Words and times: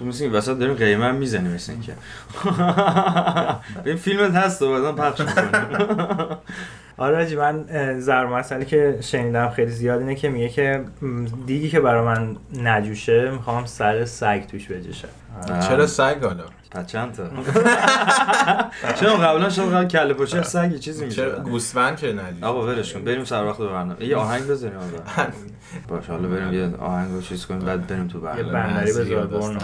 تو 0.00 0.06
مثل 0.06 0.24
این 0.24 0.32
وسط 0.32 0.58
داریم 0.58 0.74
قیمه 0.74 1.04
هم 1.04 1.14
می‌زنیم 1.14 1.52
مثل 1.52 1.72
اینکه. 1.72 1.92
این 3.86 3.96
فیلمت 3.96 4.34
هست 4.34 4.62
و 4.62 4.72
بعدا 4.72 4.92
پخش 4.92 5.20
می‌کنیم 5.20 5.50
آره 7.00 7.16
آجی 7.24 7.36
من 7.36 7.64
ضرب 8.00 8.28
مسئله 8.32 8.64
که 8.64 8.98
شنیدم 9.00 9.48
خیلی 9.50 9.70
زیاد 9.70 10.00
اینه 10.00 10.14
که 10.14 10.28
میگه 10.28 10.48
که 10.48 10.84
دیگی 11.46 11.70
که 11.70 11.80
برای 11.80 12.04
من 12.04 12.36
نجوشه 12.62 13.30
می‌خوام 13.30 13.66
سر 13.66 14.04
سگ 14.04 14.46
توش 14.46 14.68
بجوشه 14.68 15.08
چرا 15.68 15.86
سگ 15.86 16.24
حالا؟ 16.24 16.44
پس 16.70 16.86
چند 16.86 17.12
تا؟ 17.12 17.24
چرا 19.00 19.14
قبلا 19.16 19.50
شد 19.50 19.62
قبل 19.74 19.84
کله 19.88 20.14
پاچه 20.14 20.42
سگ 20.42 20.72
یه 20.72 20.78
چیزی 20.78 21.04
میشه 21.04 21.16
چرا 21.16 21.38
گوسفند 21.40 21.96
چرا 21.96 22.12
ندید 22.12 22.44
آقا 22.44 22.66
ولش 22.66 22.92
کن. 22.94 23.04
بریم 23.04 23.24
سر 23.24 23.44
وقت 23.44 23.58
برنامه. 23.58 24.04
یه 24.04 24.16
آهنگ 24.16 24.46
بزنیم 24.46 24.76
آقا. 24.76 25.26
باشه 25.88 26.12
حالا 26.12 26.28
بریم 26.28 26.52
یه 26.52 26.76
آهنگ 26.80 27.12
رو 27.12 27.20
چیز 27.22 27.46
کنیم 27.46 27.60
بعد 27.60 27.86
بریم 27.86 28.08
تو 28.08 28.18
یه 28.18 28.24
برنامه. 28.24 28.52
بندری 28.52 28.90
نزدیک 28.90 29.16
بذار 29.16 29.58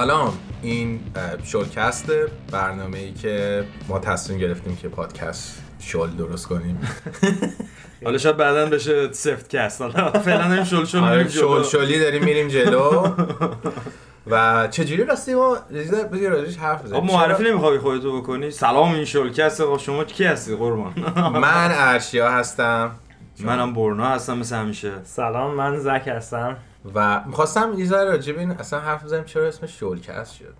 سلام. 0.00 0.32
این 0.62 1.00
شلکست 1.44 2.10
برنامه 2.52 2.98
ای 2.98 3.12
که 3.12 3.64
ما 3.88 3.98
تصمیم 3.98 4.38
گرفتیم 4.38 4.76
که 4.76 4.88
پادکست 4.88 5.62
شل 5.80 6.10
درست 6.10 6.46
کنیم. 6.46 6.80
حالا 8.04 8.18
شاید 8.18 8.36
بعدا 8.36 8.66
بشه 8.66 9.12
سفت 9.12 9.56
کست 9.56 9.82
حالا 9.82 10.10
فعلا 10.10 10.42
هم 10.42 10.64
شل 10.64 10.84
شل 10.84 10.98
آره، 10.98 11.16
میریم 11.16 11.26
جلو. 11.28 11.62
شل 11.62 11.78
شلی 11.78 11.98
داریم 12.00 12.24
میریم 12.24 12.48
جلو. 12.48 13.08
و 14.30 14.68
چجوری 14.70 15.04
راستی 15.04 15.34
ما؟ 15.34 15.56
رزیده 15.70 16.04
بذاری 16.04 16.26
راجعش 16.26 16.56
حرف 16.56 16.82
بزنیم. 16.84 16.94
آقا 17.02 17.16
معرفی 17.16 17.44
نمی‌خوای 17.44 17.78
خودتو 17.78 18.20
بکنی؟ 18.20 18.50
سلام 18.50 18.94
این 18.94 19.04
شلکست 19.04 19.78
شما 19.78 20.04
کی 20.04 20.24
هستی 20.24 20.56
قربان؟ 20.56 20.92
من 21.42 21.70
ارشیا 21.72 22.30
هستم. 22.30 22.90
منم 23.40 23.74
برنا 23.74 24.06
هستم 24.06 24.38
مثل 24.38 24.56
همیشه. 24.56 24.92
سلام 25.04 25.54
من 25.54 25.78
زک 25.78 26.08
هستم. 26.16 26.56
و 26.94 27.24
می‌خواستم 27.26 27.74
یه 27.78 27.86
ذره 27.86 28.04
راجع 28.04 28.32
به 28.32 28.40
این 28.40 28.50
اصلا 28.50 28.80
حرف 28.80 29.04
بزنیم 29.04 29.24
چرا 29.24 29.48
اسمش 29.48 29.80
شلکست 29.80 30.34
شد؟ 30.34 30.54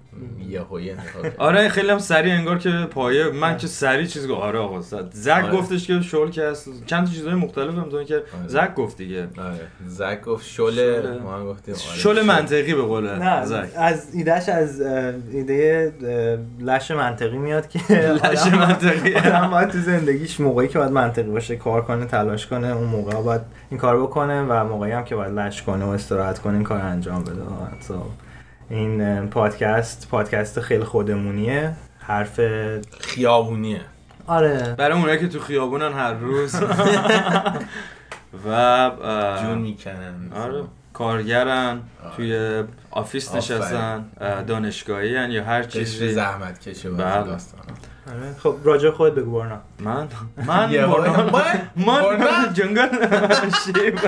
یه 0.48 0.61
هوی 0.62 0.91
انتخاب 0.91 1.27
آره 1.39 1.69
خیلی 1.69 1.91
هم 1.91 1.98
سریع 1.98 2.34
انگار 2.34 2.58
که 2.58 2.70
پایه 2.91 3.30
من 3.30 3.56
که 3.56 3.66
سریع 3.66 4.06
چیز 4.06 4.28
گفت. 4.28 4.41
آره 4.41 4.58
آقا 4.58 4.80
زک 5.12 5.44
آره. 5.44 5.56
گفتش 5.56 5.86
که 5.86 6.00
شل 6.00 6.30
که 6.30 6.42
هست. 6.42 6.86
چند 6.86 7.06
تا 7.06 7.12
چیزای 7.12 7.34
مختلف 7.34 7.75
هم 7.75 8.05
که 8.05 8.22
زک 8.47 8.75
گفت 8.75 8.97
دیگه. 8.97 9.28
آره. 9.38 9.61
زک 9.86 10.22
گفت 10.22 10.47
شل. 10.47 11.19
ما 11.19 11.36
هم 11.36 11.47
گفتیم. 11.47 11.75
آره. 11.75 11.98
شل 11.98 12.22
منطقی 12.22 12.75
به 12.75 12.83
قول 12.83 13.19
نه 13.19 13.44
زک 13.47 13.69
از 13.77 14.14
ایدهش 14.14 14.48
از 14.48 14.81
ایده 15.33 15.92
لش 16.61 16.91
منطقی 16.91 17.38
میاد 17.38 17.69
که 17.69 17.78
لش 18.25 18.47
منطقی. 18.47 19.14
آدم 19.14 19.50
باید 19.50 19.69
تو 19.69 19.78
زندگیش 19.78 20.41
موقعی 20.41 20.69
که 20.69 20.78
باید 20.78 20.91
منطقی 20.92 21.31
باشه 21.31 21.56
کار 21.56 21.83
کنه 21.83 22.05
تلاش 22.06 22.47
کنه 22.47 22.66
اون 22.77 22.86
موقع 22.88 23.22
باید 23.22 23.41
این 23.70 23.81
کار 23.81 24.03
بکنه 24.03 24.42
و 24.42 24.64
موقعی 24.64 24.92
هم 24.92 25.05
که 25.05 25.16
باید 25.16 25.33
لش 25.33 25.62
کنه 25.62 25.84
و 25.84 25.88
استراحت 25.88 26.38
کنه 26.38 26.55
این 26.55 26.64
کار 26.64 26.81
انجام 26.81 27.22
بده. 27.25 27.42
این 28.70 29.26
پادکست 29.28 30.08
پادکست 30.10 30.60
خیلی 30.60 30.84
خودمونیه. 30.84 31.72
حرف 32.00 32.41
خیابونیه. 33.00 33.81
آره. 34.26 34.75
برای 34.78 34.98
اونایی 34.98 35.19
که 35.19 35.28
تو 35.28 35.41
خیابونن 35.41 35.92
هر 35.92 36.12
روز. 36.14 36.54
و 38.47 38.91
جون 39.42 39.58
می‌کنن. 39.58 40.32
آره. 40.36 40.62
کارگرن 40.92 41.81
توی 42.16 42.62
office. 42.91 43.34
نشستن 43.34 44.04
اه، 44.20 44.42
دانشگاهی 44.42 45.16
هن 45.16 45.31
یا 45.31 45.44
هر 45.44 45.62
چیزی. 45.62 46.12
زحمت 46.12 46.60
کشه 46.69 46.91
بله. 46.91 46.98
بعد 47.04 47.26
داستان 47.26 47.60
آره. 48.12 48.34
خب 48.42 48.56
راجع 48.64 48.91
خود 48.91 49.14
بگو 49.14 49.38
برنا. 49.38 49.60
من؟ 49.78 50.08
من 50.48 50.70
یه 50.70 50.87
برنا. 50.87 51.31
من- 51.31 51.69
من؟ 51.76 52.52
جنگل. 52.54 52.88
شیب. 53.64 53.98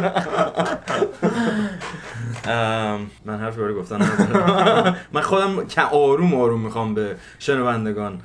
من 3.25 3.39
حرفی 3.41 3.61
برای 3.61 3.75
گفتن 3.75 4.03
ندارم 4.03 4.97
من 5.13 5.21
خودم 5.21 5.67
که 5.67 5.83
آروم 5.83 6.35
آروم 6.35 6.61
می‌خوام 6.61 6.95
به 6.95 7.17
شنوندگان 7.39 8.21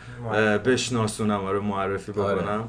بشناسونم 0.66 1.44
آره 1.46 1.60
معرفی 1.60 2.12
آره. 2.12 2.36
بکنم. 2.36 2.68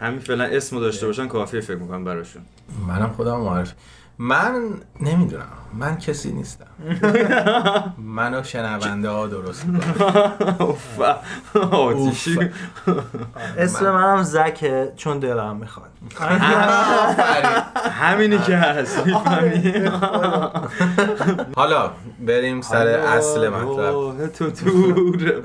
همین 0.00 0.18
فعلا 0.18 0.44
اسمو 0.44 0.80
داشته 0.80 1.06
باشن 1.06 1.28
کافیه 1.28 1.60
فکر 1.60 1.76
می‌کنم 1.76 2.04
براشون. 2.04 2.42
منم 2.88 3.08
خودم 3.08 3.36
معرف 3.36 3.72
من 4.18 4.60
نمی‌دونم. 5.00 5.46
من 5.74 5.98
کسی 5.98 6.32
نیستم. 6.32 6.66
منو 8.16 8.42
شنونده 8.42 9.08
ها 9.08 9.26
درست 9.26 9.66
اسم 13.58 13.90
منم 13.90 14.22
زکه 14.22 14.92
چون 14.96 15.18
دلم 15.18 15.56
می‌خواد. 15.56 15.90
همینی 17.90 18.38
که 18.38 18.56
هست 18.56 19.02
حالا 21.56 21.90
بریم 22.26 22.60
سر 22.60 22.86
اصل 22.86 23.48
مطلب. 23.48 23.78
راه 23.78 24.26
تو 24.26 24.50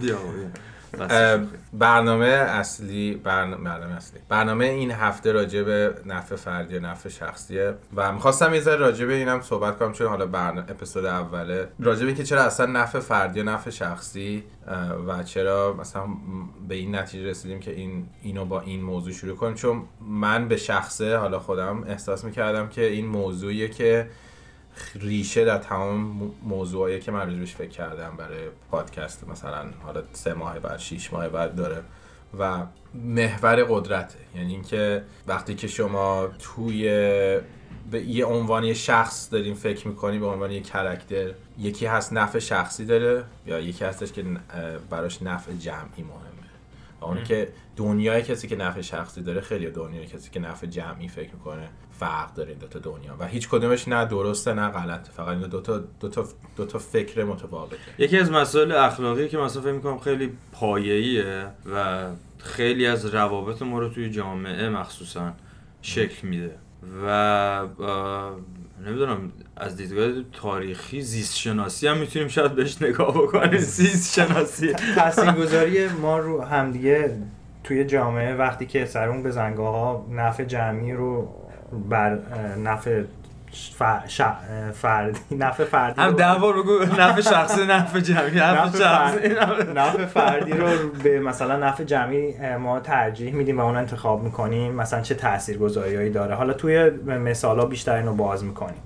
برنامه 1.74 2.26
اصلی 2.26 3.16
برنامه, 3.16 3.64
برنامه 3.64 3.96
اصلی. 3.96 4.20
برنامه 4.30 4.66
این 4.66 4.92
هفته 4.92 5.32
راجع 5.32 5.64
به 5.64 5.94
نفع 6.06 6.36
فردی 6.36 6.78
و 6.78 6.80
نفع 6.80 7.10
شخصیه 7.10 7.74
و 7.96 8.12
می‌خواستم 8.12 8.54
یه 8.54 8.60
ذره 8.60 8.76
راجع 8.76 9.06
به 9.06 9.14
اینم 9.14 9.42
صحبت 9.42 9.80
کنم 9.80 9.94
چون 9.94 10.08
حالا 10.08 10.26
برنامه 10.26 10.72
اپیزود 10.72 11.06
اوله. 11.06 11.68
راجع 11.80 12.06
به 12.06 12.14
که 12.14 12.24
چرا 12.24 12.44
اصلا 12.44 12.66
نفع 12.66 13.00
فردی 13.00 13.42
و 13.42 13.44
نفع 13.44 13.70
شخصی 13.70 14.44
و 15.08 15.24
چرا 15.24 15.74
مثلا 15.80 16.04
به 16.68 16.76
این 16.76 16.96
نتیجه 16.96 17.30
رسیدیم 17.30 17.60
که 17.60 17.72
این 17.72 18.06
اینو 18.22 18.46
با 18.46 18.62
این 18.62 18.84
موضوع 18.84 19.14
شروع 19.14 19.36
کنیم. 19.36 19.54
چون 19.54 19.84
من 20.02 20.48
به 20.48 20.58
شخصه 20.58 21.18
حالا 21.18 21.40
خودم 21.40 21.84
احساس 21.88 22.24
می‌کردم 22.24 22.68
که 22.68 22.86
این 22.86 23.06
موضوعیه 23.06 23.68
که 23.68 24.08
ریشه 24.96 25.46
در 25.46 25.58
تمام 25.58 25.98
مو- 25.98 26.32
موضوعایی 26.44 27.00
که 27.00 27.12
من 27.12 27.28
راجبش 27.28 27.56
فکر 27.56 27.70
کردم 27.70 28.16
برای 28.18 28.48
پادکست 28.72 29.28
مثلا 29.28 29.66
حالا 29.84 30.04
سه 30.14 30.34
ماه 30.34 30.60
بعد 30.60 30.80
شیش 30.80 31.14
ماه 31.14 31.30
بعد 31.30 31.56
داره 31.56 31.84
و 32.40 32.64
محور 32.94 33.64
قدرته. 33.64 34.16
یعنی 34.36 34.54
اینکه 34.54 35.04
وقتی 35.28 35.56
که 35.56 35.68
شما 35.68 36.28
توی 36.40 36.84
به 37.92 38.02
یه 38.02 38.26
عنوان 38.26 38.64
یه 38.64 38.74
شخص 38.74 39.32
داریم 39.32 39.54
فکر 39.54 39.88
می‌کنی 39.88 40.20
به 40.20 40.26
عنوان 40.26 40.52
یه 40.52 40.62
کرکتر 40.62 41.32
یکی 41.60 41.86
هست 41.86 42.14
نفع 42.14 42.40
شخصی 42.40 42.86
داره 42.86 43.24
یا 43.46 43.60
یکی 43.60 43.86
هستش 43.86 44.12
که 44.12 44.26
براش 44.90 45.22
نفع 45.22 45.54
جمعی 45.54 46.04
مهمه. 46.04 46.37
و 47.02 47.06
اون 47.06 47.24
که 47.24 47.54
دنیای 47.76 48.22
کسی 48.22 48.48
که 48.48 48.56
نفع 48.56 48.82
شخصی 48.82 49.22
داره 49.22 49.42
خیلی 49.42 49.70
دنیای 49.72 50.06
کسی 50.06 50.30
که 50.30 50.40
نفع 50.40 50.68
جمعی 50.68 51.08
فکر 51.08 51.34
می‌کنه 51.34 51.70
فرق 51.92 52.34
داره 52.34 52.50
این 52.50 52.58
دوتا 52.58 52.80
دنیا. 52.80 53.16
و 53.20 53.28
هیچ 53.28 53.50
کدومش 53.50 53.88
نه 53.88 54.06
درسته 54.06 54.54
نه 54.54 54.70
غلطه. 54.70 55.12
فقط 55.12 55.28
این 55.28 55.42
دوتا 55.42 55.84
دوتا 56.00 56.28
دوتا 56.56 56.80
فکر 56.80 57.24
متفاوته. 57.24 57.78
یکی 57.98 58.18
از 58.18 58.32
مسائل 58.32 58.72
اخلاقی 58.72 59.28
که 59.28 59.38
مثلا 59.38 59.62
فکر 59.62 59.72
می‌کنم 59.72 60.00
خیلی 60.00 60.32
پایه‌ایه 60.52 61.48
و 61.74 62.08
خیلی 62.38 62.86
از 62.86 63.06
روابط 63.06 63.62
ما 63.62 63.80
رو 63.80 63.90
توی 63.90 64.10
جامعه 64.10 64.70
مخصوصا 64.70 65.34
شکل 65.82 66.28
میده. 66.28 66.56
و 67.06 67.66
نمی‌دونم 68.86 69.32
از 69.58 69.78
دیدگاه 69.78 70.24
تاریخی 70.34 71.02
زیست 71.02 71.38
شناسی 71.38 71.88
هم 71.88 71.98
می‌تونیم 71.98 72.28
شاید 72.28 72.52
بهش 72.52 72.82
نگاه 72.82 73.14
بکنیم. 73.14 73.58
زیست 73.78 74.14
شناسی 74.14 74.74
تاثیرگذاری 74.74 75.88
ما 75.88 76.18
رو 76.18 76.42
همدیگه 76.42 77.18
توی 77.64 77.86
جامعه 77.86 78.36
وقتی 78.36 78.66
که 78.66 78.86
سرمون 78.86 79.24
به 79.24 79.32
زنگاه 79.32 79.76
ها 79.76 80.08
نفع 80.12 80.44
جمعی 80.44 80.94
رو 80.94 81.28
بر 81.90 82.20
نفع 82.58 83.04
ف- 83.52 84.08
ش- 84.08 84.22
فردی 84.74 85.20
نفع 85.32 85.64
فردی 85.66 86.02
هم 86.02 86.08
رو- 86.10 86.14
ده 86.16 86.34
بار 86.42 86.54
بگو 86.62 86.80
نفع 86.84 87.22
شخصی 87.22 87.66
نفع 87.66 88.00
جمعی 88.00 88.36
نفع 88.40 88.80
شخصی. 88.80 89.30
نفع 89.76 90.06
فردی 90.06 90.52
رو 90.52 90.68
به 91.04 91.20
مثلا 91.20 91.58
نفع 91.58 91.84
جمعی 91.84 92.56
ما 92.58 92.80
ترجیح 92.80 93.34
میدیم 93.34 93.60
و 93.60 93.64
اون 93.64 93.78
انتخاب 93.78 94.24
می‌کنیم 94.24 94.76
مثلا 94.76 95.02
چه 95.02 95.16
تاثیرگذاریایی 95.16 96.10
داره. 96.10 96.36
حالا 96.36 96.54
توی 96.54 96.90
مثالا 97.06 97.66
بیشتر 97.66 97.96
اینو 97.96 98.14
باز 98.14 98.44
می‌کنیم. 98.44 98.82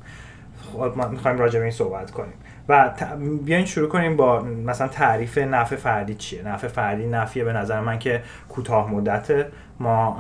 خب 0.74 0.94
ما 0.96 1.08
می‌خوایم 1.08 1.38
راجع 1.38 1.60
به 1.60 1.66
این 1.66 1.74
صحبت 1.74 2.12
کنیم. 2.12 2.34
و 2.72 2.90
ت... 2.98 3.04
بیاین 3.46 3.66
شروع 3.66 3.90
کنیم 3.90 4.18
با 4.18 4.42
مثلا 4.42 4.88
تعریف 4.88 5.38
نفع 5.38 5.76
فردی 5.76 6.16
چیه؟ 6.16 6.48
نفع 6.48 6.68
فردی 6.68 7.08
نفیه 7.08 7.44
به 7.44 7.54
نظر 7.54 7.80
من 7.80 8.00
که 8.00 8.22
کوتاه 8.50 8.92
مدته 8.92 9.48
ما 9.80 10.18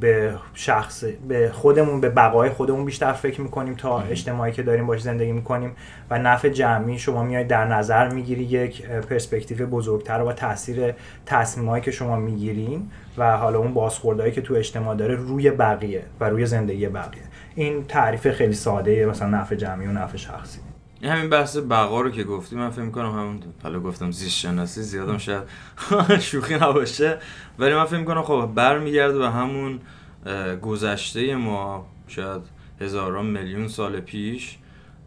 به 0.00 0.34
شخص 0.54 1.04
به 1.28 1.50
خودمون 1.52 2.00
به 2.00 2.08
بقای 2.08 2.50
خودمون 2.50 2.84
بیشتر 2.84 3.12
فکر 3.12 3.40
می‌کنیم 3.40 3.74
تا 3.74 4.00
اجتماعی 4.00 4.52
که 4.52 4.62
داریم 4.62 4.86
باش 4.86 5.02
زندگی 5.02 5.32
می‌کنیم 5.32 5.72
و 6.10 6.18
نفع 6.18 6.48
جمعی 6.48 6.98
شما 6.98 7.22
میای 7.22 7.44
در 7.44 7.64
نظر 7.64 8.08
می‌گیری 8.08 8.42
یک 8.42 8.86
پرسپکتیو 8.86 9.66
بزرگتر 9.66 10.22
و 10.22 10.32
تاثیر 10.32 10.94
تصمیمایی 11.26 11.82
که 11.82 11.90
شما 11.90 12.16
می‌گیرین 12.16 12.90
و 13.18 13.36
حالا 13.36 13.58
اون 13.58 13.74
بازخوردهایی 13.74 14.32
که 14.32 14.40
تو 14.40 14.54
اجتماع 14.54 14.96
داره 14.96 15.14
روی 15.14 15.50
بقیه 15.50 16.02
و 16.20 16.24
روی 16.24 16.46
زندگی 16.46 16.88
بقیه. 16.88 17.22
این 17.54 17.84
تعریف 17.84 18.30
خیلی 18.30 18.54
ساده 18.54 19.06
مثلا 19.06 19.28
نفع 19.28 19.54
جمعی 19.54 19.86
و 19.86 19.92
نفع 19.92 20.16
شخصی. 20.16 20.65
همین 21.02 21.30
بحث 21.30 21.56
بقا 21.56 22.00
رو 22.00 22.10
که 22.10 22.24
گفتی 22.24 22.56
من 22.56 22.70
فکر 22.70 22.82
می‌کنم 22.82 23.12
همون 23.12 23.40
حالا 23.62 23.80
گفتم 23.80 24.10
زیست 24.10 24.36
شناسی 24.36 24.82
زیادم 24.82 25.18
شاید 25.18 25.42
شوخی 26.20 26.54
نباشه. 26.54 27.18
ولی 27.58 27.74
من 27.74 27.84
فکر 27.84 27.98
می‌کنم 27.98 28.22
خب 28.22 28.50
برمیگرده 28.54 29.18
به 29.18 29.30
همون 29.30 29.80
گذشته 30.62 31.34
ما 31.36 31.86
شاید 32.08 32.42
هزاران 32.80 33.26
میلیون 33.26 33.68
سال 33.68 34.00
پیش 34.00 34.58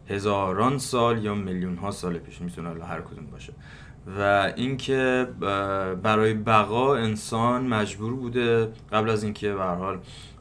هزاران 0.08 0.78
سال 0.78 1.24
یا 1.24 1.34
میلیون 1.34 1.76
ها 1.76 1.90
سال 1.90 2.18
پیش 2.18 2.40
می‌تونه 2.40 2.84
هر 2.84 3.00
کدوم 3.00 3.26
باشه. 3.32 3.52
و 4.18 4.52
اینکه 4.56 5.26
برای 6.02 6.34
بقا 6.34 6.96
انسان 6.96 7.66
مجبور 7.66 8.14
بوده 8.14 8.68
قبل 8.92 9.10
از 9.10 9.24
اینکه 9.24 9.52
به 9.52 9.64
حال 9.64 9.98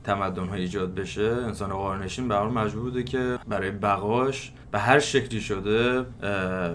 تمدن 0.09 0.47
ها 0.47 0.55
ایجاد 0.55 0.95
بشه 0.95 1.21
انسان 1.21 1.69
قارنشین 1.69 2.27
به 2.27 2.39
مجبور 2.39 2.83
بوده 2.83 3.03
که 3.03 3.39
برای 3.47 3.71
بقاش 3.71 4.51
به 4.71 4.79
هر 4.79 4.99
شکلی 4.99 5.41
شده 5.41 6.05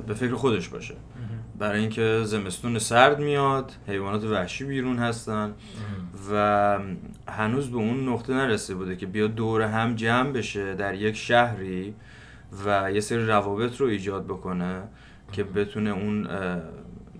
به 0.06 0.14
فکر 0.14 0.34
خودش 0.34 0.68
باشه. 0.68 0.94
برای 1.58 1.80
اینکه 1.80 2.20
زمستون 2.24 2.78
سرد 2.78 3.18
میاد 3.18 3.72
حیوانات 3.86 4.24
وحشی 4.24 4.64
بیرون 4.64 4.98
هستن 4.98 5.54
و 6.32 6.78
هنوز 7.28 7.70
به 7.70 7.76
اون 7.76 8.08
نقطه 8.08 8.32
نرسیده 8.32 8.78
بوده 8.78 8.96
که 8.96 9.06
بیا 9.06 9.26
دور 9.26 9.62
هم 9.62 9.94
جمع 9.94 10.32
بشه 10.32 10.74
در 10.74 10.94
یک 10.94 11.16
شهری 11.16 11.94
و 12.66 12.92
یه 12.92 13.00
سری 13.00 13.26
روابط 13.26 13.76
رو 13.76 13.86
ایجاد 13.86 14.24
بکنه 14.24 14.82
که 15.32 15.44
بتونه 15.44 15.90
اون 15.90 16.28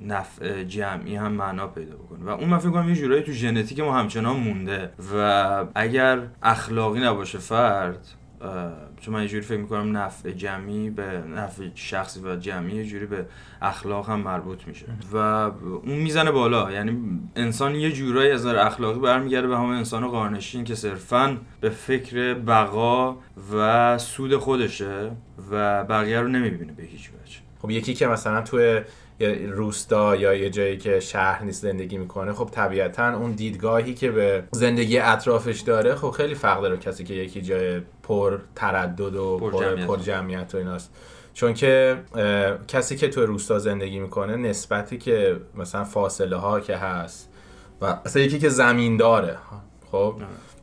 نفع 0.02 0.64
جمعی 0.64 1.16
هم 1.16 1.32
معنا 1.32 1.66
پیدا 1.66 1.96
بکنه. 1.96 2.24
و 2.24 2.28
اون 2.28 2.48
من 2.48 2.58
فکر 2.58 2.70
کنم 2.70 2.88
یه 2.88 2.94
جورایی 2.94 3.22
تو 3.22 3.32
ژنتیک 3.32 3.80
ما 3.80 3.98
همچنان 3.98 4.36
مونده. 4.36 4.90
و 5.14 5.66
اگر 5.74 6.18
اخلاقی 6.42 7.00
نباشه 7.00 7.38
فرد 7.38 8.06
چون 9.00 9.14
من 9.14 9.22
یه 9.22 9.28
جوری 9.28 9.42
فکر 9.42 9.58
می‌کنم 9.58 9.96
نفع 9.96 10.30
جمعی 10.30 10.90
به 10.90 11.22
نفع 11.36 11.68
شخصی 11.74 12.20
و 12.20 12.36
جمعی 12.36 12.76
یه 12.76 12.84
جوری 12.84 13.06
به 13.06 13.26
اخلاق 13.62 14.10
هم 14.10 14.20
مربوط 14.20 14.66
میشه. 14.66 14.86
و 15.12 15.16
اون 15.16 15.98
می‌زنه 15.98 16.30
بالا. 16.30 16.72
یعنی 16.72 17.20
انسان 17.36 17.74
یه 17.74 17.92
جورایی 17.92 18.30
از 18.30 18.40
نظر 18.40 18.58
اخلاقی 18.58 19.00
برمیگرده 19.00 19.48
به 19.48 19.56
همون 19.56 19.74
انسان 19.74 20.08
قارنشین 20.08 20.64
که 20.64 20.74
صرفا 20.74 21.36
به 21.60 21.70
فکر 21.70 22.34
بقا 22.34 23.16
و 23.54 23.98
سود 23.98 24.36
خودشه 24.36 25.10
و 25.50 25.84
بقیه 25.84 26.20
رو 26.20 26.28
نمی‌بینه 26.28 26.72
به 26.72 26.82
هیچ 26.82 27.10
وجه. 27.10 27.38
خب 27.62 27.70
یکی 27.70 27.94
که 27.94 28.06
مثلا 28.06 28.42
توی 28.42 28.80
یه 29.20 29.46
روستا 29.50 30.16
یا 30.16 30.34
یه 30.34 30.50
جایی 30.50 30.78
که 30.78 31.00
شهر 31.00 31.44
نیست 31.44 31.62
زندگی 31.62 31.98
می‌کنه 31.98 32.32
خب 32.32 32.48
طبیعتا 32.52 33.16
اون 33.16 33.32
دیدگاهی 33.32 33.94
که 33.94 34.10
به 34.10 34.44
زندگی 34.50 34.98
اطرافش 34.98 35.60
داره 35.60 35.94
خب 35.94 36.10
خیلی 36.10 36.34
فرق 36.34 36.62
داره 36.62 36.76
کسی 36.76 37.04
که 37.04 37.14
یکی 37.14 37.42
جای 37.42 37.80
پر 38.02 38.38
تردد 38.54 39.16
و 39.16 39.38
پر, 39.38 39.52
جمعیت, 39.60 39.86
پر 39.86 39.96
جمعیت 39.96 40.54
و 40.54 40.58
ایناست. 40.58 40.94
چون 41.34 41.54
که 41.54 41.96
کسی 42.68 42.96
که 42.96 43.08
تو 43.08 43.26
روستا 43.26 43.58
زندگی 43.58 43.98
می‌کنه 43.98 44.36
نسبتی 44.36 44.98
که 44.98 45.36
مثلا 45.54 45.84
فاصله 45.84 46.36
ها 46.36 46.60
که 46.60 46.76
هست 46.76 47.30
و 47.80 47.84
اصلا 48.04 48.22
یکی 48.22 48.38
که 48.38 48.48
زمین 48.48 48.96
داره 48.96 49.36
خب 49.92 50.14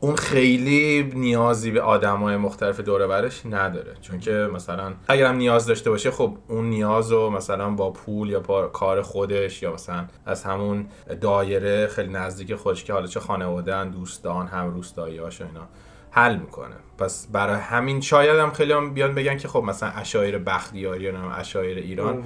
اون 0.02 0.16
خیلی 0.16 1.10
نیازی 1.14 1.70
به 1.70 1.82
های 1.82 2.36
مختلف 2.36 2.80
دوره 2.80 3.06
برش 3.06 3.46
نداره. 3.46 3.94
چون 4.00 4.20
که 4.20 4.48
مثلا 4.54 4.92
اگرم 5.08 5.36
نیاز 5.36 5.66
داشته 5.66 5.90
باشه 5.90 6.10
خب 6.10 6.36
اون 6.48 6.70
نیاز 6.70 7.12
رو 7.12 7.30
مثلا 7.30 7.70
با 7.70 7.90
پول 7.90 8.30
یا 8.30 8.40
با 8.40 8.66
کار 8.66 9.02
خودش 9.02 9.62
یا 9.62 9.72
مثلا 9.72 10.04
از 10.26 10.44
همون 10.44 10.86
دایره 11.20 11.86
خیلی 11.86 12.12
نزدیک 12.12 12.54
خودش 12.54 12.84
که 12.84 12.92
حالا 12.92 13.06
چه 13.06 13.20
خانواده 13.20 13.84
دوستان 13.84 14.46
هم 14.46 14.74
روستایی 14.74 15.18
و 15.18 15.24
اینا 15.24 15.68
حل 16.10 16.36
می‌کنه. 16.36 16.74
پس 16.98 17.26
برای 17.32 17.56
همین 17.60 18.00
شاید 18.00 18.38
هم 18.38 18.52
خیلی 18.52 18.72
هم 18.72 18.94
بیان 18.94 19.14
بگن 19.14 19.36
که 19.36 19.48
خب 19.48 19.62
مثلا 19.66 19.88
اشایر 19.88 20.38
بختیاری 20.38 21.04
یا 21.04 21.30
اشایر 21.30 21.78
ایران. 21.78 22.24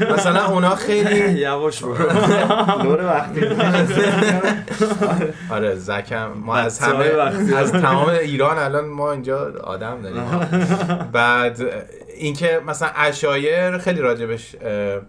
مثلا 0.14 0.46
اونا 0.46 0.74
خیلی 0.74 1.32
یواش 1.40 1.82
برو. 1.82 1.94
دور 2.82 3.04
وقتی. 3.04 3.40
آره 5.56 5.74
زکم 5.74 6.32
ما 6.32 6.54
از 6.54 6.78
همه 6.78 7.04
از 7.56 7.72
تمام 7.72 8.08
ایران 8.08 8.58
الان 8.58 8.84
ما 8.84 9.12
اینجا 9.12 9.52
آدم 9.64 10.02
داریم. 10.02 10.22
بعد 11.12 11.60
اینکه 12.16 12.60
مثلا 12.66 12.88
اشایر 12.96 13.78
خیلی 13.78 14.00
راجبش 14.00 14.56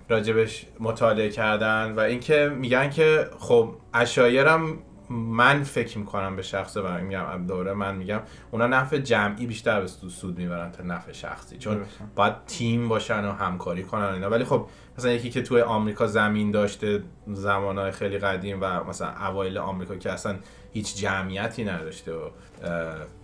راجبش 0.09 0.65
مطالعه 0.79 1.29
کردن 1.29 1.91
و 1.91 1.99
اینکه 1.99 2.51
میگن 2.59 2.89
که 2.89 3.27
خب 3.39 3.69
اشایرم 3.93 4.77
من 5.11 5.63
فکر 5.63 5.97
می‌کنم 5.97 6.35
به 6.35 6.41
شخص 6.41 6.77
و 6.77 7.01
میگم 7.01 7.45
دوره 7.47 7.73
من 7.73 7.95
میگم 7.95 8.19
اونا 8.51 8.67
نفع 8.67 8.97
جمعی 8.97 9.45
بیشتر 9.45 9.81
به 9.81 9.87
سود 9.87 10.37
می‌برن 10.37 10.71
تا 10.71 10.83
نفع 10.83 11.11
شخصی. 11.11 11.57
چون 11.57 11.81
باید 12.15 12.33
تیم 12.47 12.87
باشن 12.87 13.25
و 13.25 13.31
همکاری 13.31 13.83
کنن 13.83 14.03
اینا. 14.03 14.29
ولی 14.29 14.43
خب 14.43 14.67
مثلا 14.97 15.11
یکی 15.11 15.29
که 15.29 15.41
توی 15.41 15.61
آمریکا 15.61 16.07
زمین 16.07 16.51
داشته 16.51 17.03
زمانهای 17.27 17.91
خیلی 17.91 18.17
قدیم 18.17 18.57
و 18.61 18.83
مثلا 18.83 19.27
اوایل 19.27 19.57
آمریکا 19.57 19.95
که 19.95 20.11
اصلا 20.11 20.35
هیچ 20.73 20.97
جمعیتی 20.97 21.63
نداشته 21.63 22.13
و 22.13 22.29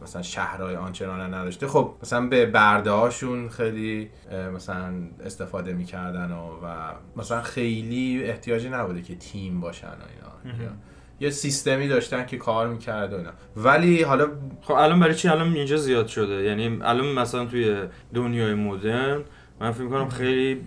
مثلا 0.01 0.21
شهرهای 0.21 0.75
آنچنان 0.75 1.33
نداشته 1.33 1.67
خب 1.67 1.93
مثلا 2.01 2.27
به 2.27 2.45
برده 2.45 2.91
هاشون 2.91 3.49
خیلی 3.49 4.09
مثلا 4.55 4.93
استفاده 5.25 5.73
می‌کردن 5.73 6.31
و, 6.31 6.65
و 6.65 6.93
مثلا 7.15 7.41
خیلی 7.41 8.23
احتیاجی 8.23 8.69
نبوده 8.69 9.01
که 9.01 9.15
تیم 9.15 9.59
باشن 9.59 9.87
و 9.87 9.91
اینا. 9.91 10.57
یه 11.19 11.29
سیستمی 11.29 11.87
داشتن 11.87 12.25
که 12.25 12.37
کار 12.37 12.67
می‌کرد 12.67 13.13
و 13.13 13.17
ولی 13.55 14.03
حالا 14.03 14.27
خب 14.61 14.73
الان 14.73 14.99
برای 14.99 15.15
چی 15.15 15.27
الان 15.27 15.53
اینجا 15.53 15.77
زیاد 15.77 16.07
شده؟ 16.07 16.43
یعنی 16.43 16.79
الان 16.81 17.05
مثلا 17.13 17.45
توی 17.45 17.75
دنیای 18.13 18.53
مدرن 18.53 19.23
من 19.61 19.71
فکر 19.71 19.87
کنم 19.87 20.09
خیلی 20.09 20.65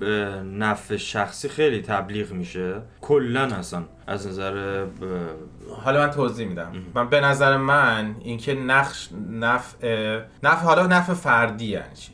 نفع 0.59 0.97
شخصی 0.97 1.49
خیلی 1.49 1.83
تبلیغ 1.83 2.33
میشه. 2.33 2.75
کلا 3.01 3.43
اصلا 3.43 3.83
از 4.07 4.27
نظر 4.27 4.85
حالا 5.85 6.01
من 6.01 6.11
توضیح 6.11 6.49
میدم. 6.49 6.73
من 6.95 7.09
به 7.09 7.21
نظر 7.21 7.57
من 7.57 8.17
اینکه 8.21 8.55
نقش 8.55 9.09
نفع 9.31 10.21
نفع 10.43 10.65
حالا 10.65 10.87
نفع 10.87 11.15
فردی 11.15 11.65
یعنی 11.67 11.95
چی؟ 11.95 12.13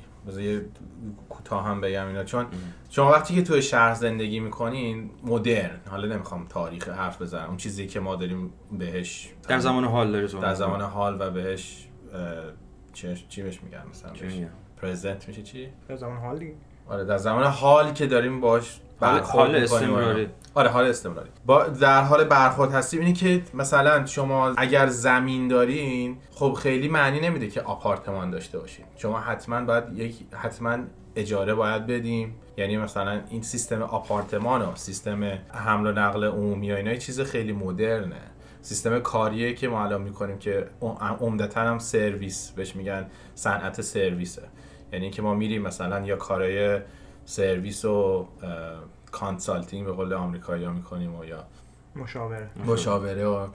کوتاه 1.46 1.64
هم 1.64 1.80
بگم 1.80 2.06
اینا. 2.06 2.24
چون 2.24 2.46
شما 2.90 3.10
وقتی 3.10 3.34
که 3.34 3.42
توی 3.42 3.62
شهر 3.62 3.94
زندگی 3.94 4.40
می‌کنین 4.40 5.10
مدرن. 5.24 5.80
حالا 5.90 6.14
نمی‌خوام 6.14 6.46
تاریخ 6.48 6.88
حرف 6.88 7.22
بزنم. 7.22 7.48
اون 7.48 7.56
چیزی 7.56 7.86
که 7.86 8.00
ما 8.00 8.16
داریم 8.16 8.50
بهش 8.78 9.28
در 9.48 9.58
زمان 9.58 9.84
حال 9.84 10.12
داری 10.12 10.40
در 10.40 10.54
زمان 10.54 10.80
حال 10.80 11.16
و 11.20 11.30
بهش 11.30 11.88
چی 13.28 13.42
بهش 13.42 13.62
میگن 13.62 13.82
مثلا؟ 13.90 14.12
پرزنت 14.82 15.28
میشه 15.28 15.42
چی؟ 15.42 15.68
در 15.88 15.96
زمان 15.96 16.16
حال 16.16 16.44
آره 16.88 17.04
در 17.04 17.18
زمان 17.18 17.44
حالی 17.44 17.92
که 17.92 18.06
داریم 18.06 18.40
باش 18.40 18.80
حال 19.00 19.56
استمراری. 19.56 20.28
آره 20.54 20.70
حال 20.70 20.84
استمراری. 20.84 21.30
با 21.46 21.64
در 21.68 22.02
حال 22.02 22.24
برخورد 22.24 22.72
هستیم 22.72 23.00
اینی 23.00 23.12
که 23.12 23.42
مثلا 23.54 24.06
شما 24.06 24.54
اگر 24.56 24.86
زمین 24.86 25.48
دارین 25.48 26.16
خب 26.30 26.52
خیلی 26.52 26.88
معنی 26.88 27.20
نمیده 27.20 27.48
که 27.48 27.60
آپارتمان 27.60 28.30
داشته 28.30 28.58
باشین. 28.58 28.84
شما 28.96 29.20
حتما 29.20 29.64
باید 29.64 29.98
یک 29.98 30.16
حتما 30.32 30.78
اجاره 31.16 31.54
باید 31.54 31.86
بدیم. 31.86 32.34
یعنی 32.56 32.76
مثلا 32.76 33.20
این 33.30 33.42
سیستم 33.42 33.82
آپارتمان 33.82 34.62
و 34.62 34.74
سیستم 34.74 35.38
حمل 35.48 35.86
و 35.86 35.92
نقل 35.92 36.24
عمومی 36.24 36.72
و 36.72 36.74
اینا 36.74 36.94
چیز 36.94 37.20
خیلی 37.20 37.52
مدرنه. 37.52 38.20
سیستم 38.62 38.98
کاریه 38.98 39.54
که 39.54 39.68
ما 39.68 39.84
الان 39.84 40.02
می‌کنیم 40.02 40.38
که 40.38 40.68
عمدتا 41.20 41.60
هم 41.60 41.78
سرویس 41.78 42.50
بهش 42.50 42.76
میگن 42.76 43.06
صنعت 43.34 43.80
سرویسه. 43.80 44.42
یعنی 44.92 45.10
که 45.10 45.22
ما 45.22 45.34
میریم 45.34 45.62
مثلا 45.62 46.00
یا 46.00 46.16
کارهای 46.16 46.80
سرویس 47.24 47.84
و 47.84 48.28
consulting 49.10 49.86
به 49.86 49.92
قول 49.92 50.12
آمریکایی 50.12 50.66
می‌کنیم 50.68 51.14
و 51.14 51.24
یا 51.24 51.44
مشاوره. 51.96 52.50
مشاوره 52.66 53.26
و 53.26 53.46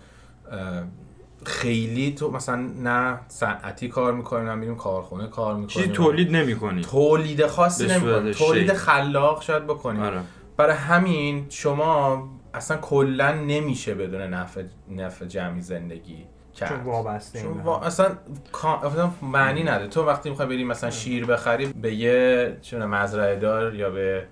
خیلی 1.45 2.11
تو 2.11 2.31
مثلا 2.31 2.55
نه 2.83 3.19
صنعتی 3.27 3.87
کار 3.87 4.13
می‌کنیم 4.13 4.49
نه 4.49 4.55
میریم 4.55 4.75
کارخونه 4.75 5.27
کار 5.27 5.53
می‌کنیم 5.53 5.67
چیزی 5.67 5.87
تولید 5.87 6.35
نمی‌کنیم 6.35 6.81
تولید 6.81 7.45
خاصی 7.47 7.87
نمی‌کنیم 7.87 8.31
تولید 8.31 8.73
خلاق 8.73 9.41
شاید 9.41 9.63
بکنیم 9.63 10.01
آره. 10.01 10.21
برای 10.57 10.75
همین 10.75 11.45
شما 11.49 12.29
اصلا 12.53 12.77
کلا 12.77 13.31
نمیشه 13.31 13.95
بدون 13.95 14.21
نفع 14.21 14.63
نفع 14.89 15.25
جمعی 15.25 15.61
زندگی. 15.61 16.25
کرد 16.55 16.69
چون 16.69 16.79
وابسته 16.79 17.41
چون 17.41 17.51
این 17.51 17.61
وا- 17.61 17.83
اصلا 17.85 18.05
کا- 18.51 18.81
اصلا 18.83 19.09
معنی 19.21 19.63
نداره. 19.63 19.87
تو 19.87 20.03
وقتی 20.05 20.29
می‌خوای 20.29 20.47
بری 20.47 20.63
مثلا 20.63 20.89
شیر 20.89 21.25
بخری 21.25 21.65
به 21.65 21.93
یه 21.95 22.57
چون 22.61 22.85
مزرعه 22.85 23.35
دار 23.35 23.75
یا 23.75 23.89
به 23.89 24.23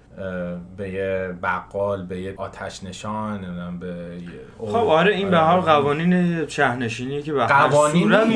به 0.78 0.90
یه 0.90 1.36
بقال 1.44 2.06
به 2.06 2.22
یه 2.22 2.34
آتش 2.38 2.84
نشان 2.84 3.80
به 3.80 3.88
یه 3.88 4.68
خب 4.68 4.76
آره 4.76 5.16
این 5.16 5.30
به 5.30 5.38
حال 5.38 5.60
قوانین 5.62 6.48
شهرنشینیه 6.48 7.22
که 7.22 7.34
به 7.34 7.46
هر 7.46 7.68
قوانین 7.68 8.04
صورت 8.04 8.28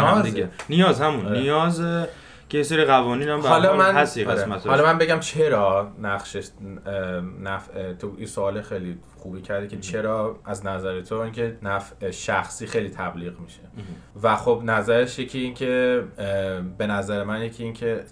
هم 0.00 0.12
نیازه. 0.16 0.30
دیگه. 0.30 0.48
نیاز 0.68 1.00
همون. 1.00 1.26
آره. 1.26 1.40
نیاز 1.40 1.80
که 2.52 2.58
یه 2.58 2.64
سری 2.64 2.84
قوانین 2.84 3.28
هم 3.28 3.40
حالا 3.40 3.68
حال 3.68 3.78
من 3.78 3.94
هست 3.94 4.18
آره. 4.18 4.26
قسمتش. 4.26 4.66
حالا 4.66 4.84
من 4.84 4.98
بگم 4.98 5.20
چرا 5.20 5.92
نقشش 5.98 6.48
نفع 7.40 7.92
تو 7.92 8.14
این 8.16 8.26
سوال 8.26 8.62
خیلی 8.62 8.98
خوبی 9.16 9.40
کردی 9.40 9.68
که 9.68 9.80
چرا 9.80 10.36
از 10.44 10.66
نظر 10.66 11.00
تو 11.00 11.14
اینکه 11.14 11.58
نفع 11.62 12.10
شخصی 12.10 12.66
خیلی 12.66 12.90
تبلیغ 12.90 13.40
میشه. 13.40 13.60
و 14.22 14.36
خب 14.36 14.62
نظرش 14.64 15.18
یکی 15.18 15.38
این 15.38 15.54
که 15.54 16.04
اه، 16.18 16.60
به 16.60 16.86
نظر 16.86 17.24
من 17.24 17.42
یکی 17.42 17.64
این 17.64 17.72
که 17.72 18.04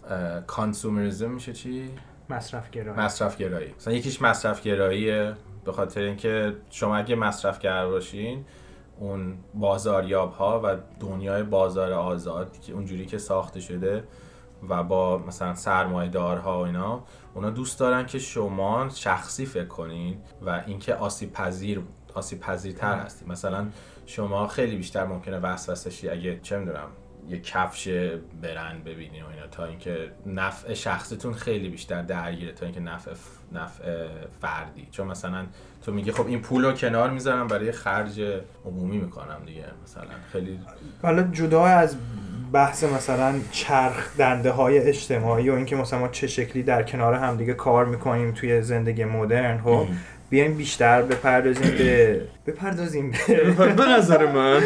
کانسومریزم 0.47 1.31
میشه 1.31 1.53
چی؟ 1.53 1.91
مصرف 2.31 2.71
گرایی 2.71 3.01
مصرف 3.01 3.37
گرایی 3.37 3.75
مثلا 3.77 3.95
یکیش 3.95 4.23
مصرف 4.23 4.63
گراییه 4.63 5.33
به 5.65 5.73
خاطر 5.73 6.01
اینکه 6.01 6.57
شما 6.71 6.97
اگه 6.97 7.15
مصرفگر 7.15 7.87
باشین 7.87 8.45
اون 8.99 9.35
بازاریاب 9.55 10.33
ها 10.33 10.61
و 10.65 10.77
دنیای 11.01 11.43
بازار 11.43 11.93
آزاد 11.93 12.61
که 12.61 12.73
اونجوری 12.73 13.07
که 13.07 13.19
ساخته 13.19 13.61
شده 13.61 14.05
و 14.69 14.83
با 14.83 15.19
مثلا 15.19 15.55
سرمایه 15.55 16.19
ها 16.19 16.59
و 16.61 16.65
اینا 16.65 17.05
اونا 17.35 17.51
دوست 17.51 17.81
دارن 17.81 18.07
که 18.07 18.19
شما 18.19 18.89
شخصی 18.89 19.47
فکر 19.47 19.65
کنین 19.65 20.19
و 20.43 20.63
اینکه 20.67 20.95
آسیب 20.95 21.33
پذیر 21.33 21.81
آسیب 22.15 22.41
پذیرتر 22.41 22.99
هستی 22.99 23.27
مثلا 23.27 23.67
شما 24.07 24.47
خیلی 24.47 24.77
بیشتر 24.77 25.05
ممکنه 25.05 25.39
وسوسه 25.39 25.91
شی 25.91 26.09
اگه 26.09 26.41
چه 26.43 26.59
می‌دونم 26.59 26.89
یه 27.29 27.41
کفش 27.41 27.89
برند 28.43 28.85
ببینین 28.85 29.23
و 29.23 29.27
اینا 29.29 29.47
تا 29.47 29.65
اینکه 29.65 30.13
نفع 30.27 30.75
شخصیتون 30.75 31.33
خیلی 31.33 31.69
بیشتر 31.69 32.03
درگیره 32.03 32.53
تا 32.53 32.67
اینکه 32.67 32.81
نفع 32.81 33.11
ف- 33.15 33.55
نفع 33.57 34.07
فردی. 34.41 34.89
چون 34.91 35.07
مثلا 35.07 35.47
تو 35.83 35.93
میگی 35.93 36.13
خب 36.13 36.27
این 36.27 36.43
پول 36.43 36.65
رو 36.65 36.73
کنار 36.73 37.11
می‌ذارم 37.11 37.47
برای 37.47 37.73
خرج 37.73 38.21
عمومی 38.65 38.99
می‌کنم 38.99 39.43
دیگه 39.47 39.65
مثلا 39.85 40.05
خیلی 40.33 40.61
حالا 41.03 41.23
جدا 41.23 41.65
از 41.65 41.97
بحث 42.53 42.85
مثلا 42.85 43.35
چرخ 43.51 44.17
دنده 44.19 44.51
های 44.51 44.79
اجتماعی 44.79 45.51
و 45.51 45.55
اینکه 45.55 45.77
مثلا 45.77 45.99
ما 45.99 46.09
چه 46.09 46.27
شکلی 46.27 46.63
در 46.63 46.83
کنار 46.83 47.15
همدیگه 47.15 47.55
کار 47.55 47.85
می‌کنیم 47.85 48.33
توی 48.33 48.63
زندگی 48.63 49.05
مدرن 49.05 49.61
خب 49.65 49.87
بیایم 50.31 50.55
بیشتر 50.55 51.03
بپردازیم 51.03 51.71
به 51.79 52.21
بپردازیم 52.47 53.13
به 53.77 53.87
نظر 53.97 54.33
من. 54.33 54.61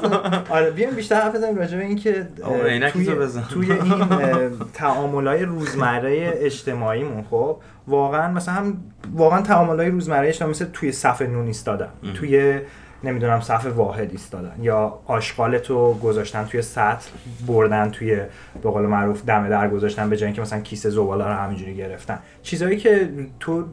آره 0.56 0.70
بیایم 0.70 0.94
بیشتر 0.94 1.20
حرف 1.20 1.34
بزنیم 1.34 1.56
راجع 1.56 1.78
به 1.78 1.84
اینکه 1.84 2.26
توی. 2.44 3.06
توی 3.50 3.72
این 3.72 4.04
تعاملای 4.74 5.42
روزمره 5.42 6.32
اجتماعیمون 6.36 7.24
خب 7.30 7.56
واقعا 7.86 8.32
مثلا 8.32 8.54
هم 8.54 8.76
واقعا 9.14 9.42
تعاملای 9.42 9.90
روزمره 9.90 10.28
اجتماعی 10.28 10.50
مثل 10.50 10.66
توی 10.72 10.92
صف 10.92 11.22
نون 11.22 11.46
ایستادن 11.46 11.88
توی 12.14 12.60
نمی‌دونم 13.04 13.40
صف 13.40 13.66
واحد 13.66 14.10
ایستادن 14.10 14.54
یا 14.60 14.98
آشغالتو 15.06 15.94
گذاشتن 15.94 16.44
توی 16.44 16.62
سطل 16.62 17.08
بردن 17.46 17.90
توی 17.90 18.16
به 18.62 18.70
قول 18.70 18.86
معروف 18.86 19.24
دم 19.24 19.48
در 19.48 19.68
گذاشتن 19.68 20.10
به 20.10 20.16
جای 20.16 20.26
اینکه 20.26 20.42
مثلا 20.42 20.60
کیسه 20.60 20.90
زباله 20.90 21.24
رو 21.24 21.32
همینجوری 21.32 21.74
گرفتن. 21.74 22.18
چیزایی 22.42 22.76
که 22.76 23.08
تو 23.40 23.64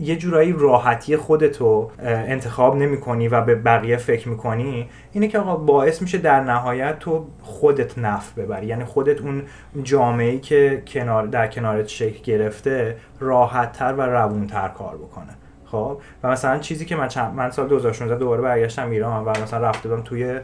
یه 0.00 0.16
جورایی 0.16 0.54
راحتی 0.58 1.16
خودتو 1.16 1.90
انتخاب 2.02 2.76
نمی 2.76 3.00
کنی 3.00 3.28
و 3.28 3.40
به 3.40 3.54
بقیه 3.54 3.96
فکر 3.96 4.28
می‌کنی 4.28 4.88
اینه 5.12 5.28
که 5.28 5.38
آقا 5.38 5.56
باعث 5.56 6.02
میشه 6.02 6.18
در 6.18 6.40
نهایت 6.40 6.98
تو 6.98 7.26
خودت 7.42 7.98
نفع 7.98 8.42
ببری. 8.42 8.66
یعنی 8.66 8.84
خودت 8.84 9.20
اون 9.20 9.42
جامعه 9.82 10.38
که 10.38 10.82
کنار 10.86 11.26
در 11.26 11.46
کنارت 11.46 11.88
شکل 11.88 12.22
گرفته 12.22 12.96
راحتتر 13.20 13.92
و 13.92 14.00
روونتر 14.02 14.68
کار 14.68 14.96
بکنه. 14.96 15.39
خب. 15.70 16.00
و 16.22 16.28
مثلا 16.28 16.58
چیزی 16.58 16.84
که 16.84 16.96
من 16.96 17.08
چند 17.08 17.34
من 17.34 17.50
سال 17.50 17.68
2016 17.68 18.18
دوباره 18.18 18.42
برگشتم 18.42 18.90
ایران 18.90 19.24
و 19.24 19.30
مثلا 19.30 19.68
رفته 19.68 19.88
بودم 19.88 20.02
توی 20.02 20.40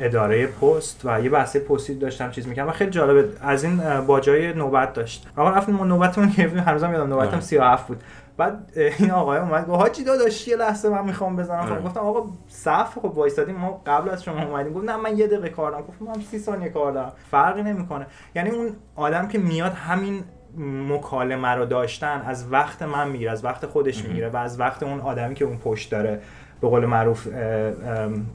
اداره 0.00 0.46
پست 0.46 1.00
و 1.04 1.20
یه 1.20 1.30
بحث 1.30 1.56
پستی 1.56 1.94
داشتم 1.94 2.30
چیز 2.30 2.48
می‌کنم 2.48 2.68
و 2.68 2.70
خیلی 2.70 2.90
جالبه 2.90 3.28
از 3.42 3.64
این 3.64 4.00
باجای 4.00 4.52
نوبت 4.52 4.92
داشت. 4.92 5.28
آقا 5.36 5.50
رفتیم 5.50 5.74
ما 5.74 5.84
نوبتمون 5.84 6.28
گرفتیم 6.28 6.58
هنوزم 6.58 6.92
یادم 6.92 7.08
نوبتم 7.08 7.34
آه. 7.34 7.40
37 7.40 7.88
بود. 7.88 8.02
بعد 8.36 8.72
این 8.98 9.10
آقای 9.10 9.38
اومد 9.38 9.66
گفت 9.66 9.80
حاجی 9.80 10.04
داداش 10.04 10.48
یه 10.48 10.56
لحظه 10.56 10.88
من 10.88 11.04
می‌خوام 11.04 11.36
بزنم. 11.36 11.58
آره. 11.58 11.74
خب 11.74 11.84
گفتم 11.84 12.00
آقا 12.00 12.22
صف 12.48 12.98
خب 12.98 13.04
وایسادیم 13.04 13.56
ما 13.56 13.82
قبل 13.86 14.10
از 14.10 14.24
شما 14.24 14.42
اومدیم. 14.42 14.72
گفت 14.72 14.84
نه 14.84 14.96
من 14.96 15.18
یه 15.18 15.26
دقیقه 15.26 15.48
کار 15.48 15.70
دارم. 15.70 15.84
گفتم 15.84 16.04
من 16.04 16.24
30 16.30 16.38
ثانیه 16.38 16.68
کار 16.68 16.92
دارم. 16.92 17.12
فرقی 17.30 17.62
نمی‌کنه. 17.62 18.06
یعنی 18.34 18.50
اون 18.50 18.70
آدم 18.96 19.28
که 19.28 19.38
میاد 19.38 19.72
همین 19.72 20.24
مکالمه 20.58 21.48
رو 21.48 21.64
داشتن 21.64 22.22
از 22.26 22.52
وقت 22.52 22.82
من 22.82 23.08
می‌گیره 23.08 23.30
از 23.30 23.44
وقت 23.44 23.66
خودش 23.66 24.04
می‌گیره 24.04 24.28
و 24.28 24.36
از 24.36 24.60
وقت 24.60 24.82
اون 24.82 25.00
آدمی 25.00 25.34
که 25.34 25.44
اون 25.44 25.56
پشت 25.56 25.90
داره 25.90 26.20
به 26.60 26.68
قول 26.68 26.86
معروف 26.86 27.26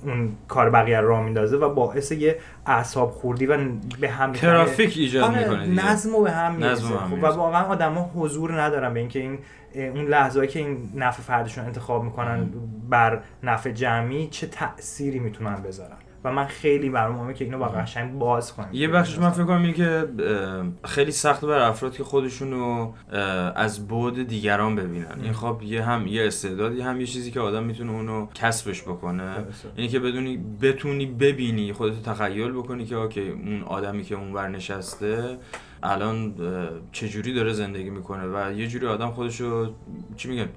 اون 0.03 0.35
کار 0.47 0.69
بقیه 0.69 0.99
رو 0.99 1.07
راه 1.07 1.23
میندازه 1.23 1.57
و 1.57 1.73
باعث 1.73 2.11
یه 2.11 2.37
اعصاب 2.65 3.11
خوردی 3.11 3.45
و 3.45 3.57
به 3.99 4.09
هم 4.09 4.31
ترافیک 4.31 4.97
ایجاد 4.97 5.23
آره، 5.23 5.39
می‌کنه 5.39 5.91
نظم 5.91 6.15
رو 6.15 6.21
به 6.21 6.31
هم 6.31 6.55
می‌رسه 6.55 6.83
خب، 6.83 7.23
و. 7.23 7.25
واقعا 7.25 7.63
آدما 7.63 8.11
حضور 8.15 8.61
ندارن 8.61 8.93
به 8.93 8.99
اینکه 8.99 9.19
این 9.19 9.39
اون 9.75 10.05
لحظه‌ای 10.05 10.47
که 10.47 10.59
این 10.59 10.91
نفع 10.95 11.21
فردشون 11.21 11.65
انتخاب 11.65 12.03
می‌کنن 12.03 12.49
بر 12.89 13.21
نفع 13.43 13.71
جمعی 13.71 14.27
چه 14.27 14.47
تأثیری 14.47 15.19
می‌تونن 15.19 15.55
بذارن. 15.55 15.97
و 16.23 16.31
من 16.31 16.45
خیلی 16.45 16.89
برام 16.89 17.15
مهمه 17.15 17.33
که 17.33 17.45
اینو 17.45 17.57
با 17.57 17.65
قشنگ 17.65 18.19
باز 18.19 18.53
کنیم 18.53 18.69
یه 18.73 18.87
بخشش 18.87 19.19
من 19.19 19.29
فکر 19.29 19.43
کنم 19.43 19.73
که 19.73 20.07
خیلی 20.85 21.11
سخت 21.11 21.45
بر 21.45 21.59
افراد 21.59 21.93
که 21.93 22.03
خودشونو 22.03 22.93
از 23.55 23.87
بعد 23.87 24.27
دیگران 24.27 24.75
ببینن. 24.75 25.21
این 25.23 25.33
خب 25.33 25.61
یه 25.63 25.83
هم 25.83 26.07
یه 26.07 26.27
استعدادی 26.27 26.81
هم 26.81 26.99
یه 26.99 27.07
چیزی 27.07 27.31
که 27.31 27.39
آدم 27.39 27.63
می‌تونه 27.63 27.91
اونو 27.91 28.27
کسبش 28.33 28.81
بکنه. 28.81 29.35
اینی 29.75 29.87
که 29.87 29.99
بدونی 29.99 30.37
بتونی 30.61 31.05
ببینی 31.05 31.73
خودت 31.73 32.03
تخیل 32.03 32.51
بکنی 32.51 32.85
که 32.85 32.95
اوکی 32.95 33.29
اون 33.29 33.63
آدمی 33.63 34.03
که 34.03 34.15
اونور 34.15 34.47
نشسته 34.47 35.37
الان 35.83 36.35
اه، 36.39 36.69
چجوری 36.91 37.33
داره 37.33 37.53
زندگی 37.53 37.89
می‌کنه 37.89 38.23
و 38.25 38.51
یه 38.51 38.67
جوری 38.67 38.87
آدم 38.87 39.11
خودشو 39.11 39.73
چی 40.17 40.29
میگم 40.29 40.47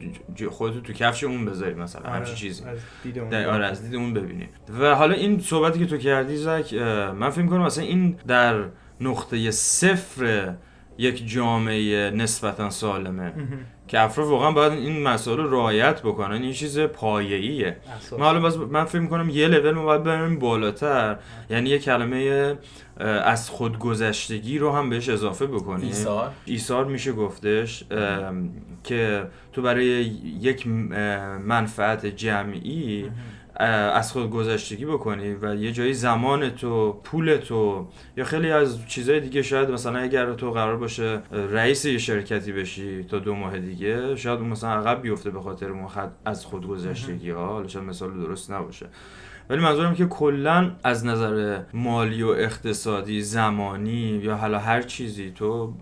خودتو 0.50 0.81
تو 0.81 0.93
کفش 0.93 1.25
اون 1.25 1.45
بذاری 1.45 1.75
مثلا 1.75 2.02
آره، 2.02 2.12
همچین 2.12 2.35
چیزی. 2.35 2.64
از 2.64 2.78
دید 3.02 3.19
اون 3.19 3.28
در 3.28 3.49
آره 3.49 3.66
از 3.66 3.83
دید 3.83 3.95
اون 3.95 4.14
ببینی. 4.14 4.49
و 4.81 4.95
حالا 4.95 5.14
این 5.14 5.40
صحبتی 5.40 5.78
که 5.78 5.87
تو 5.87 5.97
کردی 5.97 6.37
زک 6.37 6.75
من 7.14 7.31
فکر 7.31 7.47
کنم 7.47 7.62
مثلا 7.62 7.85
این 7.85 8.16
در 8.26 8.64
نقطه 9.00 9.50
صفر 9.50 10.54
یک 10.99 11.28
جامعه 11.28 12.11
نسبتا 12.11 12.71
سالمه. 12.71 13.33
که 13.88 14.00
افراد 14.00 14.29
واقعا 14.29 14.50
باید 14.50 14.73
این 14.73 15.03
مسائل 15.03 15.38
رو 15.38 15.50
رعایت 15.50 16.03
بکنن 16.03 16.43
این 16.43 16.53
چیز 16.53 16.79
پایه‌ایه. 16.79 17.76
ما 18.19 18.25
حالا 18.25 18.41
باز 18.41 18.59
من 18.59 18.85
فکر 18.85 19.00
می‌کنم 19.00 19.29
یه 19.29 19.49
لول 19.49 19.71
ما 19.71 19.85
باید 19.85 20.03
بریم 20.03 20.38
بالاتر. 20.38 21.17
یعنی 21.50 21.71
یه 21.71 21.79
کلمه 21.79 22.55
از 23.25 23.50
خودگذشتگی 23.50 24.59
رو 24.59 24.73
هم 24.73 24.91
بهش 24.91 25.09
اضافه 25.09 25.47
بکنیم. 25.47 25.87
ایثار. 25.87 26.31
ایثار 26.45 26.85
میشه 26.85 27.12
گفتش 27.12 27.85
که 28.85 29.23
تو 29.53 29.62
برای 29.62 29.87
یک 30.41 30.67
منفعت 31.47 32.07
جمعی 32.07 33.05
اه، 33.05 33.11
از 33.57 34.13
خود 34.13 34.31
گذشتگی 34.31 34.85
بکنی 34.85 35.35
و 35.35 35.55
یه 35.55 35.73
جایی 35.73 35.95
زمان 35.95 36.51
تو 36.51 36.93
پول 36.93 37.37
تو 37.37 37.87
یا 38.17 38.25
خیلی 38.25 38.51
از 38.51 38.87
چیزهای 38.87 39.21
دیگه 39.21 39.43
شاید 39.43 39.71
مثلا 39.71 39.99
اگر 39.99 40.33
تو 40.33 40.51
قرار 40.51 40.77
باشه 40.77 41.23
رئیس 41.33 41.85
یه 41.85 41.99
شرکتی 41.99 42.53
بشی 42.53 43.05
تا 43.05 43.19
دو 43.19 43.35
ماه 43.35 43.59
دیگه 43.59 44.17
شاید 44.17 44.41
مثلا 44.41 44.71
عقب 44.71 45.03
بیفته 45.03 45.31
به 45.31 45.41
خاطر 45.41 45.73
از 46.25 46.45
خود 46.45 46.67
گذشتگی 46.67 47.31
ها 47.31 47.47
حالا 47.47 47.69
شاید 47.69 47.85
مثال 47.85 48.21
درست 48.21 48.51
نباشه. 48.51 48.87
ولی 49.51 49.61
منظورم 49.61 49.95
که 49.95 50.07
کلا 50.07 50.71
از 50.85 51.07
نظر 51.07 51.61
مالی 51.75 52.23
و 52.23 52.29
اقتصادی 52.29 53.23
زمانی 53.23 54.21
یا 54.23 54.37
حالا 54.37 54.59
هر 54.59 54.83
چیزی 54.83 55.33
تو 55.35 55.73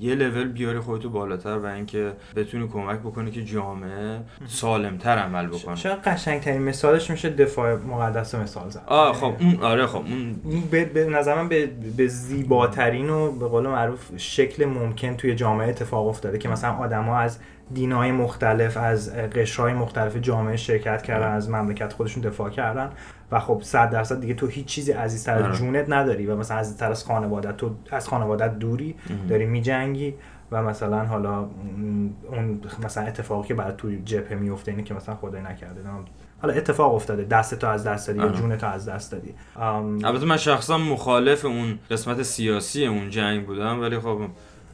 یه 0.00 0.14
لول 0.14 0.48
بیاری 0.48 0.78
خودتو 0.78 1.10
بالاتر 1.10 1.58
و 1.58 1.66
اینکه 1.66 2.12
بتونی 2.36 2.68
کمک 2.68 2.98
بکنی 2.98 3.30
که 3.30 3.44
جامعه 3.44 4.20
سالمتر 4.46 5.18
عمل 5.18 5.46
بکنه. 5.46 5.76
شاید 5.76 5.98
قشنگترین 5.98 6.62
مثالش 6.62 7.10
میشه 7.10 7.30
دفاع 7.30 7.76
مقدس 7.76 8.34
مثال 8.34 8.70
زد. 8.70 8.82
آه 8.86 9.12
خب 9.12 9.34
اون 9.40 9.58
آره 9.62 9.86
خب 9.86 10.02
اون 10.44 10.60
به, 10.70 10.84
به 10.84 11.04
نظر 11.04 11.34
من 11.34 11.48
به, 11.48 11.66
به 11.96 12.06
زیباترین 12.06 13.10
و 13.10 13.32
به 13.32 13.48
قول 13.48 13.66
معروف 13.66 14.10
شکل 14.16 14.64
ممکن 14.64 15.16
توی 15.16 15.34
جامعه 15.34 15.68
اتفاق 15.68 16.06
افتاده 16.06 16.38
که 16.38 16.48
مثلا 16.48 16.72
آدما 16.72 17.18
از 17.18 17.38
دینای 17.74 18.12
مختلف 18.12 18.76
از 18.76 19.14
قشرهای 19.14 19.72
مختلف 19.72 20.16
جامعه 20.16 20.56
شرکت 20.56 21.02
کردن 21.02 21.32
از 21.32 21.50
مملکت 21.50 21.92
خودشون 21.92 22.22
دفاع 22.22 22.50
کردن. 22.50 22.90
و 23.32 23.40
خب 23.40 23.60
صد 23.64 23.90
درصد 23.90 24.20
دیگه 24.20 24.34
تو 24.34 24.46
هیچ 24.46 24.66
چیزی 24.66 24.92
عزیزتر 24.92 25.34
آره. 25.34 25.48
از 25.48 25.58
جونت 25.58 25.84
نداری 25.88 26.26
و 26.26 26.36
مثلا 26.36 26.56
عزیزتر 26.56 26.90
از 26.90 27.04
خانوادت 27.04 27.56
تو 27.56 27.70
از 27.90 28.08
خانوادت 28.08 28.58
دوری 28.58 28.94
داری 29.28 29.46
میجنگی 29.46 30.14
و 30.52 30.62
مثلا 30.62 31.04
حالا 31.04 31.48
اون 32.30 32.60
مثلا 32.84 33.04
اتفاقی 33.04 33.48
که 33.48 33.54
برای 33.54 33.72
توی 33.78 34.02
جبهه 34.04 34.34
میفته 34.34 34.70
اینه 34.70 34.82
که 34.82 34.94
مثلا 34.94 35.14
خدای 35.14 35.42
نکرده. 35.42 35.80
حالا 36.42 36.54
اتفاق 36.54 36.94
افتاده. 36.94 37.24
دست 37.24 37.54
تو 37.54 37.66
از 37.66 37.86
دست 37.86 38.08
دادی 38.08 38.18
یا 38.18 38.28
جون 38.28 38.56
تو 38.56 38.66
از 38.66 38.88
دست 38.88 39.12
دادی. 39.12 39.34
البته 40.06 40.26
من 40.26 40.36
شخصا 40.36 40.78
مخالف 40.78 41.44
اون 41.44 41.78
قسمت 41.90 42.22
سیاسی 42.22 42.86
اون 42.86 43.10
جنگ 43.10 43.46
بودم 43.46 43.80
ولی 43.80 43.98
خب 43.98 44.20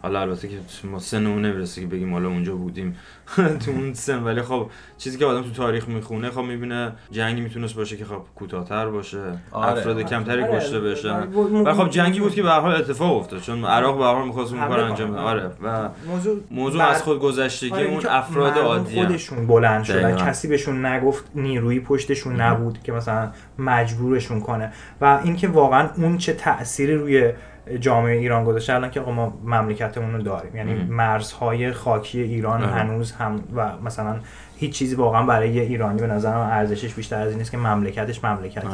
حالا 0.03 0.21
البته 0.21 0.49
که 0.49 0.57
ما 0.85 0.99
سنمون 0.99 1.45
نمی‌رسه 1.45 1.81
که 1.81 1.87
بگیم 1.87 2.12
حالا 2.12 2.29
اونجا 2.29 2.55
بودیم 2.55 2.97
تو 3.65 3.71
اون 3.71 3.95
سن. 3.95 4.23
ولی 4.23 4.43
خب 4.43 4.71
چیزی 4.99 5.19
که 5.19 5.26
آدم 5.26 5.43
تو 5.43 5.50
تاریخ 5.50 5.88
می‌خونه 5.88 6.31
خب 6.31 6.41
می‌بینه 6.41 6.93
جنگی 7.11 7.41
می‌تونست 7.41 7.75
باشه 7.75 7.97
که 7.97 8.05
خب 8.05 8.23
کوتاهتر 8.35 8.87
باشه 8.87 9.19
آره. 9.53 9.73
افراد 9.73 9.97
آره. 9.97 10.05
کمتری 10.05 10.43
آره. 10.43 10.59
کشته 10.59 10.81
بشن. 10.81 11.23
و 11.65 11.75
خب 11.75 11.91
جنگی 11.91 12.21
بود 12.21 12.35
که 12.35 12.43
به 12.43 12.49
هر 12.49 12.61
حال 12.61 12.75
اتفاق 12.75 13.17
افتاد. 13.17 13.41
چون 13.41 13.65
عراق 13.65 13.99
به 13.99 14.05
هر 14.05 14.15
حال 14.15 14.26
می‌خواست 14.26 14.53
اون 14.53 14.69
کار 14.69 14.81
انجام 14.81 15.11
بده. 15.11 15.21
آره. 15.21 15.50
و 15.62 15.88
موضوع, 16.09 16.41
موضوع 16.50 16.83
از 16.83 17.03
خود 17.03 17.21
گذشتگی 17.21 17.71
آره 17.73 17.85
اون 17.85 18.03
افراد 18.09 18.59
عادی 18.59 18.95
خودشون 18.95 19.47
بلند 19.47 19.85
شدن. 19.85 20.17
کسی 20.17 20.49
بهشون 20.49 20.87
نگفت 20.87 21.25
نیروی 21.35 21.81
پشتشون 21.81 22.41
نبود 22.41 22.79
که 22.83 22.93
مثلا 22.93 23.31
مجبورشون 23.59 24.41
کنه. 24.41 24.73
و 25.00 25.21
اینکه 25.25 25.49
واقعا 25.49 25.88
اون 25.97 26.19
چه 26.19 26.33
تأثیری 26.33 26.95
روی 26.95 27.33
جامعه 27.80 28.16
ایران 28.16 28.44
گذاشته. 28.44 28.75
الان 28.75 28.90
که 28.90 29.00
ما 29.00 29.38
مملکتمون 29.44 30.14
رو 30.14 30.23
داریم. 30.23 30.56
یعنی 30.56 30.75
مرزهای 30.75 31.73
خاکی 31.73 32.20
ایران 32.20 32.62
هنوز 32.62 33.12
هم 33.12 33.44
و 33.56 33.76
مثلا 33.85 34.16
هیچ 34.56 34.73
چیزی 34.73 34.94
واقعا 34.94 35.26
برای 35.26 35.50
یه 35.50 35.62
ایرانی 35.62 36.00
به 36.00 36.06
نظر 36.06 36.37
ارزشش 36.37 36.94
بیشتر 36.94 37.20
از 37.20 37.28
این 37.28 37.38
نیست 37.38 37.50
که 37.50 37.56
مملکتش 37.56 38.25
مملکت 38.25 38.64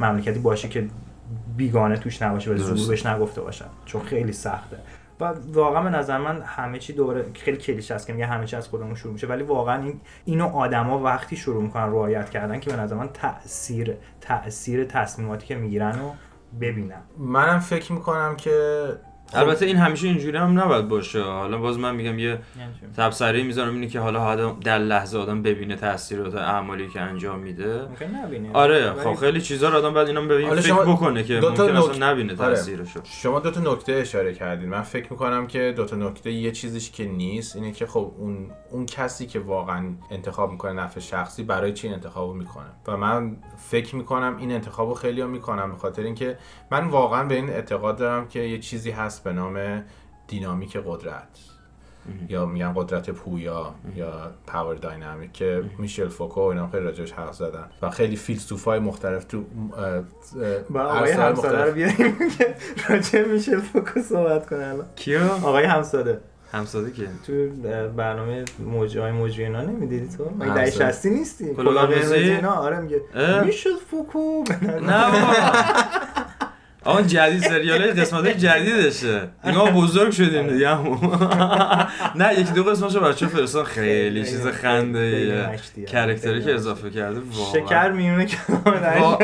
مملکتی 0.00 0.38
باشه 0.38 0.68
که 0.68 0.88
بیگانه 1.56 1.96
توش 1.96 2.22
نباشه 2.22 2.50
و 2.50 2.56
زور 2.56 2.88
بهش 2.88 3.06
نگفته 3.06 3.40
باشن. 3.40 3.66
چون 3.84 4.02
خیلی 4.02 4.32
سخته. 4.32 4.76
و 5.20 5.32
واقعا 5.52 5.82
به 5.82 5.90
نظر 5.90 6.18
من 6.18 6.42
همه 6.42 6.78
چی 6.78 6.92
دوره 6.92 7.24
خیلی 7.34 7.56
کلیش 7.56 7.90
هست 7.90 8.06
که 8.06 8.12
میگه 8.12 8.26
همه 8.26 8.46
چی 8.46 8.56
از 8.56 8.68
خودمون 8.68 8.94
شروع 8.94 9.12
میشه. 9.12 9.26
ولی 9.26 9.42
واقعا 9.42 9.82
این 9.82 10.00
اینو 10.24 10.46
آدما 10.46 10.98
وقتی 10.98 11.36
شروع 11.36 11.62
می‌کنن 11.62 11.82
رعایت 11.82 12.30
کردن 12.30 12.60
که 12.60 12.70
به 12.70 12.76
نظر 12.76 12.96
من 12.96 13.08
تاثیر 13.08 13.96
تاثیر 14.20 14.84
تصمیماتی 14.84 15.46
که 15.46 15.54
می‌گیرن 15.54 15.98
و 15.98 16.10
ببینم 16.60 17.02
منم 17.18 17.58
فکر 17.60 17.92
می‌کنم 17.92 18.36
که. 18.36 18.86
البته 19.34 19.66
این 19.66 19.76
همیشه 19.76 20.06
اینجوری 20.06 20.36
هم 20.36 20.60
نباید 20.60 20.88
باشه. 20.88 21.22
حالا 21.22 21.58
باز 21.58 21.78
من 21.78 21.94
میگم 21.94 22.18
یه 22.18 22.38
تبصره 22.96 23.42
می‌ذارم 23.42 23.74
اینه 23.74 23.86
که 23.86 24.00
حالا 24.00 24.52
در 24.52 24.78
لحظه 24.78 25.18
آدم 25.18 25.42
ببینه 25.42 25.76
تاثیرات 25.76 26.34
اعمالی 26.34 26.88
که 26.88 27.00
انجام 27.00 27.38
میده. 27.38 27.88
آره 28.52 28.92
خب 28.92 29.14
خیلی 29.14 29.40
چیزا 29.40 29.68
رو 29.68 29.76
آدم 29.76 29.94
بعد 29.94 30.06
اینا 30.06 30.20
ببینه 30.20 30.60
فکر 30.60 30.74
بکنه 30.74 31.24
که 31.24 31.40
ممکن 31.40 31.76
اصلا 31.76 32.10
نبینه 32.10 32.32
آره. 32.32 32.54
تاثیرشو 32.54 33.00
شما 33.04 33.40
دو 33.40 33.50
تا 33.50 33.72
نکته 33.72 33.92
اشاره 33.92 34.34
کردین. 34.34 34.68
من 34.68 34.82
فکر 34.82 35.06
می‌کنم 35.12 35.46
که 35.46 35.74
دو 35.76 35.84
تا 35.84 35.96
نکته 35.96 36.32
یه 36.32 36.50
چیزیش 36.50 36.90
که 36.90 37.04
نیست 37.04 37.56
اینه 37.56 37.72
که 37.72 37.86
خب 37.86 38.12
اون 38.18 38.50
اون 38.70 38.86
کسی 38.86 39.26
که 39.26 39.40
واقعا 39.40 39.94
انتخاب 40.10 40.50
می‌کنه 40.50 40.72
نفع 40.72 41.00
شخصی 41.00 41.42
برای 41.42 41.72
چی 41.72 41.88
انتخابو 41.88 42.34
می‌کنه؟ 42.34 42.66
و 42.86 42.96
من 42.96 43.36
فکر 43.70 43.96
می‌کنم 43.96 44.36
این 44.38 44.52
انتخابو 44.52 44.94
خیلی 44.94 45.20
ها 45.20 45.26
می‌کنم 45.26 45.72
به 45.72 45.78
خاطر 45.78 46.02
اینکه 46.02 46.38
من 46.70 46.88
واقعا 46.88 47.24
به 47.24 47.34
این 47.34 47.50
اعتقاد 47.50 47.96
دارم 47.96 48.28
که 48.28 48.40
یه 48.40 48.58
چیزی 48.58 48.90
هست 48.90 49.21
به 49.24 49.32
نام 49.32 49.82
دینامیک 50.28 50.76
قدرت. 50.86 51.28
یا 52.28 52.46
میگن 52.46 52.72
قدرت 52.76 53.10
پویا 53.10 53.74
یا 53.96 54.30
پاور 54.46 54.74
داینامیک 54.74 55.32
که 55.32 55.64
میشل 55.78 56.08
فوکو 56.08 56.40
اینا 56.40 56.68
خیلی 56.68 56.84
راجعش 56.84 57.12
حرف 57.12 57.34
زدن. 57.34 57.64
و 57.82 57.90
خیلی 57.90 58.16
فیلسوفای 58.16 58.78
مختلف 58.78 59.24
تو 59.24 59.44
با 60.70 60.80
آقای 60.80 61.12
همساده 61.12 61.64
رو 61.64 61.72
بیاریم 61.72 62.16
که 62.38 62.54
راجع 62.88 63.24
میشل 63.24 63.60
فوکو 63.60 64.00
صحبت 64.00 64.46
کنه 64.46 64.66
الان. 64.66 64.86
کیو؟ 64.96 65.20
آقای 65.22 65.64
همساده. 65.64 66.20
همساده 66.52 66.90
که 66.92 67.08
تو 67.26 67.32
برنامه 67.96 68.44
موج 68.58 68.98
های 68.98 69.12
موجی 69.12 69.44
اینا 69.44 69.62
نمی‌دیدی 69.62 70.16
تو؟ 70.16 70.30
مگه 70.38 70.54
دهه 70.54 70.70
60 70.70 71.06
نیستی 71.06 71.54
کلا 71.54 71.88
اینا 71.88 72.52
آره 72.54 72.80
میگه 72.80 73.00
میشل 73.44 73.76
فوکو. 73.90 74.44
نه 74.82 75.04
آن 76.84 77.06
جدید 77.06 77.42
سریال 77.42 77.82
قسمت 78.00 78.28
جدیدشه. 78.38 79.28
اینا 79.44 79.64
بزرگ 79.64 80.10
شدیم 80.10 80.46
دیگه. 80.46 80.78
نه 82.20 82.40
یکی 82.40 82.52
دو 82.52 82.64
قسمتشو 82.64 83.00
بچه 83.00 83.26
فرستان 83.26 83.64
خیلی 83.64 84.24
چیز 84.24 84.46
خنده 84.46 85.50
کرکتری 85.88 86.44
که 86.44 86.54
اضافه 86.54 86.90
کرده 86.90 87.20
شکر 87.52 87.90
میونه 87.90 88.26
که 88.26 88.36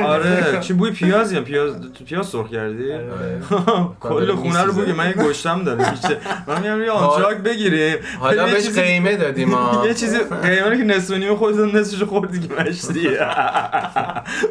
آره. 0.05 0.61
چی 0.61 0.73
بوی 0.73 0.91
پیازی 0.91 1.37
هم 1.37 1.45
پیاز 1.45 1.73
پیاز 2.07 2.27
سرخ 2.27 2.51
کردی؟ 2.51 2.93
آره. 2.93 3.41
کل 4.01 4.35
خونه 4.35 4.63
رو 4.63 4.73
بوی 4.73 4.93
من 4.93 5.07
یه 5.07 5.13
گشتم 5.13 5.65
داره 5.65 5.91
میشه 5.91 6.17
من 6.47 6.61
میگم 6.61 6.83
یه 6.83 6.91
آنتراک 6.91 7.37
بگیریم. 7.37 7.97
حالا 8.21 8.45
بهش 8.45 8.69
قیمه 8.69 9.17
دادیم 9.17 9.57
یه 9.85 9.95
چیزی 9.95 10.19
قیمه 10.43 10.77
که 10.79 10.85
نصف 10.85 11.15
نیم 11.15 11.37
خودت 11.37 11.75
نصفش 11.75 12.03
خوردی 12.03 12.49
که 12.49 12.55
مشتی. 12.55 13.09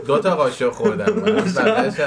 دو 0.07 0.19
تا 0.19 0.35
قاشق 0.35 0.69
خوردم. 0.69 1.23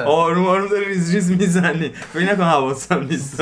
آروم 0.07 0.47
آروم 0.47 0.69
ریز 0.91 1.15
ریز 1.15 1.31
می‌زنی. 1.31 1.89
فکر 1.89 2.33
نکن 2.33 2.43
حواسم 2.43 3.01
نیست. 3.11 3.41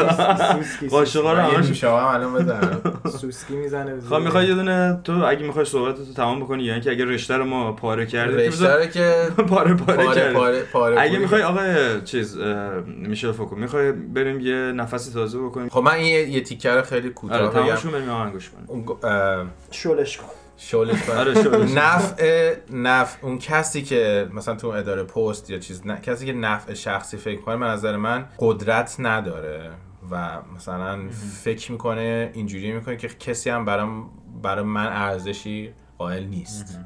قاشقا 0.90 1.32
رو 1.34 1.38
همش 1.38 1.84
هم 1.84 1.92
الان 1.92 2.34
بزنم 2.34 2.80
سوسکی 3.20 3.56
می‌زنه 3.56 4.00
خب 4.00 4.14
می‌خوای 4.16 4.46
یه 4.46 4.54
دونه 4.54 5.00
تو 5.04 5.24
اگه 5.24 5.42
می‌خوای 5.42 5.64
صحبتتو 5.64 6.12
تمام 6.16 6.40
بکنی 6.40 6.64
یعنی 6.64 6.80
که 6.80 6.90
اگه 6.90 7.04
رشته 7.04 7.36
رو 7.36 7.44
ما 7.44 7.72
پاره 7.72 8.06
کردیم 8.06 8.36
رشته 8.36 8.76
رو 8.76 8.86
که 8.86 9.14
پاره 9.50 9.74
پاره, 9.74 10.64
پاره, 10.72 11.00
اگه 11.00 11.18
می‌خوای 11.18 11.42
آقا 11.42 11.60
چیز 12.04 12.38
میشل 12.86 13.32
فوکو 13.32 13.56
می‌خوای 13.56 13.92
بریم 13.92 14.40
یه 14.40 14.54
نفسی 14.54 15.12
تازه 15.12 15.38
بکنیم؟ 15.38 15.68
خب 15.68 15.80
من 15.80 15.92
این 15.92 16.28
یه 16.28 16.40
تیکر 16.40 16.82
خیلی 16.82 17.10
کوتاه 17.10 17.40
آره 17.40 17.48
تماشون 17.48 17.92
بریم 17.92 18.10
آهنگ 18.10 18.32
گوش 18.32 18.50
کنیم. 18.50 19.50
شلش 19.70 20.16
کن. 20.16 20.37
شغلش 20.60 21.08
آره 21.08 21.34
نفع 21.74 22.54
نفع. 22.70 23.26
اون 23.26 23.38
کسی 23.38 23.82
که 23.82 24.28
مثلا 24.32 24.54
تو 24.54 24.68
اداره 24.68 25.02
پست 25.02 25.50
یا 25.50 25.58
چیز 25.58 25.82
کسی 25.82 26.26
که 26.26 26.32
نفع 26.32 26.74
شخصی 26.74 27.16
فکر 27.16 27.40
کنه 27.40 27.56
من 27.56 27.70
نظر 27.70 27.96
من 27.96 28.26
قدرت 28.38 28.96
نداره 28.98 29.70
و 30.10 30.38
مثلا 30.56 31.08
فکر 31.42 31.72
می‌کنه 31.72 32.30
اینجوری 32.34 32.72
می‌کنه 32.72 32.96
که 32.96 33.08
کسی 33.08 33.50
هم 33.50 33.64
برام 33.64 34.10
برای 34.42 34.64
من 34.64 34.86
ارزشی 34.86 35.72
قائل 35.98 36.24
نیست. 36.24 36.78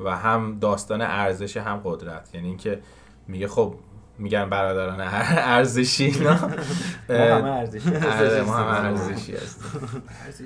و 0.00 0.16
هم 0.16 0.58
داستان 0.60 1.00
ارزش 1.02 1.56
هم 1.56 1.80
قدرت. 1.84 2.34
یعنی 2.34 2.48
اینکه 2.48 2.80
میگه 3.28 3.48
خب 3.48 3.74
میگن 4.18 4.50
برادران 4.50 5.00
ارزشی 5.00 6.10
نه 6.10 6.40
ما 7.08 7.16
همه 7.36 7.50
ارزشی 7.50 7.88
آره، 7.88 8.44
همه 8.44 8.86
ارزشی 8.86 9.34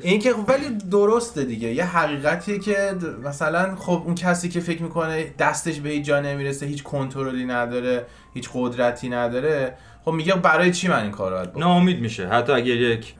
این 0.02 0.20
که 0.20 0.32
ولی 0.48 0.78
درسته 0.90 1.44
دیگه. 1.44 1.68
یه 1.68 1.84
حقیقتیه 1.84 2.58
که 2.58 2.94
مثلا 3.24 3.76
خب 3.76 4.02
اون 4.06 4.14
کسی 4.14 4.48
که 4.48 4.60
فکر 4.60 4.82
می‌کنه 4.82 5.34
دستش 5.38 5.80
به 5.80 5.88
هیچ 5.88 6.04
جا 6.04 6.20
نمی‌رسه 6.20 6.66
هیچ 6.66 6.82
کنترلی 6.82 7.44
نداره 7.44 8.06
هیچ 8.34 8.50
قدرتی 8.54 9.08
نداره 9.08 9.74
خب 10.04 10.12
میگه 10.12 10.34
برای 10.34 10.72
چی 10.72 10.88
من 10.88 11.02
این 11.02 11.10
کار 11.10 11.40
رو 11.40 11.46
بکنم؟ 11.46 11.64
ناامید 11.64 12.00
میشه. 12.00 12.28
حتی 12.28 12.52
اگر 12.52 12.74
یک 12.74 13.14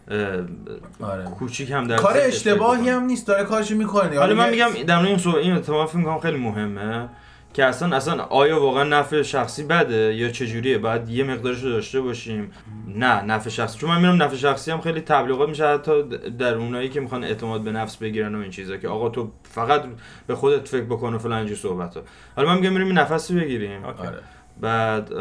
آره. 1.00 1.24
کوچیک 1.24 1.70
هم 1.70 1.86
در 1.86 1.96
کار 1.96 2.16
اشتباهی 2.16 2.88
هم 2.88 3.04
نیست 3.04 3.26
داره 3.26 3.44
کارشو 3.44 3.74
می‌کنه. 3.74 4.18
حالا 4.18 4.34
من 4.34 4.50
میگم 4.50 4.68
در 4.86 4.98
این 4.98 5.20
این 5.26 5.52
اتفاق 5.52 5.88
فکر 5.88 6.02
کنم 6.02 6.20
خیلی 6.20 6.38
مهمه. 6.38 7.08
که 7.54 7.64
اصلا 7.64 7.96
اصلا 7.96 8.22
آیا 8.22 8.62
واقعا 8.62 8.84
نفع 8.84 9.22
شخصی 9.22 9.64
بده 9.64 10.14
یا 10.14 10.28
چجوریه؟ 10.28 10.78
باید 10.78 11.08
یه 11.08 11.24
مقدارش 11.24 11.62
رو 11.62 11.70
داشته 11.70 12.00
باشیم. 12.00 12.50
نه 12.96 13.22
نفع 13.22 13.50
شخصی. 13.50 13.78
چون 13.78 13.90
من 13.90 14.00
میرم 14.00 14.22
نفع 14.22 14.36
شخصی 14.36 14.70
هم 14.70 14.80
خیلی 14.80 15.00
تبلیغات 15.00 15.48
میشه 15.48 15.66
حتی 15.66 16.02
در 16.38 16.54
اونایی 16.54 16.88
که 16.88 17.00
می‌خوان 17.00 17.24
اعتماد 17.24 17.60
به 17.60 17.72
نفس 17.72 17.96
بگیرن 17.96 18.34
و 18.34 18.40
این 18.40 18.50
چیزا 18.50 18.76
که 18.76 18.88
آقا 18.88 19.08
تو 19.08 19.30
فقط 19.42 19.84
به 20.26 20.34
خودت 20.34 20.68
فکر 20.68 20.84
بکن 20.84 21.14
و 21.14 21.18
فلان 21.18 21.54
صحبت 21.54 21.96
ها 21.96 22.02
حالا 22.36 22.48
من 22.48 22.60
میگم 22.60 22.74
بریم 22.74 22.98
نفسی 22.98 23.40
بگیریم. 23.40 23.84
آره. 23.84 24.18
بعد 24.60 25.12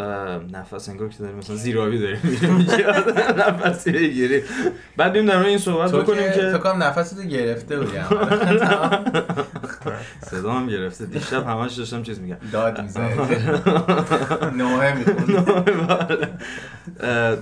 نفس 0.53 0.89
انگار 0.89 1.09
که 1.09 1.17
داریم 1.17 1.37
مثلا 1.37 1.55
زیرابی 1.55 1.99
داریم. 1.99 2.19
نفسی 3.65 3.91
بگیریم 3.91 4.43
بعد 4.97 5.13
بیم 5.13 5.25
در 5.25 5.37
این 5.37 5.57
صحبت 5.57 5.91
بکنیم 5.91 6.23
که 6.23 6.31
فکر 6.31 6.57
کنم 6.57 6.83
نفست 6.83 7.27
گرفته 7.27 7.79
بودیم 7.79 8.01
صدا 10.31 10.51
هم 10.51 10.67
گرفته. 10.67 11.05
دیشب 11.05 11.47
همش 11.47 11.73
داشتم 11.73 12.03
چیز 12.03 12.19
میگم 12.19 12.37
داد 12.51 12.81
می‌زنی 12.81 13.13
نوه 14.57 15.03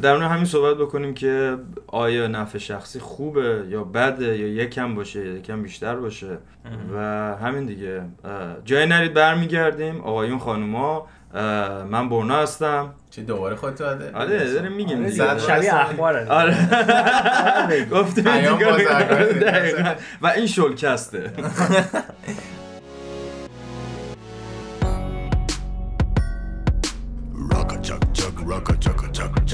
در 0.01 0.13
اون 0.13 0.23
همین 0.23 0.45
صحبت 0.45 0.77
بکنیم 0.77 1.13
که 1.13 1.57
آیا 1.87 2.27
نفع 2.27 2.57
شخصی 2.57 2.99
خوبه 2.99 3.63
یا 3.69 3.83
بده 3.83 4.37
یا 4.37 4.47
یکم 4.47 4.95
باشه 4.95 5.25
یا 5.25 5.33
یکم 5.33 5.61
بیشتر 5.61 5.95
باشه. 5.95 6.37
و 6.95 6.99
همین 7.41 7.65
دیگه. 7.65 8.01
جای 8.65 8.85
نرید 8.85 9.13
برمیگردیم. 9.13 10.01
آقایون 10.01 10.39
خانوما 10.39 11.07
من 11.89 12.09
برنا 12.09 12.41
هستم. 12.41 12.93
چه 13.11 13.21
دوباره 13.21 13.55
خودت 13.55 13.81
آده 13.81 14.11
آره 14.13 14.53
داریم 14.53 14.71
میگیم 14.71 15.05
آره 15.05 15.39
شبیه 15.39 15.75
اخباره. 15.75 16.27
آره. 16.29 17.85
گفتیم 17.91 18.25
و 20.21 20.27
این 20.27 20.47
شلکسته. 20.47 21.31
Rubber 28.45 28.77
bum 28.77 29.44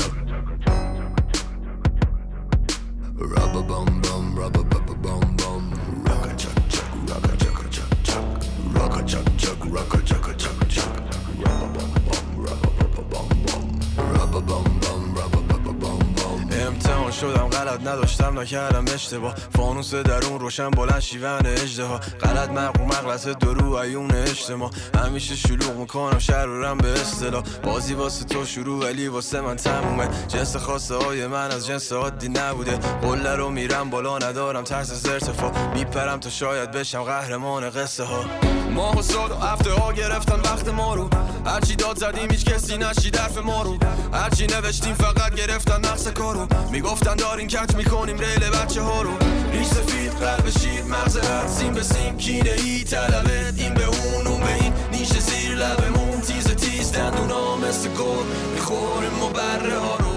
شدم 17.21 17.47
غلط 17.47 17.79
نداشتم 17.81 18.39
نکردم 18.39 18.85
اشتباه. 18.93 19.35
فانوس 19.55 19.95
درون 19.95 20.39
روشن 20.39 20.69
بلند 20.69 20.99
شیون 20.99 21.45
اجده 21.45 21.83
غلط 22.23 22.49
مقرو 22.49 22.85
مغلط 22.85 23.25
درو 23.25 23.73
ایون 23.73 24.11
اجتماع. 24.11 24.71
همیشه 24.95 25.35
شلوغ 25.35 25.75
می‌کنم 25.75 26.19
شرورم 26.19 26.77
به 26.77 26.91
اصطلاح. 26.91 27.43
بازی 27.63 27.93
واسه 27.93 28.25
تو 28.25 28.45
شروع 28.45 28.85
ولی 28.85 29.07
واسه 29.07 29.41
من 29.41 29.55
تمومه. 29.55 30.09
جنس 30.27 30.55
خاصه 30.55 30.95
های 30.95 31.27
من 31.27 31.51
از 31.51 31.67
جنس 31.67 31.91
عادی 31.91 32.29
نبوده. 32.29 32.77
قله 32.77 33.35
رو 33.35 33.49
میرم 33.49 33.89
بالا 33.89 34.17
ندارم 34.17 34.63
ترس 34.63 34.91
از 34.91 35.05
ارتفاع. 35.05 35.73
میپرم 35.73 36.19
تا 36.19 36.29
شاید 36.29 36.71
بشم 36.71 37.03
قهرمان 37.03 37.69
قصه 37.69 38.03
ها 38.03 38.25
ماه 38.71 38.99
و 38.99 39.01
سال 39.01 39.31
و 39.31 39.35
هفته 39.35 39.71
ها 39.71 39.93
گرفتن 39.93 40.39
وقت 40.39 40.67
ما 40.67 40.95
رو. 40.95 41.09
هرچی 41.45 41.75
داد 41.75 41.97
زدیم 41.97 42.31
هیچ 42.31 42.45
کسی 42.45 42.77
نشید 42.77 43.15
حرف 43.17 43.37
ما 43.37 43.61
رو. 43.61 43.77
هرچی 44.13 44.47
نوشتیم 44.47 44.93
فقط 44.93 45.35
گرفتن 45.35 45.79
نقص 45.79 46.07
کارو. 46.07 46.47
می‌گفتن 46.71 47.10
دارین 47.17 47.47
کچ 47.47 47.75
می‌کنیم 47.75 48.17
ریل 48.19 48.49
بچه 48.49 48.81
ها 48.81 49.01
رو. 49.01 49.11
ریش 49.51 49.67
سفید 49.67 50.11
قلب 50.11 50.49
شیر 50.49 50.83
مغز 50.83 51.17
رد 51.17 51.47
سیم 51.47 51.73
به 51.73 51.83
سیم 51.83 52.17
کینه 52.17 52.51
ای 52.51 52.83
طلبت 52.83 53.53
این 53.57 53.73
به 53.73 53.85
اون 53.85 54.27
اون 54.27 54.39
به 54.39 54.53
این. 54.53 54.73
نیش 54.91 55.09
زیر 55.09 55.55
لبمون 55.55 56.21
تیز 56.21 56.47
تیز 56.47 56.91
دندونا 56.91 57.55
مثل 57.55 57.89
گل 57.89 58.25
می‌خوریم 58.53 59.23
و 59.23 59.29
بره 59.29 59.79
ها 59.79 59.95
رو. 59.95 60.10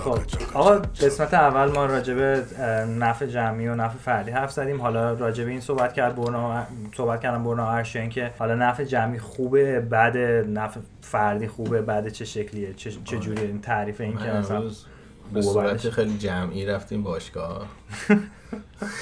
خب 0.00 0.18
آقا 0.54 0.76
قسمت 0.76 1.34
اول 1.34 1.72
ما 1.72 1.86
راجع 1.86 2.14
به 2.14 2.42
اه، 2.58 2.84
نفع 2.84 3.26
جمعی 3.26 3.68
و 3.68 3.74
نفع 3.74 3.98
فردی 3.98 4.30
حرف 4.30 4.52
زدیم. 4.52 4.80
حالا 4.82 5.12
راجع 5.12 5.44
به 5.44 5.50
این 5.50 5.60
صحبت 5.60 5.92
کرد 5.92 6.16
برنا 6.16 6.66
صحبت 6.96 7.20
کردم 7.20 7.44
برنا 7.44 7.70
ارشین 7.70 8.08
که 8.10 8.30
حالا 8.38 8.54
نفع 8.54 8.84
جمعی 8.84 9.18
خوبه 9.18 9.80
بعد 9.80 10.16
نفع 10.48 10.80
فردی 11.00 11.46
خوبه 11.48 11.82
بعد 11.82 12.08
چه 12.08 12.24
شکلیه 12.24 12.74
چه, 12.74 12.90
چه 13.04 13.18
جوری 13.18 13.42
این 13.42 13.60
تعریف 13.60 14.00
این 14.00 14.16
که 14.18 14.30
مثلا 14.30 14.62
به 15.32 15.42
صورت. 15.42 15.90
خیلی 15.90 16.18
جمعی 16.18 16.66
رفتیم 16.66 17.02
باشگاه. 17.02 17.66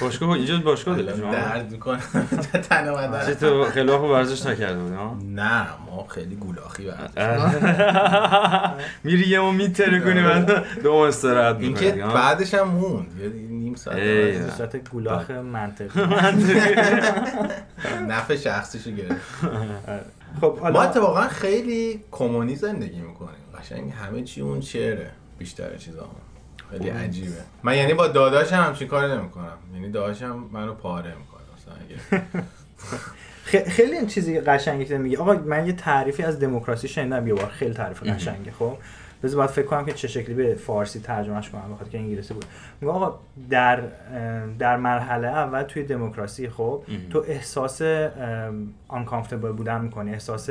باشگاه 0.01 0.31
اینجا 0.31 0.59
باشگاه 0.59 1.17
شما؟ 1.17 1.33
درد 1.33 1.71
می‌کنه. 1.73 1.99
تن 2.71 2.85
چه 2.85 2.91
اومدن 2.91 3.35
تو 3.35 3.64
خیلی 3.64 3.91
وقت 3.91 4.01
ورزش 4.01 4.47
نکرده 4.47 4.79
بودی 4.79 4.95
ها؟ 4.95 5.17
نه 5.25 5.67
ما 5.87 6.07
خیلی 6.09 6.37
گولاخی 6.37 6.85
برد 6.85 7.12
میری 9.05 9.29
یه 9.29 9.41
ما 9.41 9.51
میتره 9.51 10.01
کنی 10.01 10.23
بعد 10.23 10.64
دو 10.83 10.93
ما 10.93 11.07
استراحت 11.07 11.57
می‌کنی 11.57 11.93
که 11.93 11.93
بعدش 11.93 12.55
هم 12.55 12.69
موند. 12.69 13.21
یه 13.21 13.29
نیم 13.29 13.75
ساعت 13.75 13.99
صورت 14.57 14.77
گولاخ 14.91 15.31
منطقی. 15.31 16.01
نفع 18.09 18.37
شخصیشو 18.37 18.91
گرفت. 18.91 19.21
خب 20.41 20.59
ما 20.73 20.83
اتفاقا 20.83 21.29
خیلی 21.29 22.05
کمونی 22.11 22.57
زندگی 22.57 23.01
می‌کنیم. 23.01 23.31
قشنگ 23.59 23.93
همه 23.93 24.23
چی 24.23 24.41
اون 24.41 24.61
شعره 24.61 25.11
بیشتر 25.38 25.77
چیزا 25.77 26.09
خیلی 26.70 26.88
عجیبه. 26.88 27.35
من 27.62 27.77
یعنی 27.77 27.94
با 27.94 28.09
داداشم 28.09 28.57
همچین 28.57 28.88
کاری 28.88 29.12
نمی‌کنم. 29.12 29.59
یعنی 29.74 29.90
داداشم 29.90 30.44
منو 30.53 30.74
پاره 30.74 31.14
می‌کنه. 31.14 31.42
مثلا 31.57 31.74
اگه 31.85 32.24
خیلی 33.70 33.92
این 33.92 34.07
چیزی 34.07 34.40
قشنگی 34.40 34.85
که 34.85 34.98
میگه 34.98 35.18
آقا 35.18 35.35
من 35.35 35.66
یه 35.66 35.72
تعریفی 35.72 36.22
از 36.22 36.40
دموکراسی 36.40 36.88
شنیدم. 36.88 37.27
یه 37.27 37.35
بار 37.35 37.46
خیلی 37.46 37.74
تعریف 37.74 38.03
قشنگه 38.03 38.53
خب؟ 38.53 38.77
بذار 39.22 39.37
باید 39.37 39.51
فکر 39.51 39.66
کنم 39.66 39.85
که 39.85 39.92
چه 39.92 40.09
شکلی 40.09 40.35
به 40.35 40.55
فارسی 40.55 41.01
ترجمهش 41.01 41.48
کنم. 41.48 41.72
بخاطر 41.74 41.90
که 41.90 41.98
انگلیسی 41.98 42.35
بود. 42.35 42.44
میگه 42.81 42.92
آقا 42.92 43.18
در 43.51 43.83
در 44.59 44.77
مرحله 44.77 45.29
اول 45.29 45.62
توی 45.62 45.83
دموکراسی 45.83 46.48
خب؟ 46.48 46.83
تو 47.11 47.24
احساس 47.29 47.83
uncomfortable 48.90 49.53
بودن 49.57 49.81
می‌کنی. 49.81 50.12
احساس 50.12 50.51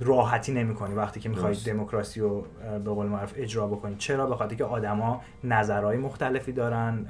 راحتی 0.00 0.52
نمی‌کنی 0.52 0.94
وقتی 0.94 1.20
که 1.20 1.28
می‌خوای. 1.28 1.56
دموکراسی 1.66 2.20
رو 2.20 2.46
به 2.84 2.90
قول 2.90 3.06
معروف 3.06 3.32
اجرا 3.36 3.66
بکنی 3.66 3.94
چرا 3.98 4.26
به 4.26 4.36
خاطر 4.36 4.54
که 4.54 4.64
آدما 4.64 5.22
نظرهای 5.44 5.96
مختلفی 5.96 6.52
دارن 6.52 7.06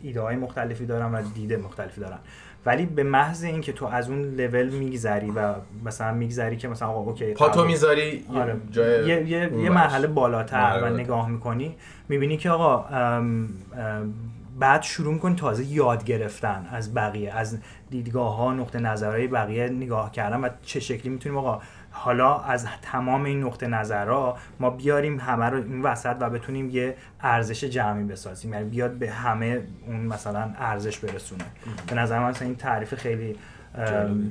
ایده 0.00 0.20
های 0.20 0.36
مختلفی 0.36 0.86
دارن 0.86 1.12
و 1.14 1.22
دید 1.34 1.52
مختلفی 1.52 2.00
دارن 2.00 2.18
ولی 2.66 2.86
به 2.86 3.02
محض 3.02 3.44
اینکه 3.44 3.72
تو 3.72 3.86
از 3.86 4.10
اون 4.10 4.22
لول 4.22 4.68
میگذری 4.70 5.30
و 5.30 5.54
مثلا 5.84 6.12
میگذری 6.12 6.56
که 6.56 6.68
مثلا 6.68 6.88
آقا 6.88 7.00
اوکی 7.00 7.32
پا 7.32 7.46
تو 7.48 7.52
قبول- 7.52 7.66
می‌ذاری 7.66 8.24
یه 8.32 8.40
آره. 8.40 8.56
جای 8.70 9.08
یه, 9.08 9.28
یه, 9.28 9.52
یه. 9.62 9.70
مرحله 9.70 10.06
بالاتر 10.06 10.80
و. 10.82 10.88
نگاه 10.88 11.28
می‌کنی 11.28 11.76
می‌بینی 12.08 12.36
که 12.36 12.50
آقا 12.50 12.84
ام، 12.84 13.48
ام، 13.76 14.14
بعد 14.58 14.82
شروع 14.82 15.14
می‌کنی 15.14 15.34
تازه 15.34 15.64
یاد 15.64 16.04
گرفتن 16.04 16.66
از 16.72 16.94
بقیه 16.94 17.32
از 17.32 17.58
دیدگاه 17.90 18.36
ها 18.36 18.54
نقطه 18.54 18.78
نظرهای 18.78 19.26
بقیه 19.26 19.68
نگاه 19.68 20.12
کردن 20.12 20.40
و 20.40 20.48
چه 20.62 20.80
شکلی 20.80 21.12
می‌تونیم 21.12 21.38
آقا 21.38 21.60
حالا 21.90 22.40
از 22.40 22.66
تمام 22.82 23.24
این 23.24 23.44
نقطه 23.44 23.66
نظرها 23.66 24.36
ما 24.60 24.70
بیاریم 24.70 25.20
همه 25.20 25.44
رو 25.44 25.56
این 25.56 25.82
وسط 25.82 26.16
و 26.20 26.30
بتونیم 26.30 26.70
یه 26.70 26.96
ارزش 27.20 27.64
جمعی 27.64 28.04
بسازیم. 28.04 28.52
یعنی 28.52 28.70
بیاد 28.70 28.92
به 28.92 29.10
همه 29.10 29.62
اون 29.86 30.00
مثلا 30.00 30.50
ارزش 30.58 30.98
برسونه. 30.98 31.44
به 31.86 31.94
نظر 31.94 32.18
من 32.18 32.28
مثلا 32.28 32.46
این 32.46 32.56
تعریف 32.56 32.94
خیلی. 32.94 33.36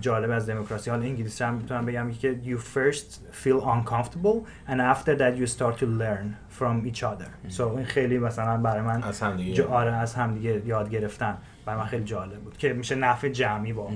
جالب 0.02 0.32
از 0.32 0.50
دموکراسی. 0.50 0.90
حالا 0.90 1.04
انگلیسی 1.04 1.44
هم 1.44 1.54
می‌تونم 1.54 1.86
بگم 1.86 2.12
که 2.12 2.40
you 2.46 2.58
first 2.58 3.20
feel 3.44 3.62
uncomfortable 3.64 4.38
and 4.68 4.80
after 4.80 5.16
that 5.20 5.38
you 5.40 5.48
start 5.58 5.78
to 5.80 5.86
learn 5.86 6.58
from 6.60 6.92
each 6.92 7.04
other. 7.04 7.54
so 7.58 7.62
این 7.62 7.86
خیلی 7.86 8.18
مثلا 8.20 8.58
برای 8.58 8.82
من 8.82 9.04
از 9.04 9.22
هم 9.22 9.38
دیگه 9.38 9.54
جا- 9.54 9.68
آره 9.68 9.92
از 9.92 10.16
همدیگه 10.16 10.62
یاد 10.66 10.90
گرفتن. 10.90 11.38
برای 11.66 11.80
من 11.80 11.86
خیلی 11.86 12.04
جالب 12.04 12.40
بود 12.40 12.58
که 12.58 12.74
میشه 12.74 12.96
نفع 12.96 13.30
جمعی 13.30 13.72
واقعا 13.72 13.96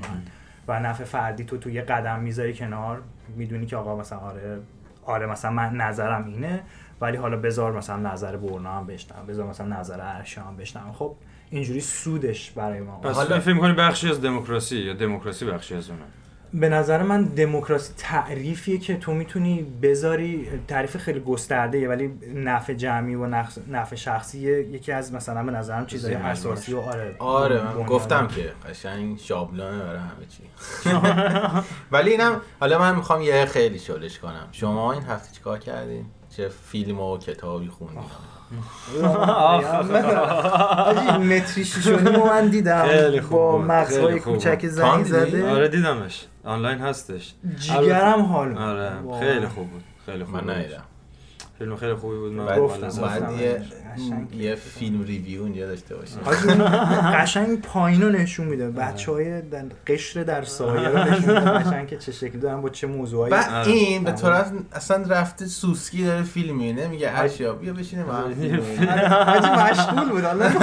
و 0.67 0.79
نفع 0.79 1.03
فردی 1.03 1.43
تو 1.43 1.57
تو 1.57 1.69
یه 1.69 1.81
قدم 1.81 2.19
می‌ذاری 2.19 2.53
کنار. 2.53 3.01
می‌دونی 3.35 3.65
که 3.65 3.77
آقا 3.77 3.95
مثلا 3.95 4.17
آره 4.19 4.59
آره 5.05 5.25
مثلا 5.25 5.51
من 5.51 5.75
نظرم 5.75 6.25
اینه 6.25 6.63
ولی 7.01 7.17
حالا 7.17 7.37
بذار 7.37 7.71
مثلا 7.71 8.11
نظر 8.11 8.37
برنا 8.37 8.77
هم 8.77 8.85
بشنم 8.87 9.25
بذار 9.27 9.47
مثلا 9.47 9.79
نظر 9.79 9.99
ارشا 10.01 10.41
هم 10.41 10.57
بشنم 10.57 10.91
خب 10.93 11.15
اینجوری 11.49 11.79
سودش 11.81 12.51
برای 12.51 12.79
ما. 12.81 12.99
پس 12.99 13.15
حالا- 13.15 13.29
حالا 13.29 13.39
فکر 13.41 13.53
می‌کنی 13.53 13.73
بخشی 13.73 14.09
از 14.09 14.21
دموکراسی 14.21 14.77
یا 14.77 14.93
دموکراسی 14.93 15.45
بخشی 15.45 15.75
از 15.75 15.89
اونه؟ 15.89 16.01
به 16.53 16.69
نظر 16.69 17.03
من 17.03 17.23
دموکراسی 17.23 17.93
تعریفیه 17.97 18.77
که 18.77 18.97
تو 18.97 19.13
می‌تونی 19.13 19.63
بذاری 19.81 20.47
تعریف 20.67 20.97
خیلی 20.97 21.19
گسترده 21.19 21.89
ولی 21.89 22.13
نفع 22.35 22.73
جمعی 22.73 23.15
و 23.15 23.25
نفع, 23.67 23.95
شخصی 23.95 24.39
یکی 24.39 24.91
از 24.91 25.13
مثلا 25.13 25.43
به 25.43 25.51
نظرم 25.51 25.85
چیزای 25.85 26.13
اساسی 26.13 26.73
و 26.73 26.79
آره 26.79 27.15
آره 27.19 27.63
من. 27.63 27.85
گفتم 27.85 28.27
که 28.27 28.51
قشنگ 28.69 29.17
شابلانه 29.19 29.83
برای 29.83 29.99
همه 29.99 30.25
چی. 30.29 30.43
ولی 31.91 32.11
اینم 32.11 32.41
حالا 32.59 32.79
من 32.79 32.95
می‌خوام 32.95 33.21
یه 33.21 33.45
خیلی 33.45 33.79
شلش 33.79 34.19
کنم. 34.19 34.47
شما 34.51 34.93
این 34.93 35.03
هفته 35.03 35.35
چیکار 35.35 35.59
کردین؟ 35.59 36.05
چه 36.29 36.49
فیلم 36.49 36.99
و 36.99 37.17
کتابی 37.17 37.67
خوندین؟ 37.67 38.03
آجی 40.77 41.07
متری 41.17 41.65
شیشونی 41.65 42.11
رو 42.11 42.25
من 42.25 42.47
دیدم 42.47 42.87
خیلی 42.87 43.21
خوب 43.21 43.31
با. 43.37 43.57
مغزهای 43.57 44.19
کوچک 44.19 44.49
دیدی؟ 44.61 44.69
زده 44.69 45.49
آره 45.51 45.67
دیدمش 45.67 46.25
آنلاین 46.43 46.79
هستش 46.79 47.33
جیگرم 47.59 48.21
حال. 48.21 48.57
آره. 48.57 48.91
خیلی 49.19 49.47
خوب 49.47 49.69
بود 49.69 49.83
خیلی 50.05 50.23
خوب 50.23 50.35
من. 50.35 50.49
ندیدم 50.49 50.83
فیلم 51.59 51.75
خیلی 51.75 51.93
خوبی 51.93 52.17
بود 52.17 52.31
من 52.31 52.57
گفتم. 52.59 52.89
قشنگ. 53.95 54.35
یه 54.35 54.55
فیلم 54.55 55.03
ریویو 55.03 55.43
اینجا 55.43 55.67
داشته 55.67 55.95
باشیم. 55.95 56.19
اون 56.25 57.21
قشنگ 57.21 57.61
پایین 57.61 58.01
رو 58.01 58.09
نشون 58.09 58.47
میده. 58.47 58.69
بچه 58.69 59.11
های 59.11 59.41
قشر 59.87 60.23
در 60.23 60.43
سایه 60.43 60.87
رو 60.87 60.97
نشون 60.97 61.39
میده. 61.39 61.49
قشنگ 61.51 61.87
که 61.87 61.97
چه 61.97 62.11
شکلی 62.11 62.37
دارن 62.37 62.61
با 62.61 62.69
چه 62.69 62.87
موضوعایی. 62.87 63.31
بعد 63.31 63.53
آره. 63.53 63.71
این 63.71 64.03
به 64.03 64.11
طرف 64.11 64.51
اصلا 64.73 65.03
رفته 65.09 65.45
سوسکی 65.45 66.03
داره 66.05 66.23
فیلم 66.23 66.55
می‌بینه 66.55 66.87
میگه 66.87 67.19
اشیا 67.19 67.53
بیا 67.53 67.73
بشینه 67.73 68.03
با 68.03 68.13
هم. 68.13 68.23
حاجی 69.25 69.47
مشغول 69.47 70.09
بود. 70.09 70.23
حالا 70.23 70.49
تو 70.49 70.59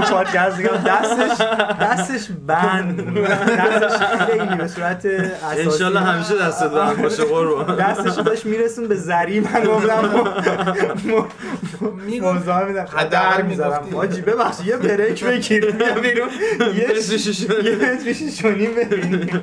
پادکست 0.00 0.56
دیگه 0.56 0.70
دستش 0.86 1.40
دستش 1.80 2.28
بند. 2.46 3.18
دستش 3.28 4.02
خیلی 4.02 4.56
به 4.56 4.68
صورت 4.68 5.06
اساسی. 5.06 5.62
انشالله 5.62 6.00
همیشه 6.00 6.38
دست 6.38 6.62
دارم 6.62 7.02
باشه 7.02 7.24
قربان. 7.24 7.76
دستش 7.76 8.14
داشت 8.22 8.46
میرسون 8.46 8.88
به 8.88 8.94
زری 8.94 9.40
من 9.40 9.64
گفتم. 9.64 10.26
می‌گفت 12.36 12.48
موضوع 12.48 12.68
میدم 12.68 12.86
حداقل 12.90 13.36
در 13.36 13.42
می‌ذارم. 13.42 13.88
حاجی 13.94 14.20
ببخشید 14.20 14.66
یه 14.66 14.76
بریک 14.76 15.24
بگیر. 15.24 15.70
بیا 15.70 15.94
بیرون. 15.94 16.28
یه 16.78 16.86
متر 16.88 18.12
شیش- 18.12 18.44
و 18.44 18.48
نیم. 18.50 18.70
ببینیم. 18.74 19.42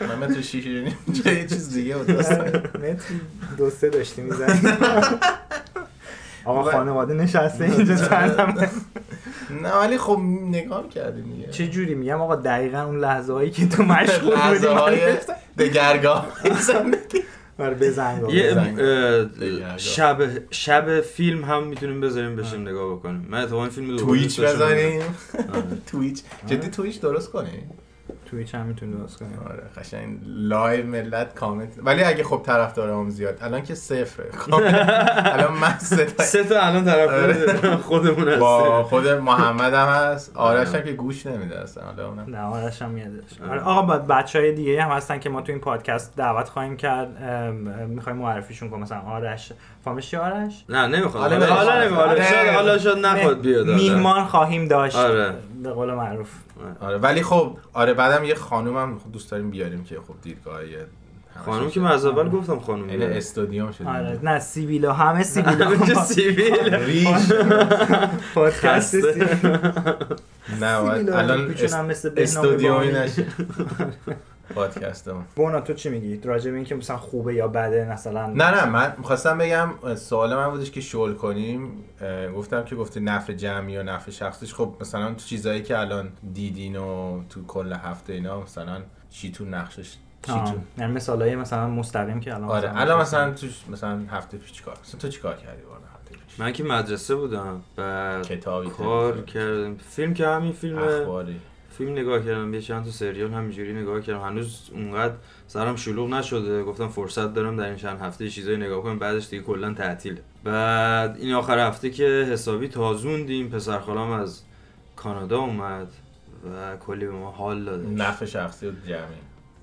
من 0.00 0.14
متر 0.28 0.40
شیش 0.40 0.66
و 0.66 0.68
نیم. 0.68 0.96
یه 1.24 1.46
چیز 1.46 1.74
دیگه 1.74 1.96
بود. 1.96 2.06
داستان. 2.16 2.48
متر 2.48 3.04
دو 3.58 3.70
سه 3.70 3.88
داشتی 3.88 4.22
می‌زنی 4.22 4.60
آقا 6.44 6.62
خانواده 6.70 7.14
نشسته 7.14 7.64
اینجا 7.64 7.94
چندم 7.96 8.68
نه 9.62 9.72
ولی 9.72 9.98
خب 9.98 10.18
نگاه 10.50 10.88
کردیم 10.88 11.24
دیگه. 11.36 11.48
چه 11.50 11.66
جوری 11.66 11.94
میگم؟ 11.94 12.20
آقا 12.20 12.36
دقیقا 12.36 12.82
اون 12.82 13.00
لحظه 13.00 13.32
هایی 13.32 13.50
که 13.50 13.68
تو 13.68 13.82
مشغول 13.82 14.30
بودی 14.30 14.36
لحظه 14.36 14.68
های. 14.68 15.00
دگرگاه. 15.58 16.26
زندگی 16.60 17.22
برای 17.58 17.74
بزنگ 17.74 18.30
یه. 18.30 18.56
شب 19.76 20.28
شب 20.50 21.00
فیلم 21.00 21.44
هم 21.44 21.66
می‌تونیم 21.66 22.00
بذاریم 22.00 22.36
بشیم 22.36 22.68
نگاه 22.68 22.96
بکنیم 22.96 23.26
من 23.30 23.42
اتفاقا 23.42 23.62
این 23.62 23.70
فیلم 23.70 23.90
رو 23.90 23.96
دوباره 23.96 24.18
تویچ 24.20 24.40
داشتم. 24.40 24.56
بزنیم. 24.56 25.02
Twitch 25.90 26.22
جدی 26.46 26.68
Twitch 26.68 27.00
درست 27.00 27.30
کنیم 27.30 27.70
Twitch 28.30 28.54
هم 28.54 28.66
می‌تونی 28.66 28.96
درست 28.96 29.18
کنی؟ 29.18 29.28
آره 29.50 29.62
قشنگ. 29.76 30.18
live 30.24 30.86
ملت 30.86 31.34
کامنت. 31.34 31.72
ولی 31.78 32.02
اگه 32.02 32.24
خب 32.24 32.42
طرفدارام 32.46 33.10
زیاد 33.10 33.38
الان 33.40 33.62
که 33.62 33.74
صفره. 33.74 34.30
کامنت 34.30 35.22
الان 35.24 35.52
من 35.52 35.78
سه 35.78 36.04
تا 36.04 36.22
سه 36.22 36.44
تا 36.44 36.60
الان 36.60 36.84
طرف 36.84 37.10
آره. 37.10 37.76
خودمون 37.76 38.38
با 38.38 38.80
هست 38.80 38.88
خود 38.88 39.08
محمد 39.08 39.74
هم 39.74 39.88
هست. 39.88 40.36
آرش 40.36 40.74
هم 40.74 40.82
که 40.82 40.92
گوش 40.92 41.26
نمیده 41.26 41.60
اصلا. 41.60 41.84
حالا 41.84 42.08
اونم 42.08 42.36
نه 42.36 42.40
آرش 42.40 42.82
هم 42.82 42.90
میادش 42.90 43.40
آره. 43.50 43.60
آقا 43.60 43.96
بچه 43.96 44.38
های 44.38 44.52
دیگه 44.52 44.82
هم 44.82 44.90
هستن 44.90 45.18
که 45.18 45.30
ما 45.30 45.40
تو 45.40 45.52
این 45.52 45.60
پادکست 45.60 46.16
دعوت 46.16 46.48
خواهیم 46.48 46.76
کرد. 46.76 47.22
می‌خوایم 47.88 48.18
معرفیشون 48.18 48.70
کنیم. 48.70 48.82
مثلا 48.82 49.00
آرش 49.00 49.52
چیه 50.00 50.18
آرش 50.18 50.64
نه 50.68 50.86
نمی‌خواد 50.86 51.32
آره، 51.32 51.46
حالا 51.46 51.54
حالا 51.54 51.72
آره. 51.72 51.84
نمی‌خواد 51.84 52.06
حالا 52.08 52.20
آره. 52.20 52.30
شاید 52.30 52.48
حالا 52.54 52.78
شاید 52.78 52.98
نخواد 53.06 53.40
بیاد. 53.40 53.68
آره. 53.68 53.76
میهمان 53.76 54.24
خواهیم 54.24 54.68
داشت. 54.68 54.96
آره. 54.96 55.34
به 55.62 55.70
قول 55.70 55.94
معروف. 55.94 56.28
آره. 56.80 56.96
ولی 56.96 57.22
خب 57.22 57.56
آره 57.72 57.94
بعدم 57.94 58.24
یه 58.24 58.34
خانوم 58.34 58.76
هم 58.76 59.00
دوست 59.12 59.30
داریم 59.30 59.50
بیاریم 59.50 59.84
که 59.84 59.94
خب 60.08 60.14
دیدگاه 60.22 60.66
یه 60.66 60.78
خانم 61.44 61.70
که 61.70 61.80
من 61.80 61.90
از 61.92 62.06
اول 62.06 62.28
گفتم 62.28 62.58
خانم 62.58 62.88
این 62.88 63.02
استادیوم 63.02 63.72
شد 63.72 63.86
آره 63.86 64.18
نه 64.22 64.38
سیبیلا 64.38 64.92
همه 64.92 65.22
سیبیلا 65.22 65.76
چه 65.86 65.94
سیبیل. 65.94 66.74
ریش. 66.74 67.06
پادکست 68.34 68.66
خسته. 68.66 69.00
سیبیلا 69.12 69.58
نه 70.60 70.80
باید 70.80 70.98
سیبیلا 70.98 71.18
الان 71.18 71.54
استودیومی. 72.16 72.92
نشه. 72.92 73.26
پادکست 74.54 75.08
ما 75.08 75.24
بونا 75.36 75.60
تو 75.60 75.74
چی 75.74 75.88
میگی؟ 75.88 76.20
راجع 76.24 76.50
به 76.50 76.56
اینکه 76.56 76.74
مثلا 76.74 76.96
خوبه 76.96 77.34
یا 77.34 77.48
بده 77.48 77.92
مثلا 77.92 78.26
نه 78.26 78.50
نه 78.50 78.64
من 78.64 78.94
می‌خواستم 78.98 79.38
بگم 79.38 79.94
سوال 79.94 80.36
من 80.36 80.50
بودش 80.50 80.70
که 80.70 80.80
شل 80.80 81.14
کنیم. 81.14 81.84
گفتم 82.36 82.64
که 82.64 82.76
گفتی 82.76 83.00
نفع 83.00 83.32
جمعی 83.32 83.78
و 83.78 83.82
نفع 83.82 84.10
شخصیش. 84.10 84.54
خب 84.54 84.74
مثلا 84.80 85.08
تو 85.08 85.24
چیزایی 85.24 85.62
که 85.62 85.78
الان 85.78 86.08
دیدین 86.32 86.76
و 86.76 87.20
تو 87.28 87.46
کل 87.46 87.72
هفته 87.72 88.12
اینا 88.12 88.40
مثلا 88.40 88.82
چی 89.10 89.32
تو 89.32 89.44
نقشش؟ 89.44 89.94
چی 90.22 90.32
آه. 90.32 90.52
تو؟ 90.52 90.58
یعنی 90.78 90.92
مثالای 90.92 91.36
مثلا 91.36 91.68
مستقیم 91.68 92.20
که 92.20 92.34
الان 92.34 92.48
آره 92.48 92.80
الان 92.80 93.00
مثلا 93.00 93.32
تو 93.32 93.46
مثلا 93.70 94.00
هفته 94.10 94.38
پیش 94.38 94.52
چیکار 94.52 94.76
مثلا 94.84 95.00
تو 95.00 95.08
چیکار 95.08 95.34
کردی 95.34 95.62
والا 95.62 95.80
هفته 95.94 96.10
پیش؟ 96.10 96.40
من 96.40 96.52
که 96.52 96.64
مدرسه 96.64 97.14
بودم 97.14 97.62
بعد 97.76 98.26
کتابی 98.26 98.70
کار 98.70 99.20
کردم. 99.20 99.76
فیلم 99.76 100.14
که 100.14 100.26
همین 100.26 100.52
فیلم 100.52 100.78
اخباری. 100.78 101.40
فیلم 101.78 101.92
نگاه 101.92 102.24
کردم 102.24 102.54
یه 102.54 102.60
چند 102.60 102.84
تا 102.84 102.90
سریال 102.90 103.30
همینجوری 103.30 103.72
نگاه 103.72 104.00
کردم. 104.00 104.20
هنوز 104.20 104.70
اونقدر 104.72 105.14
سرم 105.46 105.76
شلوغ 105.76 106.10
نشده. 106.10 106.62
گفتم 106.62 106.88
فرصت 106.88 107.34
دارم 107.34 107.56
در 107.56 107.66
این 107.66 107.76
چند 107.76 108.00
هفته 108.00 108.30
چیزایی 108.30 108.56
نگاه 108.56 108.82
کنم 108.82 108.98
بعدش 108.98 109.28
دیگه 109.28 109.42
کلا 109.42 109.74
تعطیله. 109.74 110.22
بعد 110.44 111.16
این 111.16 111.34
آخر 111.34 111.58
هفته 111.58 111.90
که 111.90 112.04
حسابی 112.04 112.68
تازوندیم 112.68 113.48
پسر 113.48 113.78
خالام 113.78 114.10
از 114.10 114.42
کانادا 114.96 115.38
اومد 115.38 115.88
و 116.54 116.76
کلی 116.76 117.06
به 117.06 117.12
ما 117.12 117.30
حال 117.30 117.64
داده. 117.64 117.88
نفع 117.88 118.26
شخصی 118.26 118.66
و 118.66 118.72
جمعی. 118.86 119.00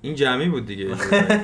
این 0.02 0.14
جمعی 0.14 0.48
بود 0.48 0.66
دیگه. 0.66 0.94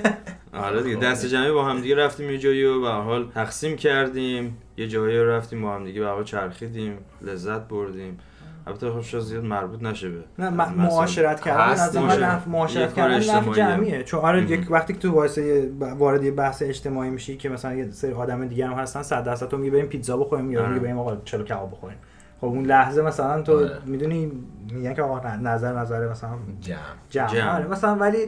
آره 0.52 0.82
دیگه 0.82 0.96
دست 0.96 1.26
جمعی 1.26 1.52
با 1.52 1.64
هم 1.64 1.80
دیگه 1.80 1.94
رفتیم 1.94 2.30
یه 2.30 2.38
جایی 2.38 2.64
و 2.64 2.80
به 2.80 2.88
حال 2.88 3.30
تقسیم 3.30 3.76
کردیم. 3.76 4.56
یه 4.76 4.88
جایی 4.88 5.18
رفتیم 5.18 5.62
با 5.62 5.74
هم 5.74 5.84
دیگه 5.84 6.00
به 6.00 6.24
چرخیدیم 6.24 6.98
لذت 7.22 7.68
بردیم. 7.68 8.18
البته 8.66 8.90
خب 8.90 9.00
شاید 9.00 9.24
زیاد 9.24 9.44
مربوط 9.44 9.82
نشه 9.82 10.08
به 10.08 10.24
نه 10.38 10.50
م- 10.50 10.74
معاشرت 10.76 11.40
کردن 11.40 11.60
از 11.70 11.96
من 11.96 12.02
معاشرت. 12.02 12.40
نف- 12.44 12.48
معاشرت 12.48 12.94
کردن 12.94 13.14
نفع 13.16 13.16
اجتماعیه. 13.34 13.54
جمعیه 13.54 14.02
چون 14.02 14.20
آره. 14.20 14.50
یک 14.50 14.66
وقتی 14.70 14.92
که 14.92 14.98
تو 14.98 15.10
واسه 15.12 15.70
وارد 15.80 16.24
یه 16.24 16.30
بحث 16.30 16.62
اجتماعی 16.62 17.10
میشی 17.10 17.36
که 17.36 17.48
مثلا 17.48 17.74
یه 17.74 17.90
سری 17.90 18.12
آدم 18.12 18.48
دیگه 18.48 18.66
هم 18.66 18.72
هستن 18.72 19.02
100 19.02 19.24
درصد 19.24 19.48
تو 19.48 19.56
میگی 19.56 19.70
بریم 19.70 19.86
پیتزا 19.86 20.16
بخوریم 20.16 20.50
یا 20.50 20.60
آره. 20.60 20.68
میگی 20.68 20.80
بریم 20.80 20.98
آقا 20.98 21.16
چلو 21.24 21.44
کباب 21.44 21.70
بخوریم 21.70 21.98
خب 22.40 22.46
اون 22.46 22.64
لحظه 22.66 23.02
مثلا 23.02 23.42
تو 23.42 23.58
آره. 23.58 23.78
می‌دونی 23.86 24.32
میگن 24.72 24.94
که 24.94 25.02
آقا 25.02 25.36
نظر 25.36 25.72
نظر 25.78 26.08
مثلا 26.08 26.30
جمع 26.60 26.78
جمع, 27.10 27.28
جمع. 27.28 27.54
آره 27.56 27.66
مثلا 27.66 27.94
ولی 27.96 28.18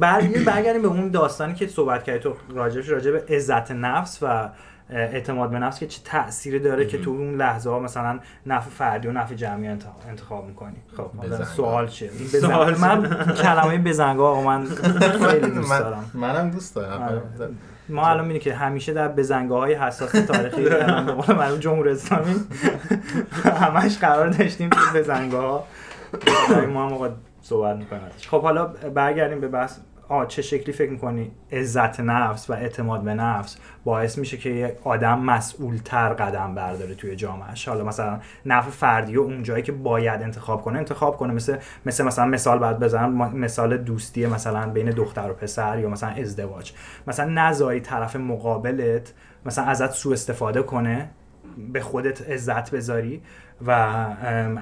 بر... 0.00 0.20
برگردیم 0.46 0.82
به 0.82 0.88
اون 0.88 1.08
داستانی 1.08 1.54
که 1.54 1.66
صحبت 1.66 2.04
کردی 2.04 2.18
تو 2.18 2.34
راجبش 2.54 2.88
راجب 2.88 3.32
عزت 3.32 3.70
نفس 3.72 4.18
و 4.22 4.48
اعتماد 4.90 5.50
به 5.50 5.58
نفس 5.58 5.78
که 5.78 5.86
چه 5.86 6.00
تأثیری 6.04 6.58
داره 6.58 6.86
که 6.86 6.98
تو 6.98 7.10
اون 7.10 7.34
لحظه 7.34 7.70
ها 7.70 7.78
مثلا 7.78 8.20
نفع 8.46 8.70
فردی 8.70 9.08
و 9.08 9.12
نفع 9.12 9.34
جمعی 9.34 9.68
انتخاب, 9.68 10.44
می‌کنی 10.46 10.76
خب. 10.96 11.44
سوال 11.44 11.88
چیه 11.88 12.10
این 12.18 12.28
سوال. 12.28 12.78
من 12.78 13.10
کلمه 13.42 13.78
بزنگاه 13.78 14.30
آقا 14.30 14.42
من 14.42 14.64
خیلی 14.64 15.50
دوست 15.60 15.78
دارم 15.78 16.10
منم 16.14 16.50
دوست 16.50 16.74
دارم 16.74 17.02
آره. 17.02 17.22
ما 17.88 18.06
الان 18.06 18.20
می‌بینی 18.20 18.40
که 18.40 18.54
همیشه 18.54 18.92
در 18.92 19.08
بزنگاه 19.08 19.60
های 19.60 19.74
حساس 19.74 20.12
تاریخی 20.12 20.68
آره. 20.68 21.34
معروف 21.34 21.60
جمهوری 21.60 21.90
اسلامی 21.90 22.34
همش 23.44 23.98
قرار 23.98 24.28
داشتیم 24.28 24.70
تو 24.70 24.78
بزنگاه 24.94 25.44
ها 25.44 25.64
ما 26.66 26.88
هم 26.88 27.12
صحبت 27.42 27.76
می‌کنیم 27.76 28.02
خب 28.30 28.42
حالا 28.42 28.66
برگردیم 28.94 29.40
به 29.40 29.48
بحث 29.48 29.78
آه 30.08 30.26
چه 30.26 30.42
شکلی 30.42 30.72
فکر 30.72 30.90
می‌کنی؟ 30.90 31.30
عزت 31.52 32.00
نفس 32.00 32.50
و 32.50 32.52
اعتماد 32.52 33.02
به 33.02 33.14
نفس 33.14 33.56
باعث 33.84 34.18
میشه 34.18 34.36
که 34.36 34.50
یه 34.50 34.76
آدم 34.84 35.18
مسئولتر 35.18 36.08
قدم 36.08 36.54
برداره 36.54 36.94
توی 36.94 37.16
جامعهش. 37.16 37.68
حالا 37.68 37.84
مثلا 37.84 38.20
نفع 38.46 38.70
فردی 38.70 39.16
و 39.16 39.20
اون 39.20 39.42
جایی 39.42 39.62
که 39.62 39.72
باید 39.72 40.22
انتخاب 40.22 40.62
کنه 40.62 40.78
انتخاب 40.78 41.16
کنه. 41.16 41.32
مثل 41.32 41.56
مثل 41.86 42.04
مثلا 42.04 42.26
مثال 42.26 42.58
بعد 42.58 42.78
بزنم 42.78 43.36
مثال 43.36 43.76
دوستی 43.76 44.26
مثلا 44.26 44.70
بین 44.70 44.90
دختر 44.90 45.30
و 45.30 45.34
پسر 45.34 45.78
یا 45.78 45.88
مثلا 45.88 46.10
ازدواج. 46.10 46.72
مثلا 47.06 47.30
نزایی 47.48 47.80
طرف 47.80 48.16
مقابلت 48.16 49.14
مثلا 49.46 49.64
ازت 49.64 49.90
سوء 49.90 50.12
استفاده 50.12 50.62
کنه 50.62 51.10
به 51.72 51.80
خودت 51.80 52.30
عزت 52.30 52.74
بذاری. 52.74 53.22
و 53.66 53.70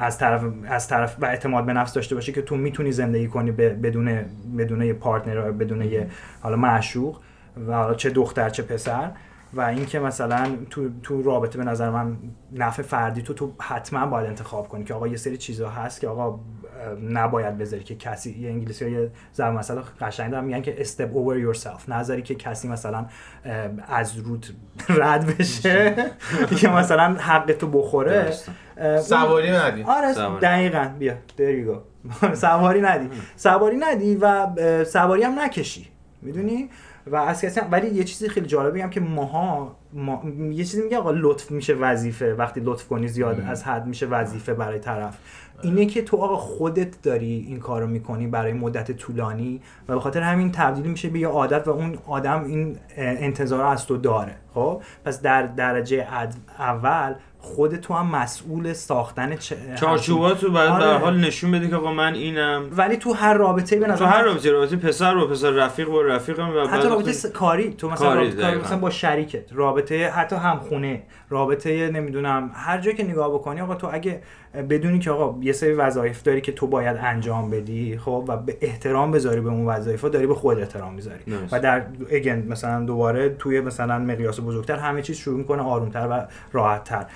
از 0.01 0.19
طرف 0.19 0.45
از 0.69 0.89
طرف 0.89 1.17
و 1.21 1.25
اعتماد 1.25 1.67
به 1.67 1.73
نفس 1.73 1.93
داشته 1.93 2.15
باشی 2.15 2.33
که 2.33 2.43
تو 2.43 2.57
می‌تونی 2.57 2.93
زندگی 2.93 3.29
کنی 3.29 3.51
بدون 3.53 4.25
بدون 4.59 4.83
یه 4.83 4.93
پارتنر 4.93 5.51
بدون 5.51 5.83
یه 5.83 6.09
حالا 6.41 6.57
معشوق 6.57 7.21
و 7.69 7.73
حالا 7.73 7.95
چه 7.95 8.11
دختر 8.11 8.49
چه 8.49 8.63
پسر. 8.63 9.11
و 9.53 9.61
اینکه 9.61 9.99
مثلا 9.99 10.57
تو 10.71 10.89
تو 11.03 11.23
رابطه 11.23 11.59
به 11.59 11.65
نظر 11.65 11.91
من 11.91 12.17
نفع 12.53 12.83
فردی 12.83 13.23
تو 13.23 13.35
تو 13.35 13.53
حتما 13.61 14.07
باید 14.07 14.27
انتخاب 14.27 14.69
کنی 14.69 14.85
که 14.85 14.95
آقا 14.95 15.09
یه 15.09 15.17
سری 15.17 15.37
چیزا 15.37 15.69
هست 15.71 16.01
که 16.01 16.09
آقا 16.09 16.41
نباید 17.11 17.59
بذاری 17.59 17.85
که 17.85 17.95
کسی 17.97 18.39
یه 18.41 18.51
انگلیسی 18.51 18.91
یه 18.91 19.11
ضرب 19.35 19.55
مثلا 19.55 19.83
قشنگ 20.01 20.31
دارن 20.31 20.45
میگن 20.45 20.63
که 20.63 20.85
step 20.85 21.11
over 21.15 21.55
yourself. 21.57 21.89
نذاری 21.89 22.23
که 22.23 22.35
کسی 22.35 22.69
مثلا 22.69 23.07
از 23.89 24.19
رود 24.19 24.47
رد 25.01 25.37
بشه 25.39 25.95
که 26.59 26.69
مثلا 26.69 27.15
حق 27.15 27.53
تو 27.53 27.67
بخوره. 27.69 28.33
سواری 29.03 29.51
ندی. 29.51 29.83
آره. 29.83 30.15
دقیقا. 30.41 30.89
بیا 30.99 31.15
there 31.39 31.41
you 31.65 31.71
go. 31.73 31.79
سواری 32.45 32.81
ندی. 32.81 33.09
سواری 33.37 33.77
ندی 33.77 34.17
و 34.17 34.47
سواری 34.85 35.23
هم 35.23 35.39
نکشی. 35.41 35.89
می‌دونی؟ 36.23 36.69
و 37.07 37.17
از 37.17 37.43
کسی 37.43 37.61
هم- 37.61 37.69
ولی 37.71 37.89
یه 37.95 38.05
چیزی 38.05 38.29
خیلی 38.29 38.47
جالب 38.47 38.75
بگم 38.75 38.91
که 38.91 39.01
ماها 39.01 39.77
ما... 39.97 40.23
یه 40.51 40.65
چیزی 40.65 40.83
میگه 40.83 40.99
آقا 40.99 41.11
لطف 41.11 41.51
میشه 41.51 41.75
وظیفه. 41.75 42.35
وقتی 42.35 42.61
لطف 42.65 42.89
کنی 42.89 43.09
زیاد 43.09 43.41
از 43.49 43.65
حد 43.65 43.87
میشه 43.87 44.07
وظیفه 44.07 44.55
برای 44.55 44.79
طرف. 44.79 45.19
اینه 45.63 45.87
که 45.87 46.03
تو 46.03 46.17
آقا 46.17 46.37
خودت 46.37 47.03
داری 47.03 47.47
این 47.49 47.59
کارو 47.61 47.87
می‌کنی 47.87 48.27
برای 48.27 48.53
مدت 48.53 48.93
طولانی 48.93 49.61
و 49.89 49.95
به 49.95 50.01
خاطر 50.01 50.21
همین 50.21 50.53
تبدیل 50.53 50.87
میشه 50.87 51.09
به 51.09 51.19
یه 51.19 51.29
عادت 51.29 51.69
و 51.69 51.71
اون 51.71 51.99
آدم 52.07 52.45
این 52.45 52.77
انتظار 52.97 53.61
رو 53.61 53.69
از 53.69 53.87
تو 53.87 53.97
داره. 53.97 54.35
خب؟ 54.55 54.83
پس 55.05 55.23
در 55.23 55.43
درجه 55.43 56.07
اول 56.59 57.15
خود 57.39 57.77
تو 57.77 57.95
هم 57.95 58.07
مسئول 58.07 58.73
ساختن 58.73 59.37
چه... 59.37 59.57
چارچوبات 59.81 60.45
رو 60.45 60.51
باید 60.51 60.71
آره. 60.71 60.87
به 60.87 60.93
هر 60.93 60.99
حال 60.99 61.17
نشون 61.21 61.51
بدی 61.53 61.69
که 61.69 61.77
آقا 61.77 61.93
من 61.93 62.15
اینم. 62.15 62.71
ولی 62.73 62.97
تو 62.97 63.13
هر 63.13 63.35
رابطه 63.35 63.77
به 63.77 63.87
نظر 63.87 63.97
تو 63.97 64.05
هر 64.05 64.23
رابطه 64.23 64.51
رابطه 64.51 64.77
پسر 64.77 65.15
با 65.15 65.27
پسر 65.27 65.51
رفیق 65.51 65.89
با 65.89 66.03
رفیقم 66.03 66.57
و 66.57 66.67
حتی 66.67 66.89
رابطه 66.89 67.13
س- 67.13 67.27
کاری. 67.27 67.75
تو 67.75 67.91
مثلا 67.91 68.09
کاری، 68.09 68.21
رابطه 68.21 68.43
کاری. 68.43 68.59
مثلا 68.59 68.79
با 68.79 68.91
شریکت. 68.91 69.53
رابطه 69.53 69.86
حتی 69.93 70.37
همخونه 70.37 71.03
رابطه 71.29 71.91
نمی‌دونم 71.91 72.51
هر 72.55 72.79
جایی 72.81 72.97
که 72.97 73.05
نگاه 73.05 73.35
بکنی 73.35 73.61
آقا 73.61 73.75
تو 73.75 73.89
اگه 73.93 74.21
بدونی 74.71 74.99
که 74.99 75.11
آقا 75.11 75.45
یه 75.45 75.53
سری 75.53 75.73
وظایف 75.73 76.23
داری 76.23 76.41
که 76.41 76.53
تو 76.53 76.67
باید 76.67 76.97
انجام 77.01 77.51
بدی 77.51 77.99
خب 77.99 78.25
و 78.29 78.37
به 78.37 78.57
احترام 78.61 79.11
بذاری 79.11 79.41
به 79.41 79.49
اون 79.49 79.67
وظایف 79.67 80.05
داری 80.05 80.27
به 80.27 80.35
خود 80.35 80.59
احترام 80.59 80.95
می‌ذاری. 80.95 81.23
و 81.53 81.61
در 81.61 81.83
اگین 82.13 82.49
مثلا 82.49 82.85
دوباره 82.85 83.29
توی 83.29 83.61
مثلا 83.61 83.99
مقیاس 83.99 84.41
بزرگتر 84.41 84.77
همه 84.77 85.03
چیز 85.03 85.17
شروع 85.17 85.39
می‌کنه 85.39 85.63
آرومتر 85.63 86.09
و 86.11 86.27
راحتتر 86.53 87.07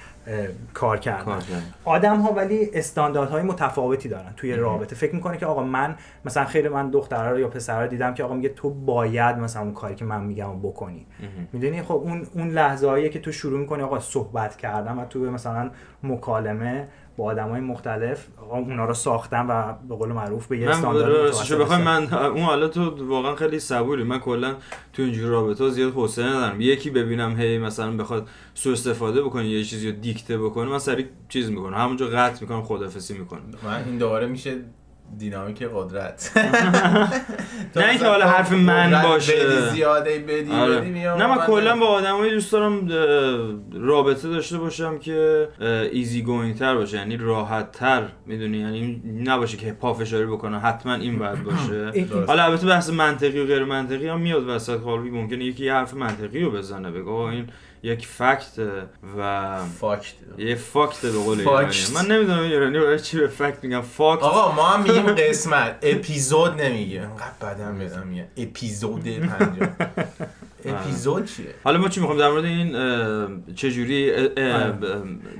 کار 0.74 0.98
کردن. 0.98 1.38
آدم 1.84 2.20
ها 2.20 2.32
ولی 2.32 2.70
استانداردهای 2.74 3.42
متفاوتی 3.42 4.08
دارن 4.08 4.32
توی 4.36 4.52
رابطه. 4.52 4.96
فکر 4.96 5.14
می‌کنه 5.14 5.36
که 5.36 5.46
آقا 5.46 5.62
من 5.62 5.96
مثلا 6.24 6.44
خیلی 6.44 6.68
من 6.68 6.90
دخترها 6.90 7.38
یا 7.38 7.48
پسرها 7.48 7.86
دیدم 7.86 8.14
که 8.14 8.24
آقا 8.24 8.34
میگه 8.34 8.48
تو 8.48 8.70
باید 8.70 9.36
مثلا 9.36 9.62
اون 9.62 9.74
کاری 9.74 9.94
که 9.94 10.04
من 10.04 10.24
میگم 10.24 10.58
بکنی. 10.58 11.06
می‌دونی؟ 11.52 11.82
خب 11.82 11.94
اون 11.94 12.26
اون 12.34 12.48
لحظه 12.48 13.08
که 13.08 13.18
تو 13.18 13.32
شروع 13.32 13.60
می‌کنی 13.60 13.82
آقا 13.82 14.00
صحبت 14.00 14.56
کردن 14.56 14.92
و 14.98 15.04
تو 15.04 15.18
مثلا 15.18 15.70
مکالمه 16.02 16.88
با 17.20 17.26
آدمای 17.26 17.60
مختلف 17.60 18.26
اونا 18.50 18.84
رو 18.84 18.94
ساختن 18.94 19.46
و 19.46 19.74
به 19.88 19.94
قول 19.94 20.08
معروف 20.08 20.46
به 20.46 20.58
یه 20.58 20.70
استاندارد 20.70 21.28
بخوای 21.28 21.62
رسیدن. 21.62 21.82
من 21.82 22.14
اون 22.14 22.42
حالا 22.42 22.68
تو 22.68 23.06
واقعا 23.08 23.34
خیلی 23.36 23.58
صبوری. 23.58 24.04
من 24.04 24.18
کلا 24.18 24.54
تو 24.92 25.02
اینجور 25.02 25.30
رابطه 25.30 25.70
زیاد 25.70 25.92
حوصله 25.92 26.26
ندارم. 26.26 26.60
یکی 26.60 26.90
ببینم 26.90 27.36
هی 27.36 27.58
مثلا 27.58 27.96
بخواد 27.96 28.28
سوء 28.54 28.72
استفاده 28.72 29.22
بکنه 29.22 29.46
یه 29.46 29.64
چیزی 29.64 29.90
رو 29.90 29.96
دیکته 29.96 30.38
بکنه 30.38 30.70
من 30.70 30.78
سریع 30.78 31.06
چیز 31.28 31.50
می‌کنم. 31.50 31.74
همونجا 31.74 32.06
قطع 32.06 32.42
می‌کنم 32.42 32.62
خدافظی 32.62 33.18
می‌کنم. 33.18 33.42
من 33.64 33.84
این 33.86 33.98
دوباره 33.98 34.26
میشه 34.26 34.56
دینامیک 35.18 35.62
قدرت 35.74 36.32
نه 37.76 37.88
اینکه 37.88 38.06
حالا 38.06 38.26
حرف 38.28 38.52
من 38.52 39.02
باشه. 39.02 39.70
زیاده 39.70 40.18
بدی 40.18 40.52
آره. 40.52 40.80
بدی 40.80 40.90
نه 40.90 41.26
من 41.26 41.46
کلا 41.46 41.76
با 41.76 41.86
آدمایی 41.86 42.30
دوست 42.32 42.52
دارم 42.52 42.88
رابطه 43.72 44.28
داشته 44.28 44.58
باشم 44.58 44.98
که 44.98 45.48
ایزی 45.92 46.22
گوینگ 46.22 46.56
تر 46.58 46.74
باشه 46.74 46.96
یعنی 46.96 47.16
راحت 47.16 47.72
تر 47.72 48.02
می‌دونی 48.26 48.58
یعنی 48.58 49.02
نباشه 49.26 49.56
که 49.56 49.72
پافشاری 49.72 50.26
بکنه 50.26 50.58
حتما 50.60 50.94
این 50.94 51.18
باید 51.18 51.44
باشه. 51.50 51.92
حالا 52.26 52.44
البته 52.44 52.66
بحث 52.66 52.90
منطقی 52.90 53.40
و 53.40 53.46
غیر 53.46 53.64
منطقی 53.64 54.08
هم 54.08 54.20
میاد 54.20 54.48
وسط 54.48 54.80
خالقی 54.80 55.10
ممکنه 55.10 55.44
یکی 55.44 55.68
حرف 55.68 55.94
منطقی 55.94 56.40
رو 56.40 56.50
بزنه 56.50 56.90
بگه 56.90 57.08
این 57.08 57.46
یک 57.82 58.06
فکت 58.06 58.58
و 59.18 59.58
فاکت. 59.80 60.12
یه 60.38 60.54
فاکت 60.54 61.00
به 61.02 61.10
قول 61.12 61.44
من 61.94 62.06
نمی‌دونم 62.06 62.42
ایرانی 62.42 62.78
برای 62.78 63.00
چی 63.00 63.18
به 63.18 63.26
فکت 63.28 63.64
میگم 63.64 63.80
فاکت. 63.80 64.22
آقا 64.22 64.52
ما 64.54 64.68
هم 64.68 64.82
میگیم 64.82 65.06
قسمت. 65.28 65.78
اپیزود 65.82 66.60
نمیگیم 66.60 67.02
انقدر 67.02 67.54
بدم 67.54 67.74
میادم 67.74 68.06
میگه. 68.06 68.28
اپیزود 68.36 69.04
پنجم 69.08 69.70
اپیزود 70.64 71.24
چیه؟ 71.24 71.46
حالا 71.64 71.78
ما 71.78 71.88
چی 71.88 72.00
می‌خوام 72.00 72.18
در 72.18 72.28
مورد 72.30 72.44
این 72.44 72.72
چجوری. 73.54 74.10
ب- 74.10 74.84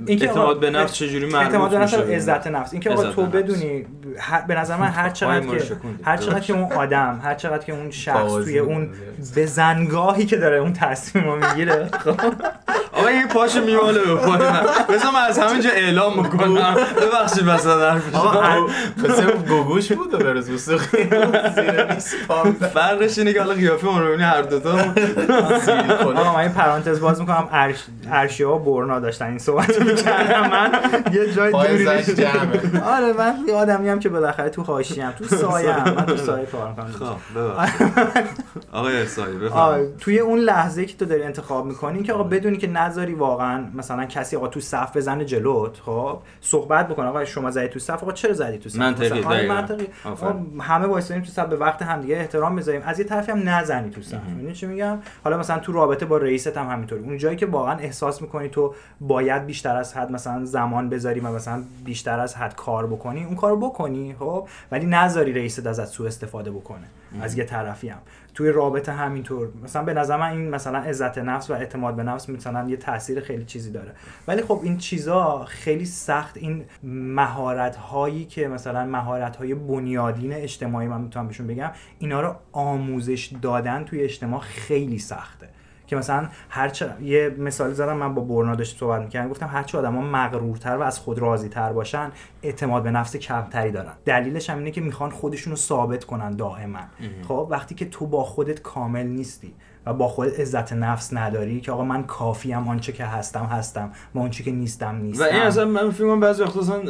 اینکه 0.07 0.29
اعتماد 0.29 0.61
به 0.61 0.71
نفس 0.71 0.93
چجوری 0.93 1.25
مربوط 1.27 1.47
اعتماد 1.47 1.71
به 1.71 1.79
نفس 1.79 1.95
عزت 1.95 2.47
نفس. 2.47 2.73
اینکه 2.73 2.91
آقا 2.91 3.13
تو. 3.13 3.27
بدونی 3.27 3.87
هر- 4.19 4.45
به 4.49 4.55
نظر 4.55 4.77
من 4.77 4.87
هر 4.87 5.11
چقدر 5.11 5.39
پای 5.41 5.47
ما 5.47 5.53
رو 5.53 5.59
که. 5.59 5.75
هر 6.05 6.17
چقدر 6.17 6.41
که 6.41 6.53
اون 6.53 6.73
آدم 6.73 7.21
هر 7.25 7.35
چقدر 7.35 7.65
که 7.65 7.73
اون 7.73 7.91
شخص 7.91 8.31
توی 8.33 8.59
اون 8.59 8.87
بازی. 9.19 9.35
به 9.35 9.47
زنگاهی 9.47 10.27
که 10.27 10.37
داره 10.37 10.57
اون 10.57 10.73
تصمیم 10.73 11.25
رو 11.25 11.37
می‌گیره. 11.49 11.89
خب. 12.05 12.21
آقا 12.93 13.07
این 13.09 13.29
پاشو 13.29 13.65
میماله 13.65 13.99
به 14.01 14.15
پای 14.15 14.39
من 14.39 14.63
بذار 14.89 15.13
من 15.15 15.21
از 15.29 15.39
همینجا 15.39 15.71
اعلام 15.71 16.23
بکنم. 16.23 16.77
ببخشید 17.03 17.45
وسط 17.47 17.67
حرفش 17.81 18.15
آقا 18.15 18.55
اون 18.55 18.71
گوگوش 19.49 19.93
بود 19.93 20.15
و 20.15 20.19
برز 20.19 20.51
پام 22.29 22.53
فرقش 22.53 23.19
اینه 23.19 23.33
که 23.33 23.41
حالا 23.43 23.55
قیافه 23.55 23.87
ما 23.87 24.01
رو 24.01 24.07
ببینی 24.07 24.23
هر 24.23 24.43
دوتا 24.43 24.77
زیر 24.95 25.10
آقا 26.17 26.33
من 26.33 26.39
این 26.39 26.53
پرانتز 26.53 27.01
باز 27.01 27.21
می‌کنم. 27.21 27.49
ارش... 27.53 27.85
ارشیا 28.11 28.55
و 28.55 28.59
برنا 28.59 29.01
داشتن 29.01 29.27
این 29.27 29.39
صحبت 29.39 29.79
رو 29.79 29.87
می‌کردم 29.87 30.51
من 30.51 30.73
یه 31.13 31.33
جای 31.33 31.53
دوری 31.53 31.89
آره 32.85 33.13
من 33.13 33.35
یه 33.49 33.55
آدمی 33.55 33.89
هم 33.89 33.99
که 33.99 34.09
بالاخره 34.09 34.49
تو 34.49 34.63
حاشیه‌ام 34.63 35.13
تو 35.13 35.25
سایه 35.25 35.85
من 35.85 36.07
تو 36.07 36.17
سایه. 36.17 36.47
کار 36.47 36.69
می‌کنم. 36.69 36.91
خب 36.91 37.17
آقای 38.73 38.99
ارسایی 38.99 39.37
آه، 39.37 39.41
بفرمایید 39.41 39.97
توی 39.97 40.19
اون 40.19 40.39
لحظه 40.39 40.85
که 40.85 40.97
تو 40.97 41.05
داری 41.05 41.23
انتخاب 41.23 41.67
می‌کنی 41.67 42.03
که 42.03 42.13
آقا 42.13 42.23
بدونی 42.23 42.57
که 42.57 42.67
نذاری 42.67 43.15
واقعا 43.15 43.65
مثلا 43.75 44.05
کسی 44.05 44.37
آقا 44.37 44.49
تو 44.49 44.61
صف 44.61 44.97
بزنه 44.97 45.25
جلوت 45.25 45.77
خب؟ 45.87 46.19
صحبت 46.41 46.89
بکن. 46.89 47.07
آقا 47.07 47.25
شما 47.25 47.51
زدی 47.51 47.69
تو 47.69 47.79
صف 47.79 48.03
آقا 48.03 48.13
چرا 48.13 48.33
زدی 48.33 48.59
تو 48.59 48.69
صف؟ 48.69 48.79
منطقی، 48.79 49.23
آره،. 49.23 49.49
منطقی. 49.49 49.87
آقا 50.05 50.35
همه 50.61 50.87
وایسادیم 50.87 51.23
تو 51.23 51.31
صف 51.31 51.47
به 51.47 51.57
وقت 51.57 51.83
همدیگه 51.83 52.17
احترام 52.17 52.57
بذاریم 52.57 52.83
از 52.85 52.99
یه 52.99 53.05
طرفی 53.05 53.33
هم 53.33 53.49
نزنی 53.49 53.91
تو 53.91 54.03
صف. 54.03 54.19
می‌دونی 54.37 54.55
چی 54.55 54.67
میگم؟ 54.67 54.99
حالا 55.25 55.39
مثلا 55.39 55.59
تو 55.59 55.73
رابطه 55.73 56.07
با 56.07 56.17
رئیست 56.17 56.57
هم 56.57 56.69
همینطوری. 56.69 57.03
اون 57.03 57.19
جایی 57.19 57.37
که 57.37 57.47
واقعا 57.47 57.79
احساس 57.79 58.23
می‌کنی 58.23 58.49
تو 58.49 58.75
باید 59.01 59.47
بیشتر 59.47 59.77
از 59.77 59.95
حد 59.95 60.13
مثلا 60.13 60.45
زمان 60.45 60.89
بذاری 60.89 61.21
و 61.21 61.33
مثلا 61.33 61.63
بیشتر 61.85 62.21
از 62.21 62.37
حد 62.37 62.55
کار 62.57 62.87
بکنی 62.87 63.25
اون 63.25 63.37
کارو 63.37 63.57
بکنی 63.57 64.15
خب؟ 64.19 64.49
ولی 64.73 64.87
نذاری 64.87 65.33
رئیست 65.33 65.67
ازت 65.67 65.85
سوء 65.85 66.07
استفاده 66.07 66.51
بکنه. 66.51 66.87
از 67.21 67.39
یه 67.39 67.45
طرفی 67.45 67.89
هم. 67.89 67.99
توی 68.35 68.53
رابطه 68.53 68.93
همینطور. 68.93 69.49
مثلا 69.65 69.83
به 69.83 69.95
نظر 69.95 70.17
من 70.17 70.31
این 70.31 70.51
مثلا 70.51 70.79
عزت 70.79 71.19
نفس 71.19 71.51
و 71.51 71.53
اعتماد 71.53 71.97
به 71.97 72.03
نفس 72.03 72.29
مثلا 72.29 72.69
یه 72.69 72.77
تاثیر 72.77 73.21
خیلی 73.21 73.45
چیزی 73.45 73.71
داره. 73.71 73.93
ولی 74.29 74.43
خب 74.43 74.61
این 74.63 74.79
چیزا 74.79 75.45
خیلی 75.45 75.85
سخت 75.85 76.37
این 76.37 76.65
مهارت 76.83 77.77
هایی 77.77 78.25
که 78.25 78.49
مثلا 78.49 78.87
مهارت 78.87 79.37
های 79.37 79.55
بنیادین 79.55 80.33
اجتماعی 80.33 80.89
من 80.89 81.01
می‌تونم 81.01 81.27
بهشون 81.27 81.47
بگم 81.47 81.71
اینا 81.99 82.21
رو 82.21 82.35
آموزش 82.53 83.31
دادن 83.43 83.85
توی 83.85 84.01
اجتماع 84.01 84.41
خیلی 84.41 84.99
سخته. 84.99 85.49
که 85.91 85.97
مثلا 85.97 86.29
هرچه 86.49 86.91
یه 87.03 87.35
مثال 87.39 87.73
زدم 87.73 87.97
من 87.97 88.15
با 88.15 88.23
برنا 88.23 88.55
داشتم 88.55 88.79
صحبت 88.79 89.03
می‌کردم 89.03 89.29
گفتم 89.29 89.47
هرچه 89.47 89.79
آدما 89.79 90.01
مغرورتر 90.01 90.77
و 90.77 90.83
از 90.83 90.99
خود 90.99 91.19
راضی‌تر 91.19 91.73
باشن 91.73 92.13
اعتماد 92.43 92.83
به 92.83 92.91
نفس 92.91 93.17
کمتری 93.17 93.71
دارن. 93.71 93.93
دلیلش 94.05 94.51
هم 94.51 94.59
اینه 94.59 94.71
که 94.71 94.81
می‌خوان 94.81 95.11
خودشون 95.11 95.51
رو 95.51 95.57
ثابت 95.57 96.05
کنن 96.05 96.37
دائما. 96.37 96.79
خب 97.29 97.47
وقتی 97.51 97.75
که 97.75 97.85
تو 97.85 98.07
با 98.07 98.25
خودت 98.25 98.63
کامل 98.63 99.07
نیستی 99.07 99.55
و 99.87 99.93
با 99.93 100.09
خودت 100.09 100.41
عزت 100.41 100.73
نفس 100.73 101.13
نداری 101.13 101.61
که 101.61 101.73
آقا 101.73 101.85
من 101.85 102.03
کافیم 102.03 102.69
آنچه 102.69 102.93
که 102.93 103.05
هستم 103.05 103.45
هستم 103.45 103.91
و 104.15 104.19
آنچه 104.19 104.45
که 104.45 104.51
نیستم 104.51 104.97
نیستم 104.97 105.25
و 105.25 105.27
این 105.27 105.43
اصلا 105.43 105.65
من 105.65 105.93
کنم 105.93 106.21
بعضی 106.21 106.43
وقتا 106.43 106.83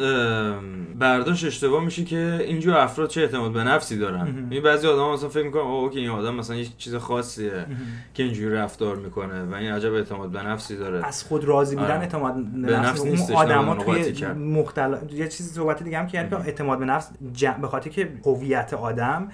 برداشت 0.98 1.44
اشتباه 1.44 1.84
میشه 1.84 2.04
که 2.04 2.44
اینجور 2.46 2.76
افراد 2.76 3.08
چه 3.08 3.20
اعتماد 3.20 3.52
به 3.52 3.64
نفسی 3.64 3.98
دارن 3.98 4.46
این 4.50 4.62
بعضی 4.62 4.86
آدم 4.86 5.12
مثلا 5.12 5.28
فکر 5.28 5.44
می‌کنن 5.44 5.62
اوه 5.62 5.90
که 5.90 5.98
این 5.98 6.10
آدم 6.10 6.34
مثلا 6.34 6.56
یه 6.56 6.66
چیز 6.78 6.94
خاصیه 6.94 7.66
که 8.14 8.22
اینجوری 8.22 8.54
رفتار 8.54 8.96
می‌کنه 8.96 9.44
و 9.44 9.54
این 9.54 9.72
عجب 9.72 9.94
اعتماد 9.94 10.30
به 10.30 10.42
نفسی 10.42 10.76
داره 10.76 11.06
از 11.06 11.24
خود 11.24 11.44
راضی 11.44 11.76
بودن 11.76 11.90
آره. 11.90 12.00
اعتماد 12.00 12.34
به 12.34 12.80
نفس 12.80 13.04
نیستش، 13.04 13.34
آدما 13.34 13.74
توی. 13.74 14.26
مختلف 14.32 15.12
یه 15.12 15.28
چیزی 15.28 15.54
صحبت 15.54 15.82
دیگه 15.82 15.98
هم 15.98 16.06
که 16.06 16.20
اعتماد 16.20 16.78
به 16.78 16.84
نفس. 16.84 17.10
به 17.60 17.68
خاطر 17.68 17.90
که 17.90 18.12
هویت 18.24 18.74
آدم 18.74 19.28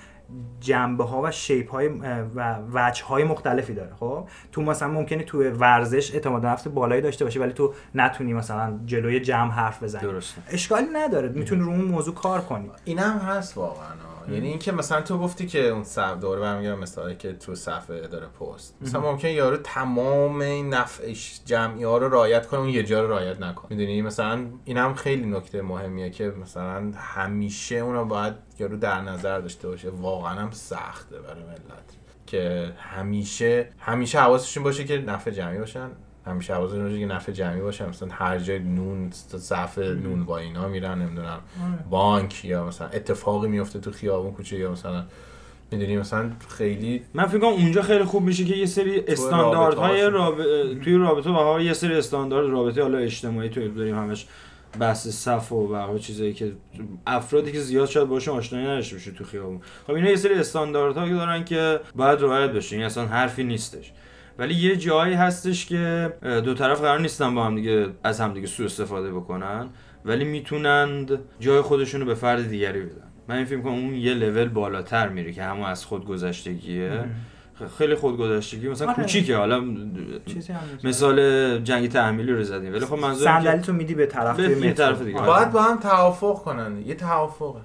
جنبه 0.61 1.05
ها 1.05 1.23
و 1.23 1.31
شیپ 1.31 1.71
های 1.71 1.89
و 2.35 2.59
وجه 2.73 3.05
های 3.05 3.25
مختلفی 3.25 3.75
داره 3.75 3.95
خب؟ 4.01 4.29
تو 4.53 4.63
مثلا 4.63 4.89
ممکنه 4.89 5.23
تو 5.23 5.43
ورزش 5.43 6.15
اعتماد 6.15 6.43
به 6.43 6.49
نفس 6.49 6.69
بالایی 6.69 7.03
داشته 7.03 7.25
باشی 7.25 7.39
ولی 7.39 7.53
تو 7.53 7.75
نتونی 7.95 8.33
مثلا 8.35 8.79
جلوی 8.87 9.21
جمع 9.21 9.51
حرف 9.51 9.83
بزنی. 9.83 10.03
درسته. 10.03 10.43
اشکالی 10.51 10.87
نداره. 10.93 11.29
می‌تونی 11.29 11.63
رو 11.63 11.69
اون 11.69 11.85
موضوع 11.85 12.15
کار 12.15 12.41
کنی. 12.41 12.71
اینم 12.85 13.19
هست 13.19 13.57
واقعا. 13.57 14.16
یعنی 14.29 14.49
اینکه 14.49 14.73
مثلا 14.73 15.01
تو 15.01 15.19
گفتی 15.19 15.47
که 15.47 15.69
اون 15.69 15.85
صف 15.85 16.21
دوره 16.21 16.41
برمیگردم 16.41 16.79
مثالی 16.79 17.17
که 17.17 17.33
تو 17.33 17.55
صفحه 17.55 18.01
داره 18.01 18.27
پست. 18.27 18.77
مثلا 18.81 19.01
ممکن 19.01 19.29
یارو 19.29 19.57
تمام 19.57 20.41
این 20.41 20.75
نفعش 20.75 21.41
جمعی 21.45 21.85
ها 21.85 21.99
رو 21.99 22.09
رعایت 22.09 22.47
کنه 22.47 22.61
اون 22.61 22.69
یه 22.69 22.83
جا 22.83 23.03
رو 23.03 23.11
رعایت 23.11 23.41
نکنه. 23.41 23.67
می‌دونی؟ 23.71 24.03
مثلا 24.03 24.47
اینم 24.65 24.95
خیلی 24.95 25.27
نکته 25.27 25.63
مهمیه 25.63 26.11
که 26.11 26.29
مثلا 26.43 26.93
همیشه 26.97 27.77
اونو 27.77 28.05
باید 28.05 28.35
یارو 28.59 28.77
در 28.77 29.01
نظر 29.01 29.41
داشته 29.41 29.69
باشه. 29.69 29.91
واقعا 29.91 30.35
هم 30.35 30.51
سخته 30.51 31.21
برای 31.21 31.43
ملت. 31.43 31.97
که 32.27 32.73
همیشه 32.79 33.69
همیشه 33.79 34.21
حواسشون 34.21 34.63
باشه 34.63 34.85
که 34.85 34.99
نفع 34.99 35.31
جمعی 35.31 35.59
باشن. 35.59 35.91
همیشه 36.27 36.55
حواسشون 36.55 36.83
باشه 36.83 36.99
که 36.99 37.07
نفع 37.07 37.33
جمعی 37.33 37.61
باشه 37.61 37.89
مثلا 37.89 38.09
هر 38.13 38.39
جای 38.39 38.59
نون 38.59 39.11
صف 39.39 39.79
نون 39.79 40.25
با 40.25 40.39
اینا 40.39 40.69
میرن 40.69 41.03
نمی‌دونم 41.03 41.39
بانک 41.91 42.45
یا 42.45 42.67
مثلا 42.67 42.89
اتفاقی 42.89 43.49
میفته 43.49 43.79
تو 43.79 43.91
خیابون 43.91 44.33
کوچه 44.33 44.59
یا 44.59 44.73
مثلا 44.73 45.05
می‌دونی 45.71 45.97
مثلا 45.97 46.31
خیلی 46.49 47.03
من 47.15 47.27
فکر 47.27 47.39
کنم 47.39 47.49
اونجا 47.49 47.83
خیلی 47.83 48.05
خوب 48.05 48.23
میشه 48.23 48.45
که 48.45 48.57
یه 48.57 48.67
سری 48.67 49.01
استانداردهای 49.09 50.11
راب... 50.11 50.37
توی 50.81 50.95
رابطه 50.95 51.31
و 51.31 51.61
یه 51.61 51.73
سری 51.73 51.95
استاندارد 51.95 52.51
رابطه 52.51 52.83
حالا 52.83 52.99
اجتماعی 52.99 53.49
توی 53.49 53.69
داریم 53.69 53.99
همش 53.99 54.27
بحث 54.79 55.09
صف 55.09 55.53
و 55.53 55.69
بقیه 55.69 55.99
چیزایی 55.99 56.33
که 56.33 56.53
افرادی 57.07 57.53
که 57.53 57.61
زیاد 57.61 57.89
شاید 57.89 58.09
باشون 58.09 58.37
آشنایی 58.37 58.67
نداشته 58.67 58.97
باشه 58.97 59.11
تو 59.11 59.25
خیابون. 59.25 59.61
خب 59.87 59.93
اینا 59.93 60.11
یه 60.11 60.17
سری 60.17 60.35
استانداردهایی 60.35 61.13
دارن 61.13 61.45
که 61.45 61.81
باید 61.95 62.21
رعایت 62.21 62.51
بشه 62.51 62.77
این 62.77 62.85
اصلا 62.85 63.07
حرفی 63.07 63.45
نیستش. 63.45 63.93
ولی 64.39 64.55
یه 64.55 64.77
جایی 64.77 65.15
هستش 65.15 65.67
که 65.67 66.13
دو 66.23 66.55
طرف 66.55 66.81
قرار 66.81 67.01
نیستن 67.01 67.35
با 67.35 67.45
هم 67.45 67.55
دیگه 67.55 67.89
از 68.05 68.21
هم 68.21 68.35
دیگه 68.35 68.47
سوء 68.47 68.67
استفاده 68.67 69.13
بکنن 69.13 69.69
ولی 70.05 70.25
می‌تونند 70.25 71.19
جای 71.41 71.61
خودشون 71.61 72.01
رو 72.01 72.07
به 72.07 72.15
فرد 72.15 72.49
دیگری 72.49 72.81
بدن 72.81 73.07
من 73.29 73.37
این 73.37 73.45
فکر 73.45 73.61
کنم 73.61 73.73
اون 73.73 73.95
یه 73.95 74.15
لول 74.15 74.49
بالاتر 74.49 75.09
میره 75.09 75.33
که 75.33 75.43
همون 75.43 75.67
از 75.67 75.85
خود 75.85 76.07
گذشتگیه 76.07 77.05
خیلی 77.79 77.95
خودگذشتگی 77.95 78.69
مثلا 78.69 78.89
آره. 78.89 78.97
کوچیکه 78.97 79.37
حالا. 79.37 79.65
مثال 80.85 81.59
جنگ 81.59 81.89
تحمیلی 81.89 82.33
رو 82.33 82.43
زدیم 82.43 82.73
ولی 82.73 82.87
خب 82.87 82.95
منظورم 82.95 83.41
صندلی 83.41 83.61
که 83.61 83.67
تو 83.67 83.73
میدی 83.73 83.95
به 83.95 84.07
طرف 84.07 84.41
به. 84.41 84.73
طرف 84.73 85.03
دیگه. 85.03 85.19
آره. 85.19 85.27
باید 85.27 85.53
با 85.53 85.63
هم 85.63 85.79
توافق 85.79 86.35
کنن 86.35 86.83
یه 86.87 86.95
توافقه 86.95 87.61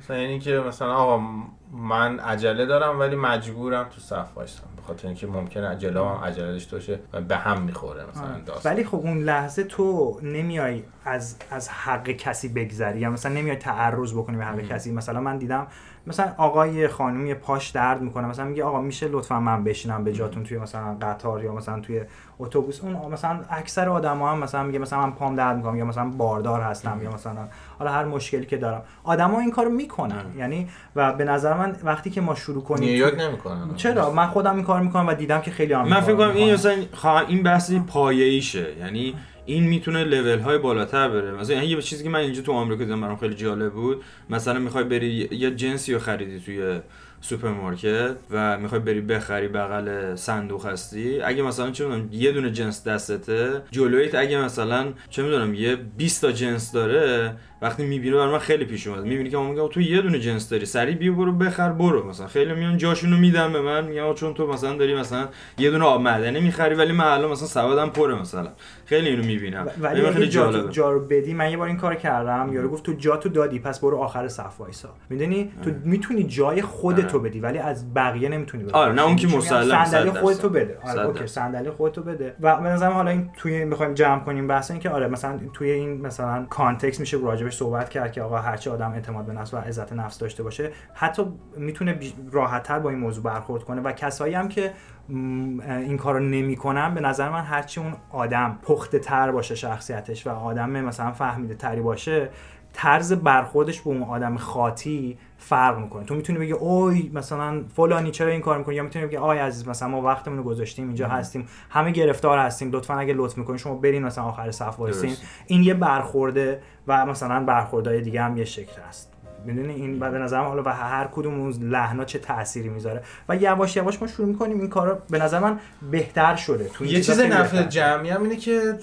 مثلا 0.00 0.18
یعنی 0.18 0.38
که 0.38 0.62
مثلا 0.68 0.94
آقا 0.94 1.24
من 1.72 2.18
عجله 2.18 2.66
دارم 2.66 2.98
ولی 3.00 3.16
مجبورم 3.16 3.86
تو 3.94 4.00
صف 4.00 4.36
وایسم 4.36 4.62
به 4.80 4.86
خاطر 4.86 5.06
اینکه 5.06 5.26
ممکنه 5.26 5.68
عجله 5.68 6.00
هم 6.00 6.24
عجله 6.24 6.52
داشته 6.52 6.76
باشه 6.76 6.98
و 7.12 7.20
به 7.20 7.36
هم 7.36 7.62
می‌خوره 7.62 8.06
مثلا 8.10 8.22
آره. 8.22 8.40
داستان. 8.46 8.72
ولی 8.72 8.84
خب 8.84 8.96
اون 8.96 9.18
لحظه 9.18 9.64
تو 9.64 10.18
نمیای 10.22 10.82
از 11.04 11.36
از 11.50 11.68
حق 11.68 12.10
کسی 12.10 12.48
بگذری 12.48 13.00
یا 13.00 13.10
مثلا 13.10 13.32
نمیای 13.32 13.56
تعرض 13.56 14.12
بکنی 14.12 14.36
به 14.36 14.44
حق 14.44 14.60
کسی. 14.60 14.92
مثلا 14.92 15.20
من 15.20 15.38
دیدم 15.38 15.66
مثلا 16.06 16.32
آقای 16.36 16.88
خانم 16.88 17.26
یه 17.26 17.34
پاش 17.34 17.68
درد 17.68 18.00
می‌کنه 18.02 18.26
مثلا 18.26 18.44
میگه 18.44 18.64
آقا 18.64 18.80
میشه 18.80 19.08
لطفا 19.08 19.40
من 19.40 19.64
بشینم 19.64 20.04
به 20.04 20.12
جاتون 20.12 20.44
توی 20.44 20.58
مثلا 20.58 20.96
قطار 21.02 21.44
یا 21.44 21.54
مثلا 21.54 21.80
توی 21.80 22.00
اتوبوس. 22.38 22.80
اون 22.80 23.12
مثلا 23.12 23.40
اکثر 23.50 23.88
آدما 23.88 24.30
هم 24.32 24.38
مثلا 24.38 24.62
میگه 24.62 24.78
مثلا 24.78 25.00
من 25.06 25.12
پام 25.12 25.36
درد 25.36 25.56
می‌کنم 25.56 25.76
یا 25.76 25.84
مثلا 25.84 26.04
باردار 26.04 26.60
هستم 26.60 27.00
یا 27.02 27.10
مثلا 27.10 27.48
حالا 27.78 27.90
هر 27.90 28.04
مشکلی 28.04 28.46
که 28.46 28.56
دارم. 28.56 28.82
آدما 29.04 29.40
این 29.40 29.50
کارو 29.50 29.70
می‌کنن. 29.70 30.24
یعنی 30.36 30.68
و 30.96 31.12
به 31.12 31.24
نظر 31.24 31.54
من 31.54 31.76
وقتی 31.84 32.10
که 32.10 32.20
ما 32.20 32.34
شروع 32.34 32.62
کنیم 32.62 32.88
نیویورک 32.88 33.14
تو- 33.14 33.28
نمی‌کنن. 33.28 33.74
چرا؟ 33.76 34.10
من 34.10 34.26
خودم 34.26 34.54
این 34.54 34.64
کار 34.64 34.80
می‌کنم 34.80 35.06
و 35.06 35.14
دیدم 35.14 35.40
که 35.40 35.50
خیلی 35.50 35.72
هم 35.72 35.88
من 35.88 35.92
این 35.92 36.00
فکر 36.00 36.16
کنم 36.16 36.30
این. 36.30 36.52
مثلا 36.54 37.18
این 37.28 37.42
بحث 37.42 37.80
پایه‌ایشه. 37.80 38.76
یعنی 38.78 39.14
این 39.46 39.64
می‌تونه 39.64 40.04
لول 40.04 40.38
های 40.38 40.58
بالاتر 40.58 41.08
بره. 41.08 41.30
مثلا 41.30 41.54
یعنی 41.56 41.66
یه 41.66 41.82
چیزی 41.82 42.04
که 42.04 42.10
من 42.10 42.18
اینجا 42.18 42.42
تو 42.42 42.52
آمریکا 42.52 42.84
دیدم 42.84 43.00
برام 43.00 43.16
خیلی 43.16 43.34
جالب 43.34 43.72
بود. 43.72 44.02
مثلا 44.30 44.58
می‌خوای 44.58 44.84
بری 44.84 45.28
یه 45.32 45.50
جنسی 45.50 45.92
رو 45.92 45.98
خریدی 45.98 46.40
توی 46.40 46.80
سوپرمارکت 47.20 48.16
و 48.30 48.58
می‌خوای 48.58 48.80
بری 48.80 49.00
بخری 49.00 49.48
بغل 49.48 50.14
صندوق 50.14 50.66
هستی. 50.66 51.20
اگه 51.20 51.42
مثلا 51.42 51.70
چه 51.70 51.86
می‌دونم 51.86 52.08
یه 52.12 52.32
دونه 52.32 52.50
جنس 52.50 52.84
دستته 52.84 53.62
جلوییت 53.70 54.14
اگه 54.14 54.38
مثلا 54.38 54.92
چه 55.10 55.22
می‌دونم 55.22 55.54
یه 55.54 55.76
20 55.76 56.22
تا 56.22 56.32
جنس 56.32 56.72
داره 56.72 57.36
وقتی 57.62 57.86
می‌بینه 57.86 58.16
برای 58.16 58.32
من 58.32 58.38
خیلی 58.38 58.64
پیش 58.64 58.86
اومد. 58.86 59.04
می‌بینی 59.04 59.30
که 59.30 59.36
من 59.36 59.46
میگم 59.46 59.68
تو 59.68 59.80
یه 59.80 60.02
دونه 60.02 60.18
جنس 60.18 60.48
داری 60.48 60.66
سریع 60.66 60.94
بیا 60.94 61.12
برو 61.12 61.32
بخر 61.32 61.72
برو. 61.72 62.08
مثلا 62.08 62.26
خیلی 62.26 62.54
میان 62.54 62.76
جاشونو 62.76 63.16
میدن 63.16 63.52
به 63.52 63.60
من 63.60 63.84
میگم 63.84 64.14
چون 64.14 64.34
تو 64.34 64.46
مثلا 64.46 64.76
داری 64.76 64.94
مثلا 64.94 65.28
یه 65.58 65.70
دونه 65.70 65.84
آب 65.84 66.00
معدنی 66.00 66.40
می‌خری 66.40 66.74
ولی 66.74 66.92
من 66.92 67.04
الان 67.04 67.30
مثلا 67.30 67.46
سبدم 67.46 67.88
پره 67.88 68.20
مثلا. 68.20 68.48
خیلی 68.86 69.08
اینو 69.08 69.24
می‌بینم. 69.24 69.66
ولی 69.80 70.10
خیلی 70.10 70.28
جا, 70.28 70.52
جالبه. 70.52 70.72
جا 70.72 70.92
رو 70.92 71.00
بدی 71.00 71.34
من 71.34 71.50
یه 71.50 71.56
بار 71.56 71.68
این 71.68 71.76
کار 71.76 71.94
کردم 71.94 72.50
یارو 72.52 72.68
گفت 72.68 72.82
تو 72.82 72.92
جا 72.92 73.16
تو 73.16 73.28
دادی 73.28 73.58
پس 73.58 73.80
برو 73.80 73.96
آخر 73.96 74.28
صف 74.28 74.60
وایسا. 74.60 74.88
می‌دونی؟ 75.10 75.52
تو 75.62 75.70
می‌تونی 75.84 76.24
جای 76.24 76.62
خودتو 76.62 77.18
بدی 77.18 77.40
ولی 77.40 77.58
از 77.58 77.94
بقیه 77.94 78.28
نمی‌تونی 78.28 78.64
بدی. 78.64 78.72
آره، 78.72 78.92
نه 78.92 79.02
اون 79.02 79.16
که 79.16 79.26
مسلم، 79.26 79.84
صندلی 79.84 80.10
خودتو. 80.10 80.48
بده. 80.48 80.78
آره 80.84 81.06
اوکی. 81.06 81.26
صندلی 81.26 81.70
خودتو 81.70 82.02
بده. 82.02 82.34
و 82.40 82.56
به 82.56 82.68
نظرم 82.68 82.92
حالا 82.92 83.10
این 83.10 83.30
توی 83.36 83.64
می‌خوایم 83.64 83.94
جمع 83.94 84.20
کنیم 84.20 84.46
بحث 84.46 84.70
این 84.70 84.80
که 84.80 84.90
آره 84.90 85.08
مثلا 85.08 85.40
توی 85.52 85.70
این 85.70 86.00
مثلا 86.00 86.46
context 86.50 87.00
میشه 87.00 87.18
راجبش 87.50 87.56
صحبت 87.56 87.88
کرد 87.88 88.12
که 88.12 88.22
آقا 88.22 88.38
هرچی 88.38 88.70
آدم 88.70 88.92
اعتماد 88.92 89.24
به 89.26 89.32
نفس 89.32 89.54
و 89.54 89.56
عزت 89.56 89.92
نفس 89.92 90.18
داشته 90.18 90.42
باشه 90.42 90.70
حتی 90.94 91.22
می‌تونه 91.56 91.98
راحتتر 92.32 92.78
با 92.78 92.90
این 92.90 92.98
موضوع 92.98 93.24
برخورد 93.24 93.64
کنه. 93.64 93.80
و 93.80 93.92
کسایی 93.92 94.34
هم 94.34 94.48
که 94.48 94.72
این 95.08 95.96
کارو 95.96 96.20
نمی‌کنن 96.20 96.94
به 96.94 97.00
نظر 97.00 97.28
من 97.28 97.42
هرچی 97.42 97.80
اون 97.80 97.92
آدم 98.10 98.58
پخته 98.62 98.98
تر 98.98 99.30
باشه 99.30 99.54
شخصیتش 99.54 100.26
و 100.26 100.30
آدم 100.30 100.70
مثلا 100.70 101.12
فهمیده 101.12 101.54
تری 101.54 101.80
باشه 101.80 102.28
طرز 102.72 103.12
برخوردش 103.12 103.80
به 103.80 103.90
اون 103.90 104.02
آدم 104.02 104.36
خاطی 104.36 105.18
فرق 105.38 105.78
می‌کنه. 105.78 106.04
تو 106.04 106.14
می‌تونی 106.14 106.38
بگی 106.38 106.52
اوی 106.52 107.10
مثلا 107.14 107.62
فلانی 107.76 108.10
چرا 108.10 108.30
این 108.30 108.40
کار 108.40 108.58
می‌کنی؟ 108.58 108.74
یا 108.74 108.82
می‌تونی 108.82 109.06
بگی 109.06 109.16
آی 109.16 109.38
عزیز 109.38 109.68
مثلا 109.68 109.88
ما 109.88 110.02
وقتمون 110.02 110.38
رو 110.38 110.44
گذاشتیم 110.44 110.86
اینجا 110.86 111.08
هستیم 111.08 111.48
همه 111.70 111.90
گرفتار 111.90 112.38
هستیم 112.38 112.70
لطفا 112.72 112.94
اگه 112.94 113.14
لطف 113.14 113.38
می‌کنین 113.38 113.58
شما 113.58 113.74
برین 113.74 114.02
مثلا 114.02 114.24
آخر 114.24 114.50
صف 114.50 114.78
وایسین. 114.78 115.16
این 115.46 115.62
یه 115.62 115.74
برخورده 115.74 116.62
و 116.86 117.06
مثلا 117.06 117.44
برخوردهای 117.44 118.00
دیگه 118.00 118.22
هم 118.22 118.36
یه 118.36 118.44
شکل 118.44 118.82
هست 118.88 119.12
می‌دونی؟ 119.44 119.74
این 119.74 119.98
به 119.98 120.18
نظرم 120.18 120.44
حالا 120.44 120.62
و 120.62 120.68
هر 120.68 121.08
کدوم 121.12 121.40
اون 121.40 121.52
لحنا 121.52 122.04
چه 122.04 122.18
تأثیری 122.18 122.68
می‌ذاره. 122.68 123.02
و 123.28 123.36
یواش 123.36 123.76
یواش 123.76 124.02
ما 124.02 124.08
شروع 124.08 124.28
می‌کنیم 124.28 124.60
این 124.60 124.68
کارا 124.68 125.02
به 125.10 125.18
نظر 125.18 125.38
من 125.38 125.58
بهتر 125.90 126.36
شده. 126.36 126.68
تو 126.68 126.84
یه 126.84 127.00
چیز 127.00 127.20
نفع. 127.20 127.62
جمعی 127.62 128.10
هم 128.10 128.22
اینه 128.22 128.36
که 128.36 128.74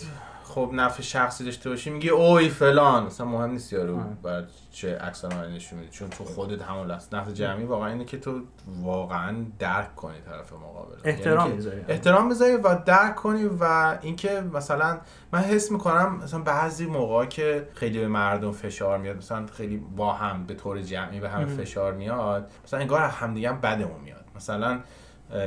خب 0.57 0.69
نفع 0.73 1.01
شخصی 1.01 1.45
داشته 1.45 1.69
باشی 1.69 1.89
میگه 1.89 2.11
اوی 2.11 2.49
فلان. 2.49 3.05
مثلا 3.05 3.27
مهم 3.27 3.51
نیست 3.51 3.73
یارو 3.73 3.99
بعد 4.23 4.47
چه 4.71 4.97
عکس 4.97 5.25
نشون 5.25 5.79
میده 5.79 5.91
چون 5.91 6.09
تو 6.09 6.23
خودت 6.23 6.61
همون 6.61 6.91
است 6.91 7.15
نفع 7.15 7.31
جمعی 7.31 7.63
واقعا 7.63 7.87
اینه 7.87 8.05
که 8.05 8.17
تو 8.17 8.41
واقعا 8.81 9.45
درک 9.59 9.95
کنی 9.95 10.21
طرف 10.21 10.53
مقابل. 10.53 10.95
احترام 11.03 11.37
یعنی 11.37 11.49
که 11.49 11.55
می‌ذاری. 11.55 11.81
احترام 11.87 12.27
می‌ذاری 12.27 12.55
و 12.55 12.75
درک 12.85 13.15
کنی 13.15 13.45
و 13.59 13.97
اینکه 14.01 14.41
مثلا 14.53 14.99
من 15.31 15.39
حس 15.39 15.71
می‌کنم 15.71 16.19
مثلا 16.23 16.39
بعضی 16.39 16.85
موقع 16.85 17.25
که 17.25 17.67
خیلی 17.73 17.99
به 17.99 18.07
مردم 18.07 18.51
فشار 18.51 18.97
میاد 18.97 19.17
مثلا 19.17 19.45
خیلی 19.45 19.77
با 19.77 20.13
هم 20.13 20.45
به 20.45 20.53
طور 20.53 20.81
جمعی 20.81 21.19
به 21.19 21.29
همه 21.29 21.45
فشار 21.45 21.93
میاد 21.93 22.51
مثلا 22.65 22.79
انگار 22.79 23.01
همدیگه 23.01 23.49
هم 23.49 23.61
بدمون 23.61 24.01
میاد. 24.03 24.25
مثلا 24.35 24.79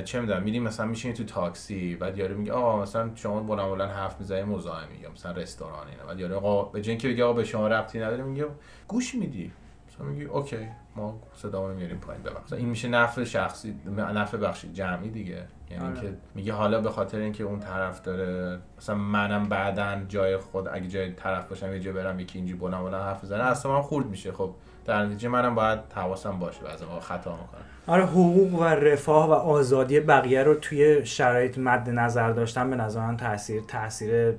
چه 0.05 0.20
می‌دونم 0.20 0.43
میریم 0.43 0.62
مثلا 0.62 0.87
میشینی 0.87 1.14
تو 1.14 1.24
تاکسی 1.24 1.97
بعد 1.97 2.18
یارو 2.18 2.39
میگه 2.39 2.53
آقا 2.53 2.83
مثلا 2.83 3.11
شما 3.14 3.41
بلند 3.41 3.68
بلند 3.68 3.91
حرف 3.91 4.20
می‌زنی 4.20 4.43
مزاحمی 4.43 4.97
یا 4.97 5.11
مثلا 5.11 5.33
رستوران 5.33 5.89
اینا. 5.89 6.05
بعد 6.07 6.20
یارو 6.20 6.37
آقا 6.37 6.62
به 6.62 6.83
اینکه 6.89 7.09
بگه 7.09 7.24
آقا 7.24 7.33
به 7.33 7.45
شما 7.45 7.68
ربطی 7.68 7.99
نداره 7.99 8.22
میگه 8.22 8.47
گوش 8.89 9.14
میدی. 9.14 9.53
مثلا 9.89 10.07
میگی 10.07 10.24
اوکی 10.24 10.68
ما 10.97 11.20
صدامون 11.35 11.70
رو 11.70 11.76
میاریم 11.76 11.99
پایین 11.99 12.22
ببخش 12.22 12.53
این 12.53 12.68
میشه 12.68 12.89
نفع 12.89 13.24
شخصی 13.24 13.74
نفع 14.14 14.39
بخشی 14.39 14.72
جمعی 14.72 15.11
دیگه. 15.11 15.45
یعنی 15.70 15.87
آره. 15.87 16.01
که 16.01 16.16
میگه 16.35 16.53
حالا 16.53 16.81
به 16.81 16.91
خاطر 16.91 17.18
اینکه 17.18 17.45
اون 17.45 17.61
طرف 17.61 18.03
داره 18.03 18.59
مثلا 18.78 18.95
منم 18.95 19.49
بعدا 19.49 20.01
جای 20.09 20.37
خود 20.37 20.68
اگه 20.68 20.89
جای 20.89 21.12
طرف 21.12 21.49
باشم 21.49 21.72
یه 21.72 21.81
جا 21.81 21.93
برم 21.93 22.20
یکی 22.20 22.39
اینجوری 22.39 22.61
بلند 22.61 22.83
بلند 22.83 23.03
حرف 23.03 23.24
بزنه 23.24 23.43
اصلا 23.43 23.72
من 23.72 23.83
خورد 23.83 24.07
میشه. 24.07 24.33
خب 24.33 24.55
در 24.85 25.07
نتیجه 25.07 25.28
منم 25.28 25.55
باید 25.55 25.81
حواسم 25.95 26.39
باشه 26.39 26.61
بعضی 26.62 26.85
موقع 26.85 27.01
خطا 27.01 27.33
می‌کنم. 27.33 27.64
آره 27.91 28.05
حقوق 28.05 28.61
و 28.61 28.64
رفاه 28.64 29.28
و 29.28 29.32
آزادی 29.32 30.01
بقیه 30.01 30.43
رو 30.43 30.55
توی 30.55 31.07
شرایط 31.07 31.59
مد 31.59 31.91
نظر 31.91 32.30
داشتن 32.30 32.70
به 32.70 32.76
نظر 32.76 33.01
من 33.01 33.16
تاثیر 33.16 33.62
تاثیر 33.68 34.32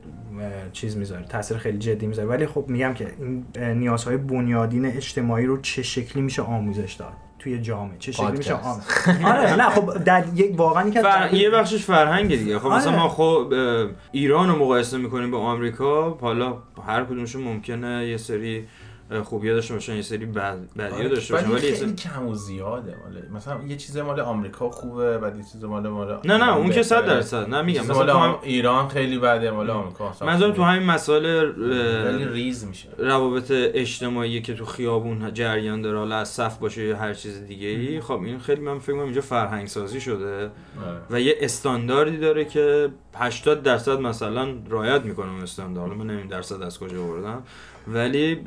چیز 0.74 0.98
می‌ذاره 0.98 1.26
تاثیر 1.26 1.58
خیلی 1.58 1.78
جدی 1.78 2.08
می‌ذاره. 2.08 2.28
ولی 2.28 2.46
خب 2.46 2.66
میگم 2.68 2.94
که 2.94 3.08
این 3.20 3.46
نیازهای 3.78 4.18
بنیادین 4.18 4.86
اجتماعی 4.86 5.46
رو 5.46 5.62
چه 5.62 5.84
شکلی 5.84 6.22
میشه 6.22 6.42
آموزش 6.42 6.94
داد؟ 6.94 7.14
توی 7.40 7.62
جامعه 7.62 7.98
چه 8.00 8.12
شکلی 8.12 8.38
میشه. 8.38 8.54
آموزش 8.54 8.86
آره 9.26 9.56
نه 9.56 9.70
خب 9.70 10.04
در 10.04 10.24
یک 10.36 10.60
واقعا 10.60 10.84
این 10.84 10.94
که 10.94 11.02
فر... 11.02 11.30
یه 11.34 11.50
بخشش 11.50 11.84
فرهنگ 11.86 12.28
دیگه. 12.28 12.60
خب 12.60 12.68
مثلا 12.68 12.92
آره. 12.92 13.02
ما 13.02 13.10
خب 13.10 13.54
ایران 14.12 14.50
رو 14.50 14.56
مقایسه 14.56 14.98
می‌کنیم 14.98 15.32
با 15.32 15.38
آمریکا. 15.38 16.18
حالا 16.22 16.58
هر 16.88 17.04
کدومشون 17.04 17.44
ممکنه 17.44 18.08
یه 18.08 18.18
سری 18.18 18.68
اه، 19.12 19.24
خوبی‌ها 19.24 19.56
داشته 19.56 19.74
باشن 19.74 19.96
یه 19.96 20.02
سری 20.02 20.26
بد... 20.26 20.58
بدی‌ها 20.78 21.08
داشته 21.08 21.34
باشن 21.34 21.46
آره، 21.46 21.56
ولی 21.56 21.74
خیلی. 21.74 21.96
کم 21.96 22.28
و 22.28 22.36
زیاده 22.36 22.96
مال 23.04 23.24
مثلا 23.34 23.64
یه 23.68 23.78
چیز 23.78 23.98
مال 23.98 24.20
آمریکا 24.20 24.70
خوبه 24.70 25.18
بعد 25.18 25.38
یه 25.38 25.44
چیز 25.52 25.64
مال 25.64 25.88
مال 25.88 26.20
نه 26.26 26.38
نه 26.38 26.58
اون 26.58 26.70
که 26.70 26.84
صد 26.84 26.96
بهتره. 26.96 27.16
درصد 27.16 27.50
نه 27.50 27.62
میگم 27.62 27.82
مثلا 27.82 28.20
مال 28.20 28.30
هم... 28.30 28.40
ایران 28.42 28.88
خیلی 28.88 29.20
بده 29.20 29.52
مال 29.52 29.70
آمریکا 29.70 30.10
مثلا 30.10 30.52
تو. 30.52 30.64
همین 30.64 30.84
مسائل 30.84 31.52
ریز 32.32 32.66
میشه 32.66 32.90
روابط 32.98 33.52
اجتماعی 33.52 34.42
که 34.42 34.54
تو 34.54 34.66
خیابون 34.66 35.34
جریان 35.34 35.82
داره 35.82 35.98
حالا 35.98 36.16
از 36.16 36.30
صف 36.30 36.58
باشه 36.58 36.84
یا 36.84 36.98
هر 36.98 37.14
چیز 37.14 37.46
دیگه 37.48 37.68
ای 37.68 38.02
خب 38.02 38.22
این 38.24 38.40
خیلی 38.40 38.62
من 38.62 38.80
فکر 38.80 38.94
کنم 38.94 39.04
اینجا 39.04 39.22
فرهنگ 39.22 39.68
سازی 39.68 40.02
شده 40.02 40.36
آره. 40.36 40.52
و 41.10 41.22
یه 41.22 41.36
استانداردی 41.42 42.18
داره 42.18 42.46
که 42.46 42.90
80 43.16 43.64
درصد 43.64 44.00
مثلا 44.00 44.54
رعایت 44.70 45.02
می‌کنه 45.02 45.32
اون 45.32 45.42
استاندارد 45.42 45.92
من 45.92 46.08
نمی‌دونم 46.08 46.28
درصد 46.28 46.62
از 46.62 46.80
کجا 46.80 47.04
بردم 47.04 47.44
ولی 47.88 48.42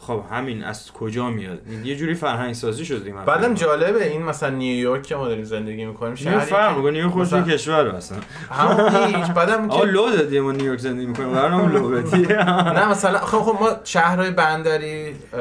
خب 0.00 0.22
همین 0.32 0.64
از 0.64 0.92
کجا 0.92 1.30
میاد؟ 1.30 1.58
یه 1.84 1.96
جوری 1.96 2.14
فرهنگ 2.14 2.54
سازی 2.54 2.84
شده 2.84 3.12
بعدم. 3.26 3.54
جالبه 3.54 4.06
این 4.08 4.22
مثلا 4.22 4.48
نیویورک 4.50 5.02
که 5.02 5.16
ما 5.16 5.28
داریم 5.28 5.44
زندگی 5.44 5.84
می‌کنیم 5.84 6.14
نیو 6.20 6.40
فرق 6.40 6.76
می‌کنه 6.76 6.90
نیو 6.92 7.08
خودش 7.10 7.26
مثلا- 7.26 7.42
کشور 7.42 7.86
اصلا 7.86 8.18
همون 8.50 9.14
هیچ 9.14 9.26
بعدم 9.26 9.68
که 9.68 9.84
لو 9.84 10.10
دادی 10.10 10.40
ما 10.40 10.52
نیویورک 10.52 10.78
زندگی 10.78 11.06
می‌کنیم 11.06 11.28
قرارم 11.32 11.72
لو 11.72 11.88
بدی. 11.88 12.26
نه 12.76 12.88
مثلا 12.90 13.18
خب 13.18 13.38
خب 13.38 13.62
ما 13.62 13.70
شهرهای 13.84 14.30
بندری 14.30 15.06
اه، 15.32 15.40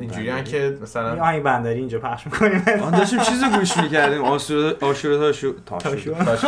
اینجوری 0.00 0.42
که 0.44 0.78
مثلا 0.82 1.22
آهنگ 1.22 1.42
بندری 1.42 1.78
اینجا 1.78 1.98
پخش 1.98 2.26
می‌کنیم. 2.26 2.62
آن 2.82 2.90
داشتیم 2.98 3.18
چیزو 3.20 3.46
گوش 3.58 3.76
می‌کردیم 3.76 4.24
آشورا 4.24 4.72
آشورا 4.80 5.16
تاشو 5.18 5.52
تاشو. 5.66 6.14
تاش 6.14 6.40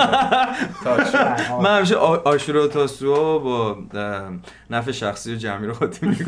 تاش 0.85 1.15
من 1.63 1.77
همیشه 1.77 1.97
آشورا 1.97 2.67
تاسوها 2.67 3.39
با 3.39 3.79
نفع 4.71 4.93
شخصی 4.93 5.35
و 5.35 5.37
جمعی 5.37 5.67
رو 5.67 5.75
می‌کنم 6.03 6.20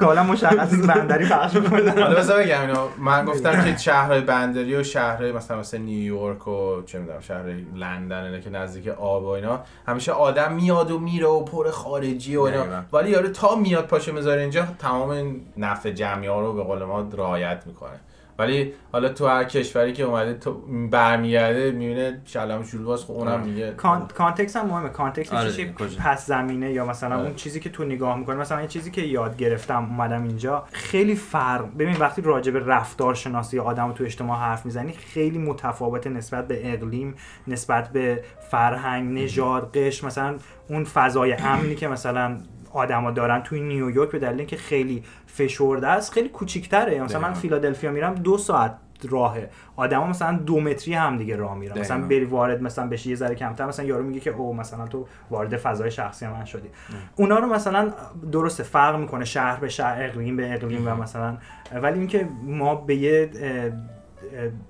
کاملا 0.00 0.22
مشخص 0.22 0.72
این 0.72 0.86
بندری 0.86 1.26
پخش 1.26 1.54
می‌کنه. 1.54 1.90
حالا 1.90 2.14
بذار 2.14 2.42
بگم 2.42 2.60
اینو. 2.60 2.88
من 2.98 3.24
گفتم 3.24 3.64
که 3.64 3.76
شهرهای 3.76 4.20
بندری 4.20 4.76
و 4.76 4.82
شهرهای 4.82 5.32
مثلا 5.32 5.58
مثل 5.58 5.78
نیویورک 5.78 6.48
و 6.48 6.82
چه 6.82 6.98
می‌دونم 6.98 7.20
شهر 7.20 7.44
لندن 7.74 8.24
اینا 8.24 8.38
که 8.38 8.50
نزدیک 8.50 8.88
آب 8.88 9.24
و 9.24 9.28
اینا 9.28 9.60
همیشه 9.88 10.12
آدم 10.12 10.52
میاد 10.52 10.90
و 10.90 10.98
میره 10.98 11.26
و 11.26 11.44
پر 11.44 11.70
خارجی 11.70 12.36
و 12.36 12.40
اینا. 12.40 12.64
ولی 12.92 13.10
یارو 13.10 13.28
تا 13.28 13.54
میاد 13.54 13.86
پاشه 13.86 14.12
می‌ذاره 14.12 14.40
اینجا 14.40 14.66
تمام 14.78 15.08
این 15.08 15.40
نفع 15.56 15.90
جمعی 15.90 16.28
ها 16.28 16.40
رو 16.40 16.52
به 16.52 16.62
قول 16.62 16.84
ما 16.84 17.08
رعایت 17.12 17.62
می‌کنه. 17.66 18.00
ولی 18.38 18.72
حالا 18.92 19.08
تو 19.08 19.26
هر 19.26 19.44
کشوری 19.44 19.92
که 19.92 20.02
اومده 20.02 20.34
تو 20.34 20.52
برمیگرده 20.90 21.70
می‌بینه 21.70 22.20
شلم 22.24 22.64
شوربا 22.64 22.84
باز 22.84 23.04
خب 23.04 23.10
اونم 23.10 23.40
میگه 23.40 23.70
con... 23.70 24.08
context 24.08 24.56
هم 24.56 24.66
مهمه 24.66 24.88
context 24.88 25.32
آره 25.32 25.44
میشه 25.44 25.56
دیگه، 25.56 25.68
چی 25.68 25.84
کجا؟ 25.84 25.96
پس 26.00 26.26
زمینه 26.26 26.72
یا 26.72 26.86
مثلا 26.86 27.14
آره. 27.16 27.24
اون 27.24 27.34
چیزی 27.34 27.60
که 27.60 27.70
تو 27.70 27.84
نگاه 27.84 28.18
می‌کنی 28.18 28.36
مثلا 28.36 28.58
این 28.58 28.68
چیزی 28.68 28.90
که 28.90 29.02
یاد 29.02 29.36
گرفتم 29.36 29.84
اومدم 29.84 30.22
اینجا 30.22 30.64
خیلی 30.72 31.14
فرق 31.14 31.76
ببین 31.78 31.96
وقتی 31.96 32.22
راجع 32.22 32.52
به 32.52 32.58
رفتار 32.66 33.14
شناسی 33.14 33.58
آدم 33.58 33.92
تو 33.92 34.04
اجتماع 34.04 34.38
حرف 34.38 34.66
می‌زنی 34.66 34.92
خیلی 34.92 35.38
متفاوت 35.38 36.06
نسبت 36.06 36.48
به 36.48 36.74
اقلیم 36.74 37.14
نسبت 37.48 37.88
به 37.92 38.24
فرهنگ 38.50 39.18
نژاد 39.18 39.76
قش 39.76 40.04
مثلا 40.04 40.36
اون 40.68 40.84
فضای 40.84 41.32
امنی 41.32 41.74
که 41.74 41.88
مثلا 41.88 42.38
آدما 42.76 43.10
دارن. 43.10 43.42
توی 43.42 43.60
نیویورک 43.60 44.10
به 44.10 44.18
دلیل 44.18 44.38
اینکه 44.38 44.56
خیلی 44.56 45.04
فشرده 45.26 45.88
است 45.88 46.12
خیلی 46.12 46.28
کوچیک‌تره. 46.28 47.02
مثلا 47.02 47.20
من. 47.20 47.32
فیلادلفیا 47.32 47.90
میرم 47.90 48.14
دو 48.14 48.38
ساعت 48.38 48.76
راهه. 49.08 49.50
آدما 49.76 50.06
مثلا 50.06 50.38
دو 50.38 50.60
متری 50.60 50.94
هم 50.94 51.16
دیگه 51.16 51.36
راه 51.36 51.54
میرن. 51.54 51.78
مثلا. 51.78 52.02
بری 52.02 52.24
وارد 52.24 52.62
مثلا 52.62 52.88
بشی 52.88 53.10
یه 53.10 53.16
ذره 53.16 53.34
کمتر. 53.34 53.66
مثلا 53.66 53.86
یارو 53.86 54.04
میگه 54.04 54.20
که 54.20 54.30
او 54.30 54.56
مثلا 54.56 54.86
تو 54.86 55.06
وارد 55.30 55.56
فضای 55.56 55.90
شخصی 55.90 56.26
من 56.26 56.44
شدی. 56.44 56.68
اونا 57.16 57.38
رو 57.38 57.46
مثلا 57.46 57.92
درسته 58.32 58.62
فرق 58.62 58.96
می‌کنه 58.96 59.24
شهر 59.24 59.60
به 59.60 59.68
شهر 59.68 60.04
اقلیم 60.04 60.36
به 60.36 60.54
اقلیم 60.54 60.88
و 60.88 60.94
مثلا. 60.94 61.36
ولی 61.82 61.98
اینکه 61.98 62.28
ما 62.42 62.74
به 62.74 62.96
یه 62.96 63.30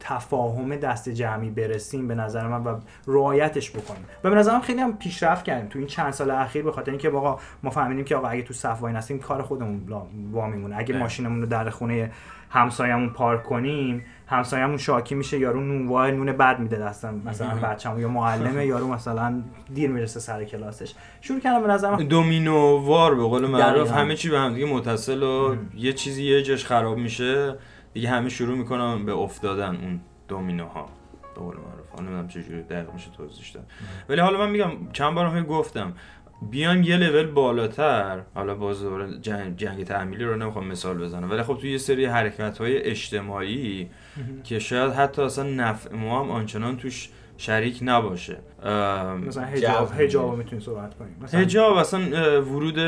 تفاهم 0.01 0.77
دست 0.77 1.09
جمعی 1.09 1.51
برسیم 1.51 2.09
به 2.09 2.15
نظر 2.15 2.47
من 2.47 2.65
و 2.65 2.81
رعایتش 3.07 3.71
بکنیم. 3.71 4.05
و 4.25 4.31
به 4.31 4.37
نظرم 4.37 4.61
خیلی 4.61 4.81
هم 4.81 4.97
پیشرفت 4.97 5.45
کردیم. 5.45 5.69
تو 5.69 5.79
این 5.79 5.89
چند 5.89 6.13
سال 6.13 6.31
اخیر 6.31 6.63
به 6.63 6.73
خاطر 6.73 6.91
اینکه 6.91 7.11
آقا 7.11 7.39
ما 7.63 7.71
فهمیدیم 7.71 8.05
که 8.05 8.17
آقا 8.17 8.29
اگه 8.29 8.43
تو 8.43 8.55
صف 8.55 8.81
وای 8.81 8.93
نستیم 8.93 9.19
کار 9.19 9.43
خودمون 9.43 9.83
وا 10.33 10.47
میمونه. 10.47 10.77
اگه 10.79 10.95
بله. 10.95 11.03
ماشینمون 11.03 11.41
رو 11.41 11.47
در 11.47 11.71
خونه 11.71 12.11
همسایمون 12.51 13.11
پارک 13.11 13.43
کنیم 13.43 14.05
همسایمون 14.27 14.77
شاکی 14.77 15.15
میشه 15.15 15.39
یارو 15.39 15.61
نونوای 15.61 16.13
نون 16.13 16.33
بد 16.33 16.59
میده 16.59 16.77
دستم. 16.77 17.23
مثلا 17.25 17.55
بچه‌مون 17.55 18.01
یا 18.01 18.09
معلمه 18.09 18.67
یارو 18.73 18.89
مثلا 18.89 19.43
دیر 19.75 19.91
می‌رسه 19.91 20.21
سر 20.21 20.45
کلاسش. 20.45 20.95
شروع 21.21 21.41
کردم 21.41 21.63
به 21.63 21.69
نظرم 21.69 22.03
دومینو 22.03 22.79
وار 22.79 23.15
به 23.15 23.23
قول 23.23 23.47
معروف. 23.47 23.93
همه 23.93 24.15
چی 24.15 24.31
به 24.31 24.39
هم 24.39 24.55
دیگه 24.55 24.67
متصل 24.67 25.23
و 25.23 25.57
یه 25.77 25.93
چیزی 25.93 26.25
یه 26.25 26.43
جاش 26.43 26.65
خراب 26.65 26.99
میشه. 26.99 27.55
دیگه 27.97 28.09
همه 28.09 28.29
شروع 28.29 28.59
می‌کنن 28.59 29.05
به 29.07 29.13
افتادن 29.13 29.77
اون 29.77 30.01
دومینوها. 30.29 30.89
به 31.35 31.41
قول 31.41 31.57
معروف. 31.57 31.91
حالا 31.91 32.03
نمی‌دونم 32.03 32.29
چجوری 32.29 32.63
دقیق 32.63 32.93
میشه 32.93 33.11
توضیح 33.17 33.45
داد 33.55 33.65
ولی 34.09 34.21
حالا 34.21 34.39
من 34.39 34.51
میگم 34.51 34.71
چند 34.93 35.15
بار 35.15 35.27
هم 35.27 35.45
گفتم 35.45 35.93
بیایم 36.51 36.83
یه 36.83 36.97
لول 36.97 37.27
بالاتر. 37.27 38.23
حالا 38.35 38.55
باز 38.55 38.83
دوباره 38.83 39.19
جنگ, 39.21 39.57
جنگ 39.57 39.85
تعمیلی 39.85 40.25
رو 40.25 40.37
نمی‌خوام 40.37 40.67
مثال 40.67 40.99
بزنم. 40.99 41.31
ولی 41.31 41.43
خب 41.43 41.59
توی 41.61 41.71
یه 41.73 41.79
سری 41.79 42.05
حرکت 42.05 42.59
های 42.59 42.79
اجتماعی 42.79 43.91
که 44.45 44.59
شاید 44.59 44.93
حتی 44.93 45.23
اصلا 45.23 45.45
نفع 45.45 45.95
ما 45.95 46.21
هم 46.21 46.31
آنچنان 46.31 46.77
توش 46.77 47.09
شریک 47.37 47.79
نباشه. 47.83 48.37
مثلا 49.27 49.45
حجاب 49.45 49.89
جو. 49.89 49.95
حجاب 49.95 50.39
می‌تونیم 50.39 50.65
صحبت 50.65 50.99
کنیم. 50.99 51.17
مثلا 51.23 51.41
هجاب 51.41 51.77
اصلا 51.77 52.01
ورود 52.43 52.79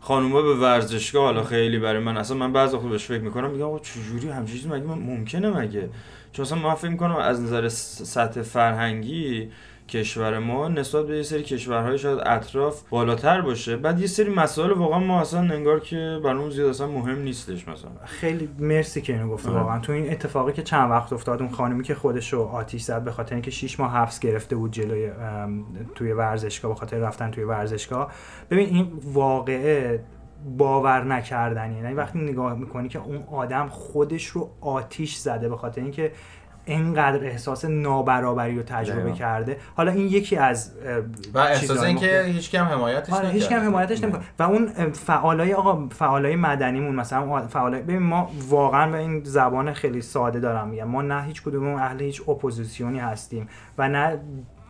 خانوما 0.00 0.42
به 0.42 0.54
ورزشگاه 0.54 1.24
حالا 1.24 1.44
خیلی 1.44 1.78
برای 1.78 2.02
من 2.02 2.16
اصلا 2.16 2.36
من 2.36 2.52
بعضی 2.52 2.76
وقت 2.76 2.84
بهش 2.84 3.04
فکر 3.04 3.20
می‌کنم 3.20 3.50
میگم 3.50 3.64
آقا 3.64 3.78
چجوری 3.78 4.28
همچین 4.28 4.56
چیزی 4.56 4.68
مگه 4.68 4.84
ممکنه 4.84 5.50
مگه؟ 5.50 5.90
چون 6.32 6.44
اصلا 6.44 6.58
من 6.58 6.74
فکر 6.74 6.90
می‌کنم 6.90 7.16
از 7.16 7.40
نظر 7.40 7.68
سطح 7.68 8.42
فرهنگی 8.42 9.50
کشور 9.90 10.38
ما 10.38 10.68
نسبت 10.68 11.06
به 11.06 11.16
یه 11.16 11.22
سری 11.22 11.42
کشورهای 11.42 11.98
شاید 11.98 12.18
اطراف 12.26 12.82
بالاتر 12.90 13.40
باشه. 13.40 13.76
بعد 13.76 14.00
یه 14.00 14.06
سری 14.06 14.30
مسائل 14.30 14.70
واقعا 14.70 14.98
ما 14.98 15.20
اصلا 15.20 15.40
انگار 15.40 15.80
که 15.80 16.20
برامون 16.24 16.50
زیاد 16.50 16.68
اصلا 16.68 16.86
مهم 16.86 17.18
نیستش 17.22 17.68
مثلا. 17.68 17.90
خیلی 18.04 18.48
مرسی 18.58 19.02
که 19.02 19.12
اینو 19.12 19.28
گفتی. 19.28 19.48
آره. 19.48 19.58
واقعا 19.58 19.78
تو 19.78 19.92
این 19.92 20.12
اتفاقی 20.12 20.52
که 20.52 20.62
چند 20.62 20.90
وقت 20.90 21.12
افتاد 21.12 21.40
اون 21.42 21.50
خانمی 21.50 21.82
که 21.82 21.94
خودش 21.94 22.32
رو 22.32 22.42
آتیش 22.42 22.82
زد 22.82 23.04
به 23.04 23.10
خاطر 23.10 23.34
اینکه 23.34 23.50
6 23.50 23.80
ماه 23.80 23.92
حبس 23.92 24.20
گرفته 24.20 24.56
بود 24.56 24.70
جلوی 24.70 25.10
توی 25.94 26.12
ورزشگاه 26.12 26.72
به 26.72 26.78
خاطر 26.80 26.98
رفتن 26.98 27.30
توی 27.30 27.44
ورزشگاه. 27.44 28.12
ببین 28.50 28.68
این 28.68 28.92
واقعه 29.04 30.04
باور 30.58 31.04
نکردنی 31.04 31.76
یعنی 31.76 31.94
وقتی 31.94 32.18
نگاه 32.18 32.54
می‌کنی 32.54 32.88
که 32.88 32.98
اون 32.98 33.22
آدم 33.32 33.68
خودش 33.68 34.26
رو 34.26 34.50
آتیش 34.60 35.16
زده 35.16 35.48
به 35.48 35.56
خاطر 35.56 35.80
اینکه 35.80 36.12
اینقدر 36.70 37.24
احساس 37.24 37.64
نابرابری 37.64 38.56
رو 38.56 38.62
تجربه. 38.62 39.12
کرده 39.12 39.56
حالا 39.76 39.92
این 39.92 40.06
یکی 40.06 40.36
از 40.36 40.72
و 41.34 41.38
احساس 41.38 41.82
اینکه. 41.82 42.22
هیچ 42.22 42.50
کم 42.50 42.64
حمایتش 42.64 43.12
آره 43.12 43.28
هیچ 43.28 43.48
کم. 43.48 43.60
حمایتش 43.60 44.04
نمی‌کنه 44.04 44.22
و 44.38 44.42
اون 44.42 44.92
فعالای 44.92 45.54
آقا 45.54 45.88
فعالای 45.88 46.36
مدنیمون 46.36 46.94
مثلا 46.94 47.46
فعالای 47.46 47.82
ببین 47.82 47.98
ما 47.98 48.30
واقعا 48.48 48.90
به 48.90 48.98
این 48.98 49.24
زبان 49.24 49.72
خیلی 49.72 50.02
ساده 50.02 50.40
دارم 50.40 50.68
میگم 50.68 50.84
ما 50.88 51.02
نه 51.02 51.22
هیچ 51.22 51.42
کدوممون 51.42 51.80
اهل 51.80 52.00
هیچ 52.00 52.28
اپوزیسیونی 52.28 52.98
هستیم 52.98 53.48
و 53.78 53.88
نه 53.88 54.18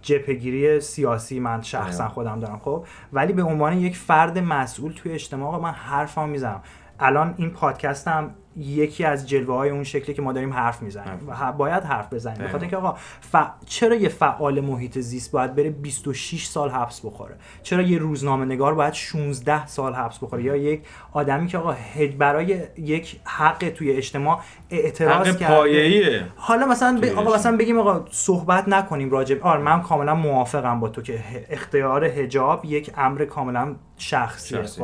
جبهگیری 0.02 0.80
سیاسی 0.80 1.40
من 1.40 1.62
شخصا. 1.62 2.08
خودم 2.08 2.40
دارم 2.40 2.58
خب 2.58 2.86
ولی 3.12 3.32
به 3.32 3.42
عنوان 3.42 3.78
یک 3.78 3.96
فرد 3.96 4.38
مسئول 4.38 4.92
توی 4.92 5.12
اجتماع 5.12 5.60
من 5.60 5.70
حرفم 5.70 6.28
می‌زنم 6.28 6.62
الان 7.00 7.34
این 7.36 7.50
پادکست 7.50 8.08
هم 8.08 8.30
یکی 8.60 9.04
از 9.04 9.28
جلوه 9.28 9.54
های 9.54 9.70
اون 9.70 9.84
شکلی 9.84 10.14
که 10.14 10.22
ما 10.22 10.32
داریم 10.32 10.52
حرف 10.52 10.82
می‌زنیم 10.82 11.18
و 11.28 11.52
باید 11.52 11.82
حرف 11.82 12.12
بزنیم. 12.12 12.38
به 12.38 12.48
خاطر 12.48 12.60
اینکه 12.60 12.76
آقا 12.76 12.92
ف... 13.20 13.36
چرا 13.66 13.94
یه 13.96 14.08
فعال 14.08 14.60
محیط 14.60 14.98
زیست 14.98 15.32
باید 15.32 15.54
بره 15.54 15.70
26 15.70 16.46
سال 16.46 16.70
حبس 16.70 17.00
بخوره؟ 17.04 17.36
چرا 17.62 17.82
یه 17.82 17.98
روزنامه 17.98 18.44
نگار 18.44 18.74
باید 18.74 18.92
16 18.92 19.66
سال 19.66 19.94
حبس 19.94 20.18
بخوره؟ 20.18 20.44
یا 20.44 20.56
یک 20.56 20.82
آدمی 21.12 21.46
که 21.46 21.58
آقا 21.58 21.76
برای 22.18 22.62
یک 22.78 23.20
حق 23.24 23.68
توی 23.68 23.90
اجتماع 23.90 24.40
اعتراض 24.70 25.28
حق 25.28 25.38
کرده. 25.38 25.54
پایه‌ایه. 25.54 26.26
حالا 26.36 26.66
مثلا 26.66 27.00
ب... 27.02 27.04
آقا 27.04 27.34
مثلا 27.34 27.56
بگیم 27.56 27.78
آقا 27.78 28.04
صحبت 28.10 28.68
نکنیم 28.68 29.10
راجع 29.10 29.40
آره 29.40 29.60
من 29.60 29.82
کاملا 29.82 30.14
موافقم 30.14 30.80
با 30.80 30.88
تو 30.88 31.02
که 31.02 31.24
اختیار 31.50 32.08
حجاب 32.08 32.64
یک 32.64 32.90
امر 32.96 33.24
کاملا 33.24 33.74
شخصیه 33.96 34.62
شخصی. 34.62 34.82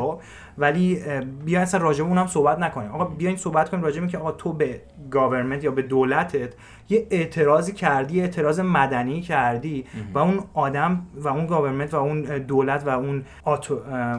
ولی 0.58 1.02
بیاین 1.44 1.62
اصلا 1.62 1.80
راجع 1.80 2.04
به 2.04 2.10
اونم 2.10 2.26
صحبت 2.26 2.58
نکنیم. 2.58 2.90
آقا 2.90 3.04
بیاین 3.04 3.36
صحبت 3.36 3.68
کنیم 3.68 3.84
راجع 3.84 4.06
که 4.06 4.18
آقا 4.18 4.32
تو 4.32 4.52
به 4.52 4.80
government 5.10 5.64
یا 5.64 5.70
به 5.70 5.82
دولتت 5.82 6.54
یه 6.88 7.06
اعتراضی 7.10 7.72
کردی 7.72 8.20
اعتراض 8.20 8.60
مدنی 8.60 9.20
کردی 9.20 9.84
و 10.14 10.18
اون 10.18 10.40
آدم 10.54 11.06
و 11.14 11.28
اون 11.28 11.46
government 11.46 11.94
و 11.94 11.96
اون 11.96 12.22
دولت 12.22 12.86
و 12.86 12.88
اون. 12.88 13.24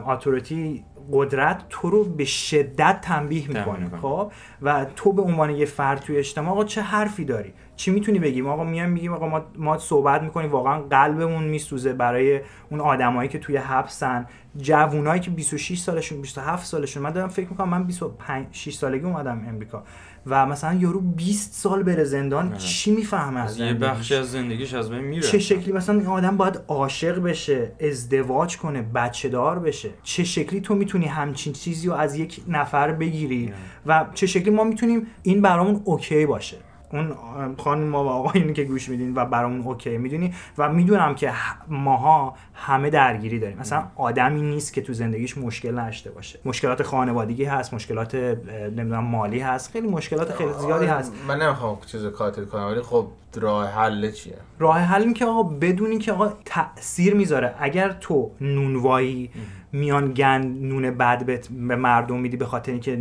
authority 0.06 0.84
قدرت 1.12 1.62
تو 1.68 1.90
رو 1.90 2.04
به 2.04 2.24
شدت 2.24 3.00
تنبیه 3.02 3.48
می‌کنه. 3.48 3.90
خب؟ 4.02 4.32
و 4.62 4.86
تو 4.96 5.12
به 5.12 5.22
عنوان 5.22 5.50
یه 5.50 5.64
فرد 5.66 6.00
توی 6.00 6.16
اجتماع 6.16 6.50
آقا 6.52 6.64
چه 6.64 6.82
حرفی 6.82 7.24
داری؟ 7.24 7.52
چی 7.76 7.90
می‌تونی 7.90 8.18
بگیم؟ 8.18 8.46
آقا 8.46 8.64
میایم 8.64 8.90
میگیم 8.90 9.12
آقا 9.12 9.28
ما 9.28 9.42
ما 9.56 9.78
صحبت 9.78 10.22
می‌کنیم 10.22 10.50
واقعا 10.50 10.80
قلبمون 10.80 11.44
میسوزه 11.44 11.92
برای 11.92 12.40
اون 12.70 12.80
آدمایی 12.80 13.28
که 13.28 13.38
توی 13.38 13.56
حبسن. 13.56 14.26
جوونایی 14.60 15.20
که 15.20 15.30
26 15.30 15.78
سالشون 15.78 16.20
27 16.20 16.66
سالشون. 16.66 17.02
من 17.02 17.10
دارم 17.10 17.28
فکر 17.28 17.48
می‌کنم 17.48 17.68
من 17.68 17.84
25 17.84 18.46
6 18.50 18.74
سالگی 18.74 19.04
اومدم 19.04 19.44
امریکا. 19.48 19.84
و 20.26 20.46
مثلا 20.46 20.74
یارو 20.74 21.00
20 21.00 21.52
سال 21.52 21.82
بره 21.82 22.04
زندان 22.04 22.56
چی 22.56 22.90
می‌فهمه 22.90 23.40
از 23.40 23.58
یه؟ 23.58 23.74
بخشی 23.74 24.14
از 24.14 24.30
زندگیش 24.30 24.74
از 24.74 24.90
بین 24.90 25.00
میره. 25.00 25.22
چه 25.22 25.38
شکلی 25.38 25.72
مثلا 25.72 25.98
این 25.98 26.06
آدم 26.06 26.36
باید 26.36 26.60
عاشق 26.68 27.22
بشه 27.22 27.72
ازدواج 27.80 28.58
کنه 28.58 28.82
بچه 28.82 29.28
دار 29.28 29.58
بشه؟ 29.58 29.90
چه 30.02 30.24
شکلی 30.24 30.60
تو 30.60 30.74
می‌تونی 30.74 31.06
همچین 31.06 31.52
چیزی 31.52 31.88
رو 31.88 31.94
از 31.94 32.16
یک 32.16 32.40
نفر 32.48 32.92
بگیری؟ 32.92 33.52
و 33.86 34.06
چه 34.14 34.26
شکلی 34.26 34.50
ما 34.50 34.64
می‌تونیم 34.64 35.06
این 35.22 35.42
برامون 35.42 35.82
اوکی 35.84 36.26
باشه؟ 36.26 36.56
اون 36.92 37.14
خانم 37.58 37.88
ما 37.88 38.04
و 38.04 38.08
آقایونی 38.08 38.52
که 38.52 38.64
گوش 38.64 38.88
میدین 38.88 39.14
و 39.14 39.24
برامون 39.24 39.60
اوکی 39.60 39.98
می‌دونی 39.98 40.34
و 40.58 40.72
می‌دونم 40.72 41.14
که 41.14 41.32
ماها 41.68 42.34
همه 42.54 42.90
درگیری 42.90 43.38
داریم. 43.38 43.58
مثلا 43.58 43.84
آدمی 43.96 44.42
نیست 44.42 44.72
که 44.72 44.82
تو 44.82 44.92
زندگیش 44.92 45.38
مشکل 45.38 45.78
نشته 45.78 46.10
باشه. 46.10 46.38
مشکلات 46.44 46.82
خانوادگی 46.82 47.44
هست 47.44 47.74
مشکلات 47.74 48.14
نمی‌دونم 48.14 49.04
مالی 49.04 49.40
هست. 49.40 49.72
خیلی 49.72 49.88
مشکلات 49.88 50.32
خیلی 50.32 50.52
زیادی 50.52 50.86
هست. 50.86 51.12
من 51.28 51.42
نمی‌خوام 51.42 51.78
چیز 51.86 52.06
کاتل 52.06 52.44
کنم 52.44 52.66
ولی 52.66 52.82
خب 52.82 53.06
راه 53.36 53.70
حل 53.70 54.10
چیه؟ 54.10 54.36
راه 54.58 54.78
حل 54.78 55.02
این 55.02 55.14
که 55.14 55.24
آقا 55.26 55.42
بدونی 55.42 55.98
که 55.98 56.12
آقا 56.12 56.32
تاثیر 56.44 57.14
می‌ذاره. 57.14 57.54
اگر 57.58 57.92
تو 57.92 58.30
نونوایی 58.40 59.30
میان 59.72 60.12
گند 60.12 60.62
نون 60.62 60.90
بد 60.90 61.24
به 61.50 61.76
مردم 61.76 62.20
میدی 62.20 62.36
به 62.36 62.46
خاطر 62.46 62.72
اینکه 62.72 62.98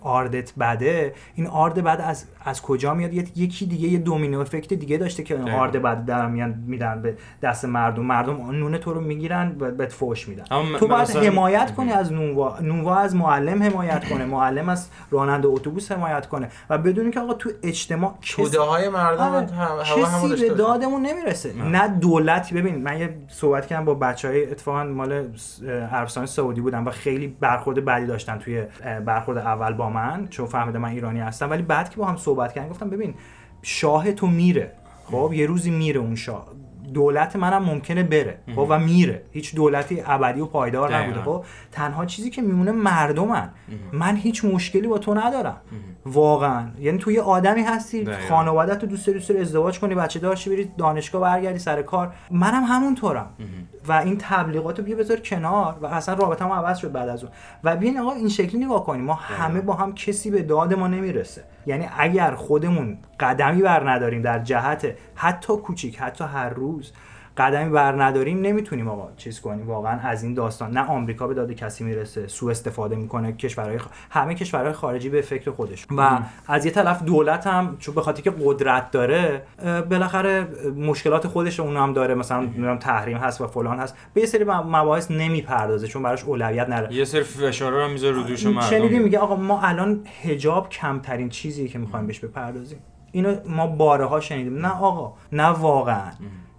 آردت 0.00 0.52
بده 0.54 1.14
این 1.34 1.46
آرد 1.46 1.84
بد 1.84 2.00
از 2.04 2.24
از 2.44 2.62
کجا 2.62 2.94
میاد؟ 2.94 3.12
یکی 3.14 3.66
دیگه 3.66 3.88
یه 3.88 3.98
دومینو 3.98 4.40
افکت 4.40 4.74
دیگه 4.74 4.96
داشته 4.96 5.22
که 5.22 5.34
این. 5.38 5.50
آرد 5.50 5.82
بد 5.82 6.04
در 6.04 6.26
میان 6.26 6.64
میدن 6.66 7.02
به 7.02 7.16
دست 7.42 7.64
مردم. 7.64 8.02
مردم 8.02 8.50
نون 8.50 8.78
تو 8.78 8.92
رو 8.94 9.00
می‌گیرن 9.00 9.52
بهت 9.78 9.92
فوش 9.92 10.28
میدن. 10.28 10.44
تو 10.78 10.88
باید 10.88 11.02
مثلا- 11.02 11.22
حمایت 11.22 11.74
کنی 11.74 11.92
از 11.92 12.12
نونوا 12.12 12.58
نونوا 12.60 12.96
از 12.96 13.16
معلم 13.16 13.62
حمایت 13.62 14.08
کنه 14.08 14.24
معلم 14.24 14.68
از 14.68 14.88
راننده 15.10 15.48
اتوبوس 15.48 15.92
حمایت 15.92 16.26
کنه 16.26 16.48
و 16.70 16.78
بدونی 16.78 17.10
که 17.10 17.20
آقا 17.20 17.34
تو 17.34 17.50
اجتماع 17.62 18.14
توده 18.22 18.60
های 18.60 18.88
مردم 18.88 19.22
آره، 19.22 19.46
کسی 20.02 20.48
به 20.48 20.54
دادمون 20.54 21.02
نمی‌رسه. 21.02 21.52
نه 21.62 21.88
دولتی. 21.88 22.54
ببین 22.54 22.82
من 22.82 22.98
یه 22.98 23.16
صحبت 23.28 23.66
کردم 23.66 23.84
با 23.84 23.94
بچه 23.94 24.28
های 24.28 24.50
اتفاقا 24.50 24.84
مال 24.84 25.24
عربستان 25.94 26.26
سعودی 26.26 26.60
بودن 26.60 26.84
و 26.84 26.90
خیلی 26.90 27.26
برخورد 27.26 27.84
بدی 27.84 28.06
داشتن 28.06 28.38
توی 28.38 28.62
برخورد 29.06 29.38
اول 29.38 29.72
با 29.72 29.90
من 29.90 30.28
چون 30.28 30.46
فهمیده 30.46 30.78
من 30.78 30.88
ایرانی 30.88 31.20
هستم. 31.20 31.50
ولی 31.50 31.62
بعد 31.62 31.90
که 31.90 31.96
با 31.96 32.06
هم 32.06 32.16
صحبت 32.16 32.52
کردن 32.52 32.68
گفتم 32.68 32.90
ببین 32.90 33.14
شاه 33.62 34.12
تو 34.12 34.26
میره. 34.26 34.72
خب 35.04 35.30
یه 35.34 35.46
روزی 35.46 35.70
میره 35.70 36.00
اون 36.00 36.14
شاه. 36.14 36.46
دولت 36.94 37.36
منم 37.36 37.64
ممکنه 37.64 38.02
بره. 38.02 38.38
خب 38.54 38.66
و 38.68 38.78
میره. 38.78 39.22
هیچ 39.30 39.54
دولتی 39.54 40.02
ابدی 40.06 40.40
و 40.40 40.46
پایدار. 40.46 40.96
نبوده. 40.96 41.22
خب 41.22 41.44
تنها 41.72 42.04
چیزی 42.06 42.30
که 42.30 42.42
میمونه 42.42 42.72
مردمن. 42.72 43.50
من 43.92 44.16
هیچ 44.16 44.44
مشکلی 44.44 44.88
با 44.88 44.98
تو 44.98 45.14
ندارم. 45.14 45.60
واقعا. 46.06 46.68
یعنی 46.78 46.98
تو 46.98 47.12
یه 47.12 47.22
آدمی 47.22 47.62
هستی 47.62 48.04
دقیقاً. 48.04 48.28
خانوادت 48.28 48.82
رو 48.82 48.88
دوست 48.88 49.10
دوست 49.10 49.30
ازدواج 49.30 49.78
کنی 49.78 49.94
بچه 49.94 50.18
داشتی 50.18 50.50
بری 50.50 50.72
دانشگاه 50.78 51.22
برگردی 51.22 51.58
سر 51.58 51.82
کار. 51.82 52.14
منم 52.30 52.64
همونطورم. 52.64 53.30
و 53.88 53.92
این 53.92 54.18
تبلیغات 54.18 54.78
رو 54.78 54.84
بیا 54.84 54.96
بذار 54.96 55.20
کنار 55.20 55.76
و 55.82 55.86
اصلا 55.86 56.14
رابطه 56.14 56.44
عوض 56.44 56.78
شد 56.78 56.92
بعد 56.92 57.08
از 57.08 57.24
اون. 57.24 57.32
و 57.64 57.76
بیاین 57.76 57.98
آقا 57.98 58.12
این 58.12 58.28
شکلی 58.28 58.64
نگاه 58.64 58.84
کنیم 58.84 59.04
ما 59.04 59.14
همه 59.14 59.60
با 59.60 59.74
هم 59.74 59.94
کسی 59.94 60.30
به 60.30 60.42
داد 60.42 60.74
ما 60.74 60.88
نمی‌رسه. 60.88 61.44
یعنی 61.66 61.88
اگر 61.98 62.34
خودمون 62.34 62.98
قدمی 63.20 63.62
بر 63.62 63.90
نداریم 63.90 64.22
در 64.22 64.38
جهت 64.38 64.86
حتی 65.14 65.56
کوچیک 65.56 66.00
حتی 66.00 66.24
هر 66.24 66.48
روز 66.48 66.92
قدمی 67.36 67.70
بر 67.70 68.04
نداریم 68.04 68.40
نمی‌تونیم 68.40 68.88
آقا 68.88 69.08
چیز 69.16 69.40
کنیم. 69.40 69.66
واقعا 69.66 70.00
از 70.00 70.22
این 70.22 70.34
داستان 70.34 70.70
نه 70.70 70.80
آمریکا 70.80 71.26
به 71.26 71.34
داد 71.34 71.52
کسی 71.52 71.84
می‌رسه 71.84 72.26
سوء 72.26 72.50
استفاده 72.50 72.96
می‌کنه 72.96 73.32
کشورهای 73.32 73.78
خ... 73.78 73.86
همه 74.10 74.34
کشورهای 74.34 74.72
خارجی 74.72 75.08
به 75.08 75.20
فکر 75.20 75.50
خودش. 75.50 75.86
و 75.96 76.18
از 76.48 76.66
یه 76.66 76.72
طرف 76.72 77.02
دولت 77.02 77.46
هم 77.46 77.76
چون 77.78 77.94
به 77.94 78.00
خاطر 78.00 78.22
که 78.22 78.32
قدرت 78.44 78.90
داره 78.90 79.42
بالاخره 79.90 80.48
مشکلات 80.76 81.26
خودش 81.26 81.60
اون 81.60 81.76
هم 81.76 81.92
داره. 81.92 82.14
مثلا 82.14 82.40
نمی‌دونم 82.40 82.78
تحریم 82.78 83.16
هست 83.16 83.40
و 83.40 83.46
فلان 83.46 83.78
هست. 83.78 83.96
به 84.14 84.20
یه 84.20 84.26
سری 84.26 84.44
مباحث 84.44 85.10
نمی‌پردازه 85.10 85.86
چون 85.86 86.02
براش 86.02 86.24
اولویت 86.24 86.68
نداره 86.68 86.94
یه 86.94 87.04
سری 87.04 87.22
فشارا 87.22 87.86
رو 87.86 87.92
می‌ذاره 87.92 88.16
رو 88.16 88.22
دوش 88.22 88.46
مردم. 88.46 88.88
میگه 88.88 89.18
آقا 89.18 89.36
ما 89.36 89.60
الان 89.60 90.00
هجاب 90.22 90.68
کمترین 90.68 91.28
چیزیه 91.28 91.68
که 91.68 91.78
می‌خوایم 91.78 92.06
بهش 92.06 92.18
بپردازیم. 92.18 92.78
اینو 93.12 93.36
ما 93.46 93.66
بارها 93.66 94.20
شنیدیم. 94.20 94.66
نه 94.66 94.68
آقا 94.68 95.14
نه 95.32 95.46
واقعا. 95.46 96.10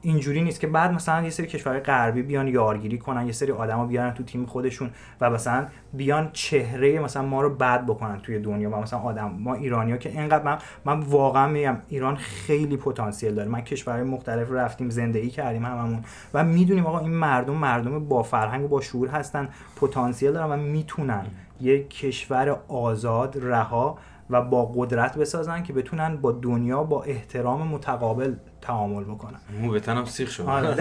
اینجوری 0.06 0.42
نیست 0.42 0.60
که 0.60 0.68
بعد 0.68 0.92
مثلا 0.92 1.24
یه 1.24 1.30
سری 1.30 1.48
کشورهای 1.48 1.82
غربی 1.82 2.22
بیان 2.22 2.48
یارگیری 2.48 2.98
کنن 2.98 3.26
یه 3.26 3.32
سری 3.32 3.52
آدما 3.52 3.86
بیارن 3.86 4.14
تو 4.14 4.24
تیم 4.24 4.46
خودشون 4.46 4.90
و 5.22 5.30
مثلا 5.30 5.68
بیان 5.94 6.30
چهره 6.34 7.00
مثلا 7.00 7.22
ما 7.22 7.42
رو 7.42 7.56
بد 7.56 7.86
بکنن 7.86 8.20
توی 8.20 8.40
دنیا 8.40 8.70
و 8.70 8.76
مثلا 8.76 9.00
آدم 9.00 9.32
ما 9.40 9.54
ایرانیا 9.54 9.98
که 9.98 10.10
اینقدر 10.10 10.44
من, 10.44 10.58
من 10.86 11.00
واقعا 11.00 11.48
میگم 11.48 11.78
ایران 11.88 12.16
خیلی 12.16 12.78
پتانسیل 12.78 13.36
داره. 13.36 13.50
من 13.50 13.62
کشورهای 13.62 14.04
مختلف 14.04 14.52
رفتیم 14.52 14.90
زندگی 14.90 15.30
کردیم 15.30 15.66
هممون 15.66 16.04
و 16.34 16.44
می‌دونیم 16.44 16.86
آقا 16.86 17.00
این 17.00 17.14
مردم 17.14 17.54
مردم 17.54 18.08
با 18.08 18.24
فرهنگ 18.24 18.66
و 18.66 18.68
با 18.68 18.82
شعور 18.82 19.08
هستن 19.08 19.50
پتانسیل 19.76 20.32
دارن 20.32 20.52
و 20.52 20.58
می‌تونن 20.64 21.26
یک 21.62 21.90
کشور 21.90 22.50
آزاد 22.68 23.38
رها 23.42 23.98
و 24.30 24.42
با 24.42 24.66
قدرت 24.66 25.18
بسازن 25.18 25.64
که 25.64 25.74
بتونن 25.74 26.18
با 26.18 26.32
دنیا 26.32 26.84
با 26.84 27.04
احترام 27.04 27.68
متقابل 27.68 28.34
تعامل 28.68 29.04
بکنن. 29.04 29.40
مو 29.62 29.72
به 29.72 29.80
تنم 29.80 30.06
سیخ 30.06 30.30
شد. 30.32 30.44
آره 30.44 30.76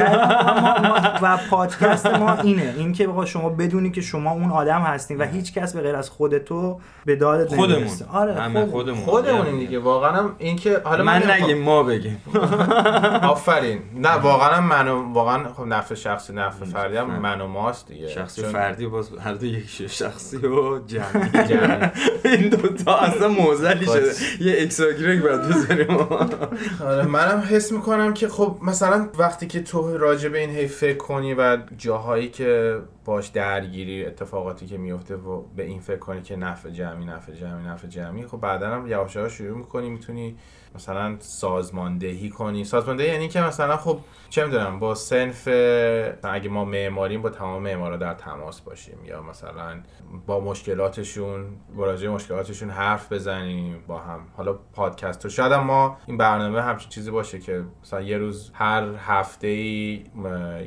و 1.23 1.39
پادکست 1.51 2.07
ما 2.07 2.33
اینه. 2.35 2.75
این 2.77 2.93
که 2.93 3.07
بقا 3.07 3.25
شما 3.25 3.49
بدونی 3.49 3.91
که 3.91 4.01
شما 4.01 4.31
اون 4.31 4.51
آدم 4.51 4.81
هستین 4.81 5.19
و 5.19 5.25
هیچ 5.25 5.55
کس 5.55 5.77
به 5.77 5.81
غیر 5.81 5.97
از 5.97 6.11
خود 6.11 6.39
تو 6.39 6.81
به 7.05 7.17
دادت 7.17 7.49
خودمون. 7.57 7.79
نمی‌رسه. 7.79 8.05
آره 8.13 8.35
همه 8.35 8.67
خودمون. 8.67 8.71
خودمون. 8.71 9.05
خودمونیم 9.05 9.59
دیگه. 9.59 9.79
واقعا 9.79 10.13
هم 10.13 10.35
این 10.39 10.57
که 10.57 10.81
حالا 10.85 11.05
من 11.05 11.31
نگیم 11.31 11.59
ما 11.63 11.83
بگیم. 11.83 12.23
آفرین. 13.35 13.79
نه 13.95 14.11
واقعا 14.13 14.61
من 14.61 14.89
و 14.89 15.13
واقعا 15.13 15.53
خب 15.53 15.63
نفع 15.63 15.95
شخصی 15.95 16.33
نفع 16.33 16.65
فردی 16.65 16.97
هم 16.97 17.21
من 17.21 17.41
و 17.41 17.47
ماست 17.47 17.89
دیگه. 17.89 18.09
شخصی 18.09 18.43
فردی 18.43 18.87
باز 18.87 19.11
هر 19.25 19.35
دو 19.35 19.47
یک. 19.47 19.65
شخصی 19.89 20.37
و 20.37 20.79
جمعی. 20.87 21.45
جمعی. 21.51 21.89
این 22.25 22.49
دوتا 22.49 22.97
اصلا 22.97 23.29
موزلی 23.29 23.87
خود. 23.87 23.97
شده. 23.97 24.13
یه 24.41 24.63
اکساگرگ 24.63 25.23
باید 25.23 25.41
بذاریم. 25.41 25.97
آره 26.91 27.07
منم 27.07 27.43
حس 27.51 27.73
می‌کنم 27.75 28.15
که 28.15 28.29
خب 28.29 28.59
مثلا 28.63 29.09
وقتی 29.19 29.47
که 29.47 29.63
تو 29.63 29.99
راجع 29.99 30.29
به 30.29 30.39
این 30.39 30.51
هی 30.51 30.67
فکر 30.67 30.97
کنی 30.97 31.35
و 31.35 31.59
جاهایی 31.79 32.29
که 32.29 32.79
باش 33.05 33.29
درگیری 33.29 34.07
اتفاقاتی 34.07 34.67
که 34.67 34.79
میفته 34.79 35.17
و 35.17 35.43
به 35.43 35.65
این 35.65 35.81
فکر 35.81 35.99
کنی 35.99 36.23
که 36.23 36.37
نفع 36.37 36.71
جمعی 36.71 37.05
نفع 37.05 37.33
جمعی 37.33 37.67
نفع 37.67 37.89
جمعی. 37.89 38.27
خب 38.27 38.41
بعدا 38.41 38.71
هم 38.71 38.87
یواش 38.87 39.17
یواش 39.17 39.33
شروع 39.33 39.59
می‌کنی 39.59 39.91
می‌تونی 39.91 40.37
مثلا 40.75 41.17
سازماندهی 41.19 42.29
کنی. 42.29 42.65
سازماندهی 42.65 43.09
یعنی 43.09 43.29
که 43.29 43.41
مثلا 43.41 43.77
خب 43.77 43.99
چه 44.31 44.45
می‌دونم 44.45 44.79
با 44.79 44.95
سنف 44.95 45.49
اگه 46.23 46.49
ما 46.49 46.65
معماریم 46.65 47.23
با 47.23 47.31
تمام 47.31 47.63
معمارا 47.63 47.97
در 47.97 48.15
تماس 48.15 48.61
باشیم. 48.61 48.99
یا 49.05 49.23
مثلا 49.23 49.81
با 50.27 50.41
مشکلاتشون 50.41 51.47
با 51.77 51.85
راجع 51.85 52.09
به 52.09 52.15
مشکلاتشون 52.15 52.71
حرف 52.71 53.13
بزنیم 53.13 53.85
با 53.87 53.99
هم. 53.99 54.21
حالا 54.37 54.53
پادکست 54.53 55.27
و 55.27 55.29
شاید 55.29 55.53
ما 55.53 55.97
این 56.07 56.17
برنامه 56.17 56.63
همچین 56.63 56.91
چیزی 56.91 57.11
باشه 57.11 57.39
که 57.39 57.65
مثلا 57.83 58.01
یه 58.01 58.19
روز 58.19 58.51
هر 58.55 58.85
هفته 58.99 59.47
ای 59.47 60.05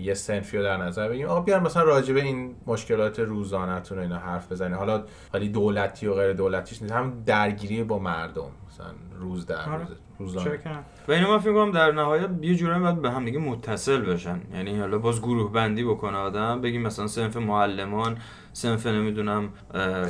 یه 0.02 0.14
سنفی 0.14 0.58
رو 0.58 0.64
در 0.64 0.78
نظر 0.78 1.10
بگیریم. 1.10 1.30
آقا 1.30 1.42
بیان 1.42 1.64
مثلا 1.64 1.84
راجع 1.84 2.14
به 2.14 2.22
این 2.28 2.56
مشکلات 2.66 3.20
روزانه‌تون 3.20 4.00
اینا 4.00 4.18
حرف 4.18 4.52
بزنیم 4.52 4.78
حالا 4.78 5.04
حالی 5.34 5.50
دولتی 5.50 6.08
و 6.08 6.14
غیر 6.14 6.34
دولتیش 6.34 6.82
نیست 6.82 6.94
هم 6.94 7.24
درگیری 7.26 7.84
با 7.84 8.00
مردم 8.00 8.52
مثلا 8.70 8.88
روز 9.20 9.46
در 9.46 9.56
آره. 9.56 9.88
روز 10.18 10.36
روزانه؟ 10.36 10.60
و 11.08 11.12
اینو 11.12 11.30
من 11.30 11.38
فکر 11.38 11.54
کنم 11.54 11.72
در 11.72 11.92
نهایت 11.92 12.30
یه 12.42 12.56
جورایی 12.56 12.82
باید 12.82 13.02
به 13.02 13.12
هم 13.12 13.26
دیگه 13.26 13.40
متصل 13.40 14.02
بشن 14.02 14.42
یعنی 14.54 14.80
حالا 14.80 14.98
باز 14.98 15.22
گروه 15.22 15.52
بندی 15.52 15.84
بکنه 15.84 16.18
آدم 16.18 16.62
بگیم 16.62 16.82
مثلا 16.82 17.08
سنف 17.08 17.38
معلمان 17.38 18.18
سنف 18.54 18.88
نمی‌دونم 18.88 19.50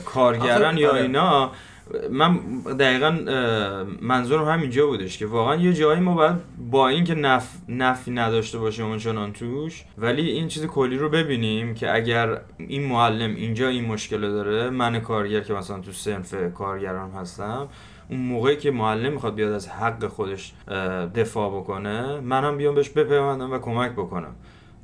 کارگران 0.06 0.78
یا 0.78 0.92
آره. 0.92 1.02
اینا 1.02 1.52
من 2.12 2.40
دقیقا 2.80 3.12
منظورم 4.02 4.46
همینجا 4.46 4.88
بودش 4.88 5.18
که 5.18 5.26
واقعا 5.26 5.56
یه 5.56 5.74
جایی 5.74 6.00
ما 6.00 6.14
باید 6.16 6.36
با 6.72 6.88
اینکه 6.88 7.16
نف 7.16 7.56
نفی 7.70 8.12
نداشته 8.12 8.58
باشیم 8.58 8.86
اونچنان 8.86 9.34
توش 9.34 9.84
ولی 9.98 10.30
این 10.30 10.48
چیز 10.48 10.66
کلی 10.66 10.98
رو 10.98 11.10
ببینیم 11.10 11.74
که 11.74 11.96
اگر 11.96 12.42
این 12.58 12.84
معلم 12.84 13.36
اینجا 13.36 13.68
این 13.68 13.86
مشکل 13.86 14.22
داره 14.22 14.70
من 14.70 15.00
کارگر 15.00 15.42
که 15.42 15.54
مثلا 15.54 15.80
تو 15.80 15.92
سنف 15.92 16.54
کارگران 16.54 17.12
هستم 17.12 17.68
اون 18.10 18.20
موقعی 18.20 18.58
که 18.58 18.72
معلم 18.72 19.14
می‌خواد 19.14 19.36
بیاد 19.36 19.52
از 19.52 19.70
حق 19.70 20.08
خودش 20.08 20.54
دفاع 21.16 21.60
بکنه 21.60 22.20
منم 22.20 22.58
بیام 22.58 22.76
بهش 22.76 22.90
بپیوندم 22.90 23.52
و 23.52 23.60
کمک 23.60 23.92
بکنم. 23.92 24.36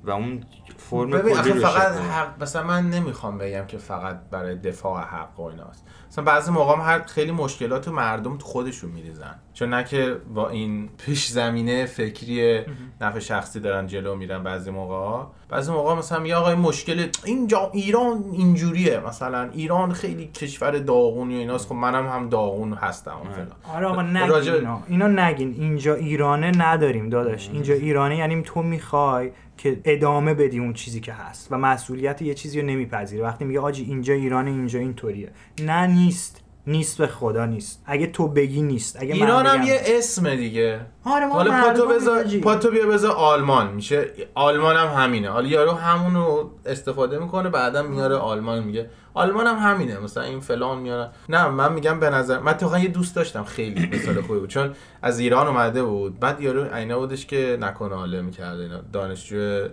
و 0.04 0.12
اون 0.12 0.44
فرم 0.78 1.10
ببین 1.10 1.38
آخه 1.38 1.54
فقط. 1.54 1.94
حق 1.94 2.44
مثلا 2.44 2.64
من 2.64 2.90
نمی‌خوام 2.90 3.38
بگم 3.38 3.66
که 3.68 3.78
فقط 3.78 4.20
برای 4.32 4.56
دفاع 4.56 5.02
حق 5.04 5.40
و 5.40 5.44
ایناست. 5.44 5.86
مثلا 6.10 6.24
بعضی 6.24 6.52
موقع 6.52 6.74
هم 6.76 6.82
هر 6.82 7.02
خیلی 7.04 7.32
مشکلات 7.32 7.88
مردم 7.88 8.38
تو 8.38 8.46
خودشون 8.46 8.92
میریزن. 8.92 9.36
چون 9.54 9.70
نه 9.70 9.84
که 9.84 10.18
با 10.34 10.50
این 10.50 10.90
پیش 11.06 11.28
زمینه 11.28 11.86
فکری 11.86 12.62
نفع 13.02 13.20
شخصی 13.20 13.60
دارن 13.60 13.88
جلو 13.88 14.16
میرن 14.16 14.44
بعضی 14.44 14.72
موقع 14.72 14.96
ها 14.96 15.32
بعضی 15.50 15.72
موقع 15.72 15.96
مثلا 15.96 16.20
میگه 16.20 16.36
آقا 16.36 16.50
این 16.50 16.60
مشکل 16.60 17.08
اینجا 17.26 17.70
ایران 17.74 18.24
اینجوریه. 18.32 19.00
مثلا 19.08 19.50
ایران 19.54 19.94
خیلی 19.94 20.28
کشور 20.28 20.72
داغونی 20.80 21.36
و 21.36 21.40
ایناست. 21.40 21.68
خب 21.68 21.76
منم 21.76 22.08
هم 22.08 22.30
داغون 22.30 22.74
هستم 22.74 23.18
و 23.22 23.34
فلان. 23.34 23.48
آره 23.76 23.88
آقا 23.88 24.02
نگین 24.02 24.28
راجع 24.30 24.52
به- 24.52 24.58
اینا. 24.58 24.80
اینا 24.88 25.08
نگین. 25.08 25.54
اینجا 25.60 25.94
ایرانه 25.94 26.52
نداریم 26.58 27.10
داداش. 27.10 27.50
اینجا 27.50 27.74
ایرانه 27.74 28.18
یعنی 28.18 28.42
تو 28.42 28.62
می‌خوای 28.64 29.32
که 29.58 29.82
ادامه 29.86 30.34
بدی 30.34 30.60
اون 30.60 30.74
چیزی 30.74 31.00
که 31.00 31.14
هست. 31.14 31.48
و 31.52 31.58
مسئولیت 31.58 32.22
یه 32.22 32.34
چیزی 32.34 32.62
رو 32.62 32.68
نمیپذیره. 32.68 33.24
وقتی 33.24 33.46
میگه 33.46 33.60
آجی 33.60 33.84
اینجا 33.84 34.14
ایرانه 34.14 34.52
اینجا 34.52 34.80
اینطوریه. 34.80 35.32
نه 35.62 35.88
نیست. 35.88 36.43
نیست 36.68 36.98
به 36.98 37.08
خدا 37.08 37.46
نیست. 37.46 37.84
اگه 37.86 38.08
تو 38.08 38.28
بگی 38.28 38.62
نیست 38.62 38.98
اگه 39.02 39.14
ایران 39.14 39.46
هم 39.46 39.64
یه 39.64 39.82
اسم 39.86 40.36
دیگه. 40.36 40.80
آره 41.06 41.26
ما 41.26 41.34
حالا 41.34 41.62
پاتو 41.62 41.88
بذار. 41.88 42.24
پاتو 42.24 42.72
بیا 42.72 42.88
بذار 42.88 43.12
آلمان. 43.12 43.74
میشه 43.74 44.10
آلمان 44.36 44.76
هم 44.76 45.04
همینه. 45.04 45.30
حالا 45.30 45.48
یارو 45.48 45.72
همون 45.72 46.16
رو 46.16 46.52
استفاده 46.66 47.20
می‌کنه 47.20 47.50
بعدا 47.50 47.82
میاره 47.82 48.16
آلمان 48.16 48.64
میگه. 48.64 48.90
آلمان 49.14 49.48
هم 49.48 49.72
همینه. 49.72 50.00
مثلا 50.00 50.24
این 50.24 50.40
فلان 50.40 50.80
میاره. 50.80 51.10
نه 51.30 51.48
من 51.48 51.74
میگم 51.74 52.00
به 52.00 52.10
نظر 52.10 52.40
من 52.40 52.54
تو 52.54 52.80
یه 52.80 52.88
دوست 52.88 53.16
داشتم 53.16 53.44
خیلی 53.44 53.90
مثال 53.96 54.22
خوبی 54.22 54.40
بود. 54.40 54.50
چون 54.50 54.76
از 55.02 55.20
ایران 55.20 55.48
اومده 55.48 55.84
بود. 55.84 56.20
بعد 56.20 56.42
یارو 56.42 56.64
عینه 56.64 56.96
بودش 56.96 57.26
که 57.26 57.58
نکنه 57.62 57.96
حاله 57.96 58.22
می‌کرده 58.22 58.64
اینا 58.64 58.82
دانشجو 58.94 59.68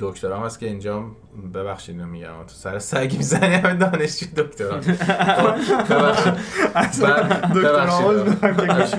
دکترا 0.00 0.38
هم 0.38 0.46
هست 0.46 0.60
که 0.60 0.66
اینجا 0.66 1.04
ببخشید 1.54 1.94
اینو 1.94 2.10
میگم. 2.10 2.28
تو 2.46 2.54
سر 2.54 2.78
سگ 2.78 3.14
می‌زنی 3.16 3.54
همه 3.54 3.74
دانشجو 3.74 4.26
دکترا 4.36 4.76
ببخشید. 5.90 6.34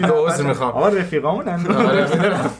عذر 0.05 0.43
می‌خوام. 0.43 0.71
آقا 0.71 0.89
می‌دونم. 0.89 2.51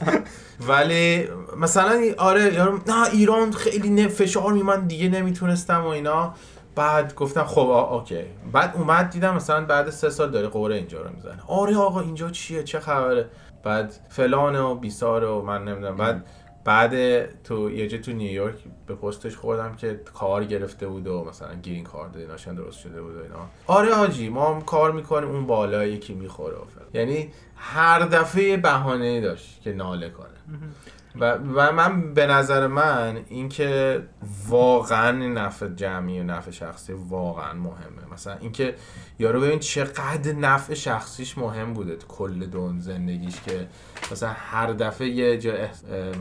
ولی 0.68 1.28
مثلا 1.58 2.02
آره 2.18 2.54
یارو 2.54 2.80
نه 2.88 3.10
ایران 3.12 3.52
خیلی 3.52 4.08
فشار 4.08 4.54
می 4.54 4.64
من 4.64 4.88
دیگه 4.88 5.10
نمی‌تونستم 5.10 5.84
و 5.84 5.88
اینا. 5.88 6.34
بعد 6.76 7.16
گفتم 7.16 7.44
خب 7.44 7.70
اوکی. 7.70 8.24
بعد 8.52 8.74
اومد 8.76 9.10
دیدم 9.10 9.36
مثلا 9.36 9.66
بعد 9.66 9.90
سه 9.90 10.10
سال 10.10 10.32
داره 10.32 10.48
قوره 10.48 10.76
اینجا 10.76 11.02
رو 11.02 11.10
می‌زنه. 11.16 11.40
آره 11.48 11.78
آقا 11.78 12.02
اینجا 12.02 12.30
چیه؟ 12.30 12.64
چه 12.64 12.80
خبره؟ 12.80 13.30
بعد 13.64 13.94
فلان 14.10 14.56
و 14.56 14.76
بیسار 14.76 15.24
و 15.24 15.42
من 15.42 15.64
نمی‌دونم. 15.64 15.98
بعد 15.98 16.26
بعد 16.66 17.44
تو 17.44 17.72
یه 17.72 17.88
جا 17.88 17.98
تو 17.98 18.12
نیویورک 18.12 18.56
به 18.88 18.96
پستش 18.96 19.36
خوردم 19.36 19.76
که 19.76 20.02
کار 20.14 20.44
گرفته 20.44 20.88
بود 20.88 21.08
و 21.08 21.24
مثلا 21.24 21.54
گرین 21.64 21.84
کارت 21.84 22.16
و 22.16 22.20
ایناشون 22.20 22.56
درست 22.56 22.80
شده 22.80 23.02
بود 23.02 23.16
و 23.16 23.22
اینا. 23.22 23.50
آره 23.68 23.96
حاجی 23.96 24.30
ما 24.30 24.54
هم 24.54 24.62
کار 24.62 24.92
می‌کنیم 24.92 25.30
اون 25.30 25.48
بالا 25.48 25.86
یکی 25.86 26.14
می‌خوره. 26.14 26.58
یعنی 26.94 27.32
هر 27.56 28.00
دفعه 28.00 28.58
بهانه 28.58 29.22
داشت 29.22 29.62
که 29.62 29.74
ناله 29.74 30.10
کنه. 30.10 30.28
و, 31.20 31.34
و 31.34 31.72
من 31.72 32.14
به 32.14 32.28
نظر 32.28 32.68
من 32.68 33.18
اینکه 33.30 34.02
واقعا 34.48 35.22
این 35.22 35.34
نفع 35.34 35.68
جمعی 35.68 36.20
و 36.20 36.24
نفع 36.24 36.52
شخصی 36.52 36.94
واقعا 36.94 37.54
مهمه. 37.54 38.14
مثلا 38.14 38.36
اینکه 38.42 38.76
یارو 39.20 39.42
ببین 39.42 39.60
چقدر 39.60 40.34
نفع 40.34 40.74
شخصیش 40.74 41.38
مهم 41.38 41.74
بوده 41.74 41.96
تو 41.96 42.08
کل 42.08 42.46
دون 42.46 42.80
زندگیش 42.80 43.36
که 43.46 43.68
مثلا 44.12 44.30
هر 44.30 44.74
دفعه 44.74 45.08
یه 45.08 45.38
جا 45.38 45.54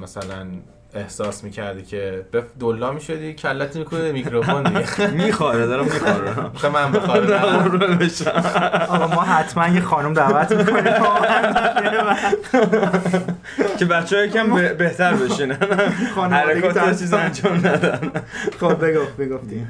مثلا 0.03 0.47
احساس 0.95 1.45
می‌کردی 1.45 1.82
که 1.82 2.26
به 2.30 2.45
دلا 2.61 2.93
می‌شدی 2.93 3.34
کلت 3.34 3.76
می‌کنه 3.76 4.12
میکروفون 4.12 4.62
دیگه. 4.62 5.11
میخواره 5.24 5.66
دارم 5.66 5.84
میخواره 5.84 6.51
می‌خوام 6.53 6.72
من 6.72 6.93
بخوام 6.93 7.26
آقا 8.88 9.07
ما 9.07 9.22
حتما 9.22 9.68
یه 9.68 9.80
خانم 9.80 10.14
دعوت 10.14 10.53
می‌کنیم. 10.53 10.93
که 13.83 13.89
بچه 13.89 14.16
ها 14.16 14.22
یکم 14.24 14.55
به- 14.55 14.74
بهتر 14.74 15.14
بشینن 15.14 15.59
خانوادگی 16.14 16.61
حرکات 16.61 16.74
تر- 16.74 16.95
چیز 16.95 17.12
انجام 17.14 17.55
ندن. 17.55 18.12
خب 18.61 18.87
بگفت 18.87 19.16
بگفتی 19.16 19.66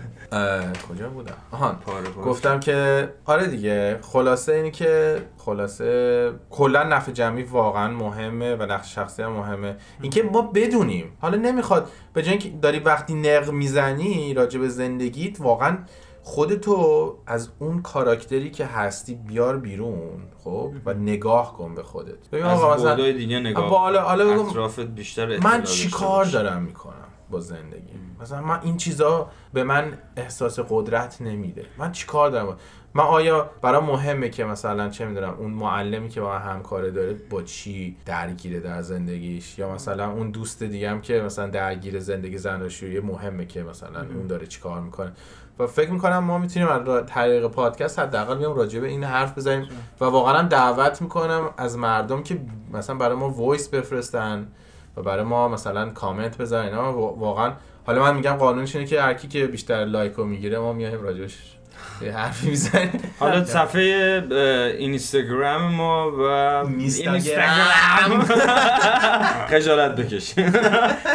کجا 0.88 1.08
بودم؟ 1.08 1.34
آهان. 1.52 1.76
گفتم 2.24 2.60
که 2.60 3.08
آره 3.24 3.46
دیگه 3.46 3.98
خلاصه 4.02 4.52
اینی 4.52 4.70
که 4.70 5.16
خلاصه 5.38 6.30
کلا 6.50 6.82
نفع 6.82 7.12
جمعی 7.12 7.42
واقعا 7.42 7.88
مهمه 7.88 8.54
و 8.56 8.62
نقش 8.62 8.94
شخصی 8.94 9.22
هم 9.22 9.32
مهمه. 9.32 9.76
اینکه 10.02 10.22
ما 10.22 10.42
بدونیم. 10.42 11.12
حالا 11.20 11.36
نمی‌خواد 11.36 11.88
به 12.14 12.22
جای 12.22 12.30
اینکه 12.30 12.50
داری 12.62 12.78
وقتی 12.78 13.14
نق 13.14 13.50
می‌زنی 13.50 14.34
راجع 14.34 14.60
به 14.60 14.68
زندگیت 14.68 15.40
واقعا 15.40 15.78
خودتو 16.22 17.16
از 17.26 17.48
اون 17.58 17.82
کاراکتری 17.82 18.50
که 18.50 18.66
هستی 18.66 19.14
بیار 19.14 19.56
بیرون 19.56 20.22
خب 20.44 20.72
و 20.86 20.94
نگاه 20.94 21.56
کن 21.56 21.74
به 21.74 21.82
خودت. 21.82 22.28
ببین 22.32 22.44
از 22.44 22.58
آقا 22.60 22.74
مثلا 22.74 23.12
دیگه 23.12 23.40
نگاه 23.40 23.70
با- 23.70 23.78
حالا- 23.78 24.46
اطرافت 24.48 24.80
بیشتر 24.80 25.38
من 25.38 25.62
چی 25.62 25.90
کار. 25.90 26.24
دارم 26.24 26.62
می‌کنم 26.62 26.94
با 27.30 27.40
زندگی؟ 27.40 27.92
مثلا 28.20 28.42
من 28.42 28.60
این 28.62 28.76
چیزا 28.76 29.28
به 29.52 29.64
من 29.64 29.98
احساس 30.16 30.58
قدرت 30.68 31.20
نمیده. 31.22 31.66
من 31.78 31.92
چی 31.92 32.06
کار 32.06 32.30
دارم؟ 32.30 32.56
من 32.94 33.04
آیا 33.04 33.50
برام 33.62 33.84
مهمه 33.84 34.28
که 34.28 34.44
مثلا 34.44 34.88
چه 34.88 35.06
می‌دونم 35.06 35.34
اون 35.38 35.50
معلمی 35.50 36.08
که 36.08 36.20
با 36.20 36.28
من 36.28 36.38
همکاره 36.42 36.90
داره 36.90 37.12
با 37.30 37.42
چی 37.42 37.96
درگیره 38.06 38.60
در 38.60 38.82
زندگیش؟ 38.82 39.58
یا 39.58 39.72
مثلا 39.74 40.10
اون 40.12 40.30
دوست 40.30 40.62
دیگه 40.62 40.90
هم 40.90 41.00
که 41.00 41.20
مثلا 41.20 41.46
درگیر 41.46 42.00
زندگی 42.00 42.38
زناشویی 42.38 43.00
مهمه 43.00 43.46
که 43.46 43.62
مثلا 43.62 44.00
اون 44.00 44.26
داره 44.26 44.46
چی 44.46 44.60
کار 44.60 44.80
می‌کنه؟ 44.80 45.12
و 45.58 45.66
فکر 45.66 45.90
می‌کنم 45.90 46.18
ما 46.18 46.38
می‌تونیم 46.38 46.68
از 46.68 47.06
طریق 47.06 47.46
پادکست 47.46 47.98
حداقل 47.98 48.34
بیام 48.34 48.56
راجع 48.56 48.80
به 48.80 48.86
این 48.86 49.04
حرف 49.04 49.38
بزنیم 49.38 49.68
و 50.00 50.04
واقعا 50.04 50.42
دعوت 50.42 51.02
می‌کنم 51.02 51.50
از 51.56 51.78
مردم 51.78 52.22
که 52.22 52.40
مثلا 52.72 52.96
برای 52.96 53.16
ما 53.16 53.30
voice 53.30 53.68
بفرستن 53.68 54.46
و 54.96 55.02
برای 55.02 55.24
ما 55.24 55.48
مثلا 55.48 55.90
کامنت 55.90 56.38
بذارن 56.38 56.74
واقعا 56.78 57.52
حالا 57.86 58.02
من 58.02 58.14
میگم 58.14 58.32
قانونش 58.32 58.76
اینه 58.76 58.88
که 58.88 59.02
هر 59.02 59.14
کی 59.14 59.28
که 59.28 59.46
بیشتر 59.46 59.84
لایک 59.84 60.12
رو 60.12 60.24
می‌گیره 60.24 60.58
ما 60.58 60.72
میایم 60.72 61.02
راجعش 61.02 61.58
یه 62.02 62.12
حرفی 62.16 62.50
می‌زنیم 62.50 63.00
حالا 63.18 63.44
صفحه 63.44 64.22
اینستاگرام 64.78 65.62
ما 65.74 66.10
و 66.10 66.22
اینستاگرام. 66.78 68.22
خجالت 69.50 69.96
بکش. 69.96 70.34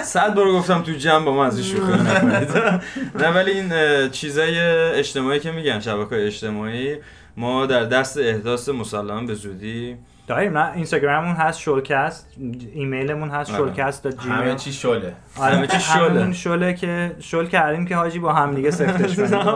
صد 0.03 0.33
بار 0.33 0.51
گفتم 0.51 0.81
تو 0.81 0.91
جمع 0.91 1.25
با 1.25 1.33
من 1.33 1.45
از 1.45 1.57
این 1.57 1.65
شوخی 1.65 1.91
نکنید. 1.91 2.81
نه 3.15 3.27
ولی 3.27 3.51
این 3.51 4.09
چیزای 4.09 4.59
اجتماعی 4.99 5.39
که 5.39 5.51
میگن 5.51 5.79
شبکه 5.79 6.25
اجتماعی 6.25 6.95
ما 7.37 7.65
در 7.65 7.83
دست 7.83 8.17
احداث 8.17 8.69
مسلما 8.69 9.21
به 9.21 9.33
زودی 9.33 9.97
داریم 10.27 10.57
نه؟ 10.57 10.73
اینستاگراممون 10.73 11.35
هست 11.35 11.59
شولکست 11.59 12.27
ایمیلمون 12.73 13.29
هست 13.29 13.49
آره. 13.49 13.59
شولکست 13.59 14.03
دات 14.03 14.19
همه 14.19 14.43
جیمیل 14.43 14.55
چی 14.55 14.73
شله. 14.73 15.13
همه 15.37 15.67
چی 15.67 15.79
شله. 15.79 16.03
هممون 16.03 16.33
شله 16.33 16.73
که 16.73 17.15
شل 17.19 17.45
کردیم 17.45 17.85
که 17.85 17.95
حاجی 17.95 18.19
با 18.19 18.33
هم 18.33 18.55
دیگه 18.55 18.71
سفتش 18.71 19.15
کنیم 19.15 19.29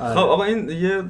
خب 0.00 0.18
آقا 0.18 0.44
این 0.44 0.68
یه 0.68 1.02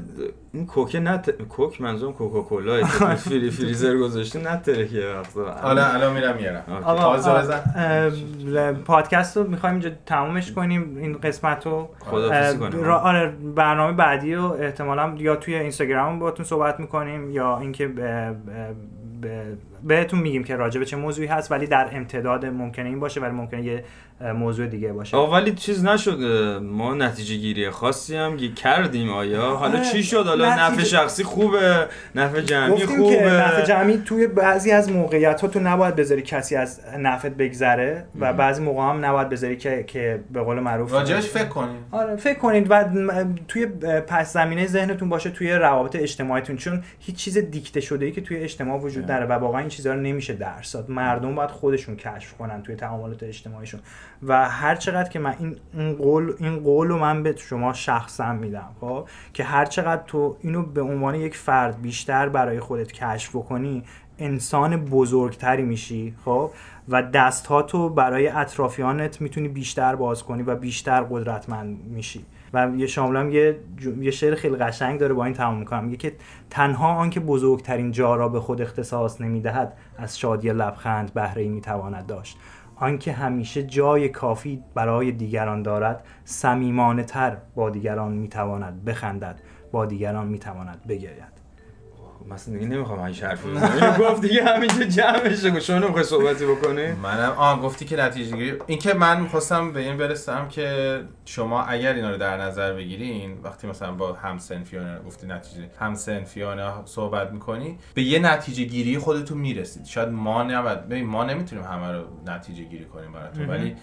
این 0.53 0.67
کوکه 0.67 1.01
نه 1.01 1.19
کوک 1.49 1.81
منظورم 1.81 2.13
کوکاکولا 2.13 2.85
فری 3.17 3.51
فریزر 3.51 3.97
گذاشتیم 3.97 4.49
نه 4.49 4.57
ترکیه 4.57 5.07
وقتا 5.07 5.53
حالا 5.63 5.87
الان 5.87 6.13
میرم 6.13 6.37
میارم. 6.37 6.65
آقا 6.85 7.17
بزن. 7.17 8.75
پادکست 8.75 9.37
رو 9.37 9.45
می‌خوایم 9.51 9.75
اینجا 9.75 9.91
تمومش 10.07 10.53
کنیم 10.53 10.97
این 10.97 11.13
قسمت 11.19 11.67
رو 11.67 11.89
خداحافظی 12.01 12.59
کنیم. 12.59 12.85
را- 12.85 12.99
آره 13.01 13.33
برنامه 13.55 13.93
بعدی 13.97 14.35
رو 14.35 14.45
احتمالا 14.61 15.15
یا 15.19 15.37
توی 15.37 15.55
اینستاگرام 15.55 16.19
باهاتون 16.19 16.47
صحبت 16.47 16.81
می‌کنیم 16.81 17.31
یا 17.31 17.59
اینکه 17.59 17.89
ب- 17.89 18.01
ب- 18.01 18.33
ب- 19.23 19.70
بهتون 19.85 20.21
میگیم 20.21 20.45
که 20.45 20.57
راجع 20.57 20.79
به 20.81 20.87
چه 20.87 20.97
موضوعی 20.97 21.29
هست 21.29 21.53
ولی 21.53 21.67
در 21.67 21.89
امتداد 21.93 22.47
ممکنه 22.47 22.89
این 22.89 23.01
باشه 23.01 23.21
ولی 23.21 23.33
ممکنه 23.33 23.63
یه 23.65 23.85
موضوع 24.35 24.67
دیگه 24.67 24.93
باشه. 24.93 25.17
آقا 25.17 25.33
ولی 25.33 25.53
چیز 25.53 25.85
نشد 25.85 26.19
ما 26.63 26.95
نتیجه 26.95 27.35
گیری 27.37 27.71
خاصی 27.71 28.17
هم 28.17 28.37
گی- 28.37 28.53
کردیم 28.55 29.11
آیا؟ 29.11 29.57
حالا 29.57 29.79
آره، 29.79 29.85
چی 29.93 30.03
شد؟ 30.03 30.27
حالا 30.27 30.47
نتیجه- 30.51 30.63
نفع 30.71 30.83
شخصی 30.83 31.25
خوبه 31.25 31.87
نفع 32.15 32.41
جمعی 32.41 32.71
گفتیم 32.73 32.89
که 32.89 32.97
خوبه. 32.97 33.31
نفع 33.33 33.63
جمعی 33.63 34.03
توی 34.05 34.27
بعضی 34.27 34.71
از 34.71 34.93
موقعیت 34.93 35.41
ها 35.41 35.49
تو 35.49 35.61
نباید 35.61 35.97
بذاری 35.97 36.23
کسی 36.23 36.57
از 36.57 36.81
نفعت 36.99 37.33
بگذره 37.33 38.05
و 38.21 38.33
بعضی 38.33 38.63
موقع 38.63 38.83
هم 38.83 39.05
نباید 39.05 39.29
بذاری 39.29 39.57
که 39.57 39.85
که 39.87 40.21
به 40.33 40.41
قول 40.43 40.61
معروف 40.61 40.93
راجعش 40.93 41.25
فکر 41.27 41.45
کنیم. 41.49 41.77
آره 41.91 42.17
فکر 42.17 42.39
کنید 42.39 42.67
و 42.71 42.85
توی 43.49 43.67
پس 44.07 44.33
زمینه 44.33 44.67
ذهنتون 44.67 45.09
باشه 45.09 45.31
توی 45.31 45.53
روابط 45.53 45.97
اجتماعیتون 45.97 46.57
چون 46.57 46.83
هیچ 46.99 47.17
چیز 47.17 47.39
دیکته 47.39 47.81
شده 47.81 48.07
ای 48.07 48.13
که 48.13 48.21
توی 48.21 48.37
اجتماع 48.37 48.79
وجود 48.81 49.07
داره 49.07 49.27
و 49.27 49.33
واقعا 49.33 49.61
این 49.61 49.69
چیزها 49.71 49.95
رو 49.95 50.01
نمیشه 50.01 50.35
درس 50.35 50.73
داد. 50.73 50.91
مردم 50.91 51.35
باید 51.35 51.51
خودشون 51.51 51.97
کشف 51.97 52.33
کنن 52.33 52.63
توی 52.63 52.77
تعاملات 52.77 53.23
اجتماعیشون. 53.23 53.81
و 54.23 54.49
هر 54.49 54.75
چقدر 54.77 55.09
که 55.09 55.19
من 55.19 55.35
این 55.39 55.57
این 55.75 55.93
قول 55.93 56.35
این 56.39 56.59
قول 56.61 56.89
رو 56.89 56.99
من 56.99 57.23
به 57.23 57.37
شما 57.37 57.73
شخصا 57.73 58.33
میدم 58.33 58.69
خب؟ 58.81 59.09
که 59.35 59.45
هر 59.45 59.65
چقدر 59.65 60.03
تو 60.07 60.37
اینو 60.41 60.63
به 60.63 60.83
عنوان 60.83 61.15
یک 61.15 61.37
فرد 61.37 61.83
بیشتر 61.83 62.29
برای 62.29 62.61
خودت 62.61 62.93
کشف 62.93 63.37
بکنی 63.37 63.85
انسان 64.19 64.85
بزرگتری 64.85 65.63
میشی 65.63 66.15
خب؟ 66.25 66.51
و 66.89 67.03
دست 67.03 67.47
ها 67.47 67.63
تو 67.63 67.89
برای 67.89 68.29
اطرافیانت 68.29 69.21
می‌تونی 69.21 69.49
بیشتر 69.49 69.97
باز 69.97 70.23
کنی 70.23 70.43
و 70.43 70.55
بیشتر 70.57 71.03
قدرتمند 71.03 71.79
میشی. 71.85 72.25
و 72.53 72.71
یه 72.77 72.87
شاملا 72.87 73.29
یه 73.29 73.61
یه 74.01 74.11
شعر 74.11 74.35
خیلی 74.35 74.57
قشنگ 74.57 75.01
داره 75.01 75.15
با 75.15 75.25
این 75.25 75.35
تمام 75.35 75.59
می‌کنم. 75.59 75.85
میگه 75.85 75.97
که 75.97 76.13
تنها 76.51 76.95
آنکه 76.95 77.21
بزرگترین 77.21 77.91
جا 77.91 78.17
را 78.17 78.29
به 78.29 78.41
خود 78.41 78.63
اختصاص 78.63 79.21
نمی‌دهد 79.21 79.73
از 79.99 80.19
شادی 80.19 80.49
لبخند 80.53 81.15
بهره 81.15 81.43
ای 81.43 81.49
می‌تواند 81.49 82.07
داشت. 82.07 82.39
آنکه 82.77 83.13
همیشه 83.13 83.63
جای 83.63 84.09
کافی 84.09 84.63
برای 84.75 85.13
دیگران 85.13 85.63
دارد 85.63 86.05
صمیمانه 86.25 87.03
تر 87.03 87.37
با 87.55 87.71
دیگران 87.71 88.13
می‌تواند 88.13 88.85
بخندد 88.85 89.41
با 89.73 89.87
دیگران 89.87 90.27
می‌تواند 90.27 90.87
بگرید. 90.89 91.40
مثلا 92.29 92.55
دیگه 92.55 92.67
نمی‌خوام 92.67 93.11
بزنم. 93.11 93.39
اینو 93.73 93.93
گفت 93.93 94.21
دیگه 94.21 94.45
همینجا 94.45 94.85
جمع 94.85 95.35
شه 95.35 95.61
شما 95.61 95.79
نمی‌خوای 95.79 96.05
صحبتی 96.05 96.47
بکنی؟ 96.47 96.93
منم 96.93 97.33
آه 97.37 97.63
گفتی 97.63 97.85
که 97.85 97.97
نتیجه 97.97 98.37
گیری 98.37 98.57
این 98.67 98.79
که 98.79 98.95
من 98.95 99.21
می‌خواستم 99.21 99.73
به 99.73 99.81
این 99.81 99.97
برسم 99.97 100.49
که 100.49 101.01
شما 101.25 101.63
اگر 101.63 101.93
اینا 101.93 102.11
رو 102.11 102.17
در 102.17 102.37
نظر 102.37 102.73
بگیرین 102.73 103.39
وقتی 103.43 103.67
مثلا 103.67 103.93
با 103.93 104.13
همسنفیانه 104.13 104.99
گفتی 105.07 105.27
نتیجه 105.27 105.71
همسنفیانه 105.79 106.73
صحبت 106.85 107.31
می‌کنی 107.33 107.79
به 107.95 108.03
یه 108.03 108.19
نتیجه 108.19 108.65
گیری 108.65 108.99
خودتون 108.99 109.39
می‌رسید. 109.39 109.85
شاید 109.85 110.09
ما 110.09 110.43
نباید 110.43 110.89
ببین 110.89 111.07
ما 111.07 111.25
نمی‌تونیم 111.25 111.65
همه 111.65 111.93
رو 111.93 112.05
نتیجه 112.27 112.65
گیری 112.65 112.85
کنیم 112.85 113.13
براتون 113.13 113.49
ولی 113.49 113.77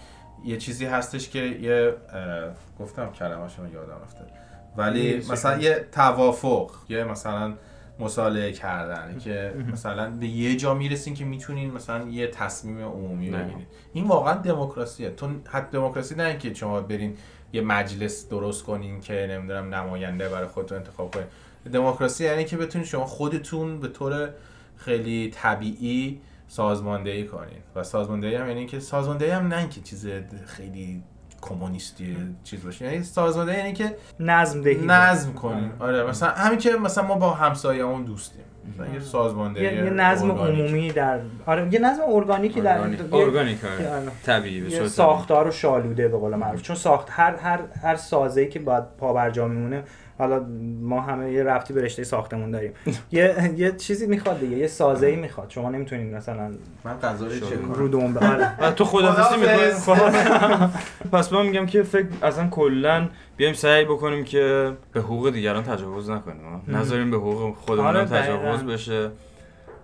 یه 0.46 0.58
چیزی 0.58 0.86
هستش 0.86 1.30
که 1.30 1.40
یه 1.40 1.94
گفتم 2.80 3.12
کلمه 3.12 3.50
شما 3.50 3.68
یادم 3.68 4.02
رفته. 4.04 4.20
ولی 4.78 5.18
مثلا 5.18 5.58
یه 5.58 5.86
توافق 5.92 6.72
یه 6.90 7.04
مثلا 7.04 7.54
مصالحه 8.00 8.52
کردن 8.52 9.20
که 9.20 9.54
مثلا 9.72 10.10
به 10.10 10.28
یه 10.28 10.56
جا 10.56 10.74
می‌رسین 10.74 11.14
که 11.14 11.26
می‌تونین 11.26 11.72
مثلا 11.72 12.08
یه 12.08 12.28
تصمیم 12.28 12.86
عمومی. 12.86 13.30
بگیرید 13.30 13.68
این 13.94 14.08
واقعا 14.08 14.34
دموکراسیه. 14.34 15.10
تو 15.10 15.30
حتی 15.46 15.78
دموکراسی 15.78 16.16
نه 16.16 16.24
اینکه 16.24 16.54
شما 16.54 16.82
برین 16.82 17.18
یه 17.54 17.62
مجلس 17.62 18.30
درست 18.30 18.64
کنین 18.64 19.02
که 19.02 19.28
نمی‌دونم 19.30 19.76
نماینده 19.76 20.30
برای 20.30 20.48
خودتون 20.48 20.78
انتخاب 20.78 21.14
کنین. 21.14 21.28
دموکراسی 21.74 22.24
یعنی 22.24 22.46
که 22.46 22.58
بتونین 22.58 22.88
شما 22.88 23.06
خودتون 23.06 23.80
به 23.80 23.88
طور 23.88 24.30
خیلی 24.78 25.30
طبیعی 25.30 26.22
سازماندهی 26.48 27.26
کنین. 27.26 27.60
و 27.76 27.84
سازماندهی 27.84 28.36
هم 28.36 28.48
یعنی 28.48 28.66
که 28.66 28.80
سازماندهی 28.80 29.30
هم 29.30 29.48
نه 29.48 29.58
اینکه 29.58 29.82
چیز 29.82 30.08
خیلی 30.46 31.04
کمونیستی 31.42 32.18
چیز 32.44 32.64
باشه 32.64 32.86
یعنی 32.86 33.04
سازماندهی 33.04 33.58
یعنی 33.58 33.74
که 33.74 33.96
نظم 34.20 34.62
دهی. 34.62 34.86
نظم 34.86 35.34
کنیم 35.34 35.72
آره. 35.80 36.04
مثلا 36.04 36.30
همین 36.30 36.60
که 36.60 36.72
مثلا 36.72 37.08
ما 37.08 37.16
با 37.16 37.30
همسایه‌مون 37.30 38.04
دوستیم. 38.04 38.42
مثلا 38.74 38.94
یه 38.94 39.00
سازماندهی 39.00 39.64
یه, 39.64 39.74
یه 39.74 39.90
نظم 39.90 40.32
ارگانیک. 40.32 40.60
عمومی 40.60 40.92
در 40.92 41.20
آره 41.46 41.74
یه 41.74 41.80
نظم 41.80 42.02
ارگانیکی 42.08 42.62
در 42.62 42.80
ارگانیک. 43.12 43.66
آره. 43.66 43.90
آره. 43.90 44.12
طبیعی 44.26 44.62
به 44.62 44.88
ساختار 44.88 45.48
و 45.48 45.52
شالوده 45.52 46.08
به 46.08 46.18
قول 46.18 46.36
معروف. 46.36 46.62
چون 46.62 46.76
ساخت 46.76 47.08
هر 47.12 47.36
هر 47.36 47.60
هر 47.82 47.96
سازه‌ای 47.96 48.50
که 48.50 48.60
باید 48.60 48.84
پا 48.98 49.14
بر 49.14 49.30
جا 49.30 49.48
میمونه 49.48 49.84
حالا 50.18 50.46
ما 50.82 51.02
همه 51.02 51.32
یه 51.32 51.44
رفتی 51.44 51.74
به 51.74 51.82
رشته 51.82 52.04
ساختمون 52.04 52.52
داریم. 52.52 52.72
یه 53.12 53.54
یه 53.58 53.72
چیزی 53.72 54.08
می‌خواد 54.08 54.40
دیگه 54.40 54.58
یه 54.58 54.68
سازه 54.68 55.08
ای 55.08 55.16
می‌خواد. 55.16 55.50
شما 55.50 55.70
نمی‌تونید 55.70 56.16
مثلا 56.16 56.52
من 56.84 57.00
غذا 57.00 57.26
رو 57.26 57.40
چک 57.40 57.62
کنم. 57.62 57.74
رو 57.74 57.88
دوم 57.88 58.18
آره. 58.18 58.64
و 58.64 58.72
تو 58.78 58.86
خداحافظ. 58.86 59.40
می‌کنی؟ 59.40 60.70
پس 61.12 61.34
من 61.34 61.46
میگم 61.46 61.66
که 61.66 61.84
فکر 61.84 62.08
اصلا 62.24 62.48
کلا 62.48 63.10
بیایم 63.38 63.54
سعی 63.54 63.86
بکنیم 63.86 64.24
که 64.24 64.74
به 64.94 65.00
حقوق 65.00 65.30
دیگران 65.30 65.64
تجاوز 65.64 66.10
نکنیم. 66.10 66.62
نذاریم 66.68 67.12
به 67.12 67.18
حقوق 67.18 67.56
خودمون 67.56 67.88
آره، 67.88 68.06
تجاوز. 68.06 68.64
بشه. 68.64 69.10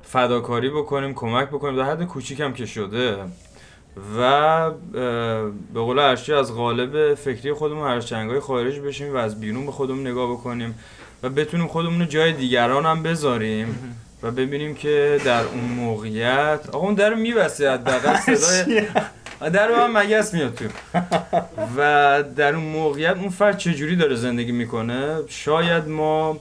فداکاری 0.01 0.69
بکنیم 0.69 1.13
کمک 1.13 1.47
بکنیم. 1.47 1.75
در 1.75 1.83
حد 1.83 2.03
کوچیکم 2.03 2.53
که 2.53 2.65
شده 2.65 3.17
و 4.17 4.71
به 5.73 5.79
قول 5.79 5.99
ارشی 5.99 6.33
از 6.33 6.53
قالب 6.53 7.13
فکری 7.13 7.53
خودمون 7.53 7.87
هر 7.87 7.99
چنگای 7.99 8.39
خارج 8.39 8.79
بشیم 8.79 9.13
و 9.13 9.17
از 9.17 9.39
بیرون 9.39 9.65
به 9.65 9.71
خودمون 9.71 10.07
نگاه 10.07 10.31
بکنیم 10.31 10.75
و 11.23 11.29
بتونیم 11.29 11.67
خودمون 11.67 11.99
رو 11.99 12.05
جای 12.05 12.33
دیگران 12.33 12.85
هم 12.85 13.03
بذاریم 13.03 13.97
و 14.23 14.31
ببینیم 14.31 14.75
که 14.75 15.21
در 15.25 15.43
اون 15.43 15.63
موقعیت 15.63 16.59
آقا 16.71 16.85
اون 16.85 16.93
در 16.93 17.13
میبسته 17.13 17.71
حداقل 17.71 18.15
صدای 18.35 18.85
در 19.49 19.67
رو 19.67 19.75
هم 19.75 19.97
مگس 19.97 20.33
میاد 20.33 20.53
تو. 20.55 20.65
و 21.77 22.23
در 22.35 22.55
اون 22.55 22.63
موقعیت 22.63 23.17
اون 23.17 23.29
فرد 23.29 23.57
چجوری 23.57 23.95
داره 23.95 24.15
زندگی 24.15 24.51
می‌کنه؟ 24.51 25.17
شاید 25.27 25.87
ما 25.87 26.37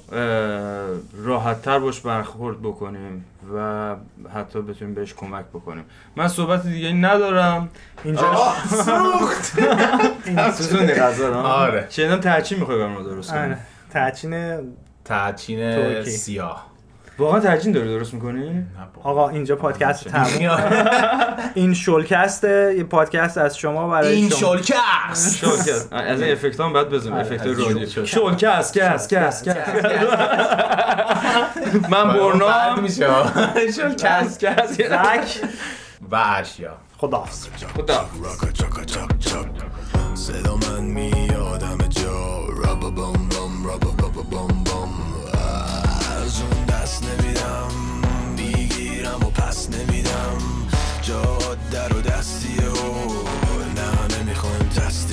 راحت 1.25 1.63
تر 1.63 1.79
باش 1.79 2.01
برخورد 2.01 2.63
بکنیم. 2.63 3.25
و 3.55 3.95
حتی 4.34 4.61
بتونیم 4.62 4.95
بهش 4.95 5.14
کمک 5.14 5.45
بکنیم. 5.55 5.84
من 6.16 6.28
صحبت 6.28 6.66
دیگه 6.66 6.93
ندارم. 6.93 7.68
اینجا 8.05 8.32
سوزوندی 10.57 10.93
غذا 10.93 11.28
رو. 11.28 11.34
آره. 11.34 11.86
شنیدم 11.90 12.20
ترچین 12.20 12.59
می‌خوای 12.59 12.78
برام 12.78 13.03
درست 13.03 13.30
کنی؟ 13.30 13.38
آره. 13.40 13.59
تحچین 13.95 14.62
ترکی. 15.05 16.11
سیاه. 16.11 16.66
واقعا 17.18 17.40
ترچین 17.40 17.72
داری 17.72 17.88
درست 17.88 18.14
می‌کنی؟ 18.14 18.66
آقا 19.03 19.28
اینجا 19.28 19.57
پادکست 19.57 20.09
تموم. 20.09 20.57
این 21.55 21.74
شلکست 21.74 22.45
یه 22.45 22.84
پادکست 22.90 23.38
از 23.38 23.57
شما 23.59 23.88
برای 23.88 24.14
این 24.14 24.28
شما. 24.30 24.57
شلکست. 24.57 25.36
شلکست. 25.45 25.93
از 25.93 26.20
این 26.22 26.32
افکت 26.32 26.61
هم 26.61 26.72
باید 26.72 26.88
بزنیم. 26.88 27.16
افکت 27.16 27.47
رادیو 27.47 27.86
شل- 27.86 28.05
شلکست. 28.05 28.74
کس 28.78 29.09
کس 29.09 29.43
کس. 29.49 29.72
من 31.89 32.09
بد 32.09 32.18
برنام. 32.18 32.81
میشه. 32.81 33.07
کس 33.97 34.39
کس. 34.39 34.77
زک. 34.77 35.45
و 36.11 36.16
خداحافظ. 36.99 37.47
خدا 37.77 38.09
چاک 38.53 39.18
صدا 40.14 40.57
من 40.57 40.81
میاد 40.81 41.62
همه 41.62 41.89
جا 41.89 42.45
رابا 42.64 42.91
بام 42.91 43.29
بام 43.29 43.66
رابا 43.66 43.91
بابا 43.91 44.23
بام 44.23 44.64
بام 44.64 44.95
از 46.23 46.43
اون 46.43 46.64
دست 46.64 47.05
نمیدم 47.05 47.68
می‌گیرم 48.37 49.20
و 49.27 49.31
پس 49.31 49.68
نمیدم 49.70 50.39
رو 51.89 52.01
دستیه 52.01 52.68
و 52.68 52.73
نه 52.73 52.73
نمی‌خوایم 52.73 53.22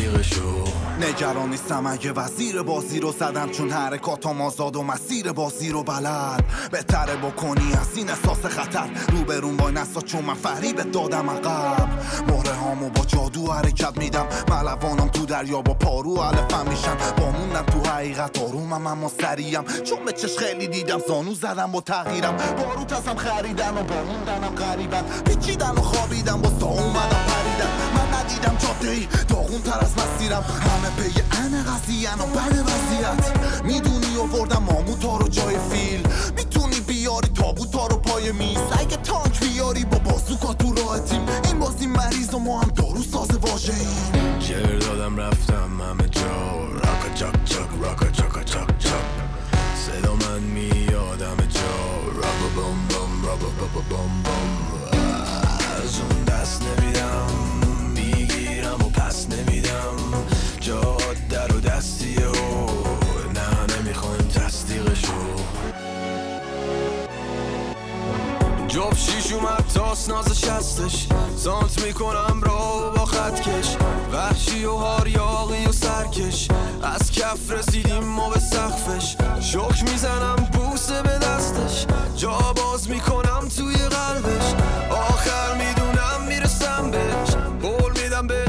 تصدیقشو 0.10 0.64
نگران 1.00 1.50
نیستم 1.50 1.86
اگه 1.86 2.12
وزیر 2.12 2.62
بازی 2.62 3.00
رو 3.00 3.12
زدم 3.12 3.50
چون 3.50 3.70
حرکاتم 3.70 4.42
آزاد 4.42 4.76
و 4.76 4.84
مسیر 4.84 5.32
بازی 5.32 5.70
رو 5.70 5.84
بلد. 5.84 6.44
بهتره 6.72 7.16
بکنی 7.16 7.74
از 7.82 7.98
این 7.98 8.10
احساس 8.10 8.46
خطر. 8.46 8.90
روبرون 9.12 9.58
با 9.58 9.70
نسا 9.70 10.02
چون 10.02 10.26
من 10.26 10.34
فریبت 10.34 10.92
دادم 10.92 11.30
عقب. 11.30 11.90
مهره 12.28 12.54
هامو 12.54 12.90
با 12.90 13.06
جادو 13.06 13.52
حرکت 13.52 13.98
میدم. 13.98 14.26
ملوانم 14.50 15.08
تو 15.08 15.26
دریا 15.26 15.62
با 15.62 15.74
پارو 15.74 16.22
علفم 16.22 16.70
میشن 16.70 16.96
با 17.18 17.32
موندم 17.32 17.66
تو 17.66 17.90
حقیقت 17.90 18.40
آرومم 18.40 18.88
اما 18.88 19.12
سریم. 19.22 19.64
چون 19.64 20.06
به 20.06 20.12
چش 20.12 20.38
خیلی 20.38 20.68
دیدم 20.68 21.00
زانو 21.08 21.34
زدم 21.34 21.72
با 21.72 21.82
تغییرم. 21.82 22.38
باروت 22.38 22.94
ازم 22.94 23.16
خریدن 23.16 23.78
و 23.78 23.84
با 23.84 24.04
موندنم 24.04 24.56
غریبن 24.56 25.04
پیچیدن 25.26 25.72
و 25.72 25.82
خوابیدم 25.82 26.42
با 26.42 26.50
اومدم 26.68 27.26
پریدن 27.28 27.70
من 27.96 28.09
ندیدم 28.30 28.58
جاده 28.58 28.90
ای 28.90 29.08
داغون 29.28 29.62
تر 29.62 29.80
از 29.80 29.94
مسیرم. 29.98 30.44
همه 30.44 30.90
پی 30.90 31.22
ان 31.32 31.64
قضیه 31.64 32.14
و 32.14 32.26
بد 32.26 32.66
وضعیت. 32.68 33.64
می‌دونی 33.64 34.18
آوردم 34.18 34.64
ماموتا 34.64 35.18
رو 35.18 35.28
جای 35.28 35.56
فیل. 35.72 36.08
می‌تونی 36.38 36.80
بیاری 36.80 37.28
تابوتا 37.28 37.88
رو 37.88 37.98
پای 37.98 38.32
میز. 38.32 38.58
اگه 38.80 38.98
تانک 38.98 39.40
بیاری 39.40 39.86
با 39.86 39.98
بازوکا 39.98 40.54
تو 40.54 40.74
راه 40.74 41.00
تیم. 41.00 41.22
این 41.46 41.60
بازی 41.60 41.88
مریض 41.88 42.34
و 42.34 42.40
ما 42.40 42.62
هم 42.62 42.70
دارو 42.70 43.04
ساز 43.04 43.32
واژه 43.32 43.74
ایم 43.74 44.80
دادم 44.80 45.18
رفتم 45.18 45.82
همه 45.82 46.10
جا. 46.10 46.68
راکا 46.74 47.10
چاک 47.16 47.46
چاک 47.46 47.70
راکا 47.82 48.12
چاکا 48.12 48.44
چاک 48.44 48.78
چاک. 48.80 49.06
صدا 49.86 50.16
من 50.16 50.40
میاد 50.40 51.22
همه 51.22 51.48
جا. 51.48 51.62
رابا 52.06 52.48
بام 52.56 52.88
بام 52.90 53.26
رابا 53.26 53.48
بابا 53.48 53.82
بام 53.90 54.24
بام. 54.24 54.50
از 55.84 56.00
اون 56.00 56.24
دست 56.24 56.62
نمیدم 56.62 57.59
می‌گیرم 58.70 58.88
و 58.88 58.90
پس 58.90 59.28
نمیدم. 59.30 59.96
جاده 60.60 61.48
رو 61.50 61.60
دستیه 61.60 62.28
و 62.28 62.68
نه 63.34 63.78
نمی‌خوایم 63.78 64.28
تصدیقشو. 64.28 65.14
جاب 68.68 68.96
شیش 68.96 69.34
اومد 69.34 69.66
تاس 69.74 70.10
نازش 70.10 70.44
هستش 70.48 71.08
سانت 71.38 71.86
می‌کنم 71.86 72.42
را 72.44 72.92
با 72.96 73.06
خط 73.06 73.40
کش. 73.40 73.76
وحشی 74.14 74.66
و 74.66 74.76
هاریاقی 74.76 75.66
و 75.66 75.72
سرکش. 75.72 76.48
از 76.84 77.12
کف 77.12 77.52
رسیدیم 77.52 78.04
ما 78.04 78.30
به 78.30 78.40
سقفش. 78.40 79.16
شک 79.40 79.84
می‌زنم 79.92 80.36
بوسه 80.36 81.02
به 81.02 81.18
دستش. 81.18 81.86
جا 82.16 82.54
باز 82.56 82.90
می‌کنم 82.90 83.48
توی 83.58 83.76
قلبش. 83.76 84.54
آخر 84.92 85.58
می‌دونم 85.58 86.28
می‌رسم 86.28 86.92
بهش. 86.92 87.30
قول 87.62 87.92
میدم 88.04 88.28
به 88.28 88.46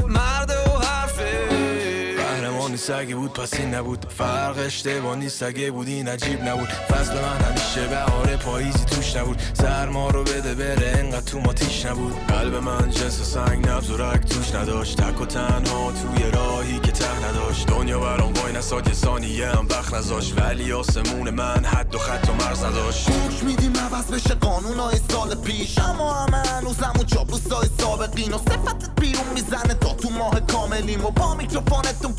قهرمانی 2.81 3.05
سگی 3.05 3.13
بود 3.13 3.33
پس 3.33 3.59
نبود. 3.59 4.05
فرق 4.17 4.57
اشتباه 4.57 5.15
نیست 5.15 5.43
اگه 5.43 5.71
بود 5.71 5.87
این 5.87 6.07
عجیب 6.07 6.43
نبود. 6.43 6.69
فصل 6.69 7.13
من 7.13 7.41
همیشه 7.41 7.87
بهار 7.87 8.35
پاییزی 8.35 8.85
توش 8.85 9.15
نبود. 9.15 9.41
سرما 9.53 10.09
رو 10.09 10.23
بده 10.23 10.55
بره 10.55 10.93
انقدر 10.97 11.21
تو 11.21 11.39
ما 11.39 11.53
تیش 11.53 11.85
نبود. 11.85 12.13
قلب 12.27 12.55
من 12.55 12.89
جنس 12.89 13.21
سنگ 13.21 13.67
نبز 13.67 13.89
و 13.89 13.97
رگ 13.97 14.21
توش 14.21 14.55
نداشت. 14.55 15.01
تک 15.01 15.21
و 15.21 15.25
تنها 15.25 15.91
توی 15.91 16.31
راهی 16.31 16.79
که 16.79 16.91
ته 16.91 17.25
نداشت. 17.25 17.67
دنیا 17.67 17.99
برام 17.99 18.33
وای 18.33 18.53
نساد 18.53 18.87
یه 18.87 18.93
ثانیه 18.93 19.47
هم 19.47 19.67
وقت 19.69 19.93
نذاشت. 19.93 20.33
ولی 20.37 20.73
آسمون 20.73 21.29
من 21.29 21.65
حد 21.65 21.95
و 21.95 21.97
خط 21.97 22.29
و 22.29 22.33
مرز 22.33 22.63
نداشت. 22.63 23.09
گوش 23.11 23.43
میدیم 23.43 23.73
عوض 23.77 24.05
بشه 24.11 24.35
قانون 24.35 24.79
های 24.79 24.99
سال 25.11 25.35
پیش. 25.35 25.77
اما 25.77 26.13
همه 26.13 26.37
هنوزم 26.37 26.93
و 26.99 27.03
جابوس 27.03 27.51
های 27.51 27.69
سابقین 27.79 28.33
و 28.33 28.37
صفتت 28.37 28.89
بیرون 29.01 29.25
می‌زنه 29.33 29.73
تا 29.73 29.93
تو 29.93 30.09
ماه 30.09 30.39
کاملیم 30.39 31.05
و 31.05 31.11
با 31.11 31.35
میکروفونتون 31.35 32.13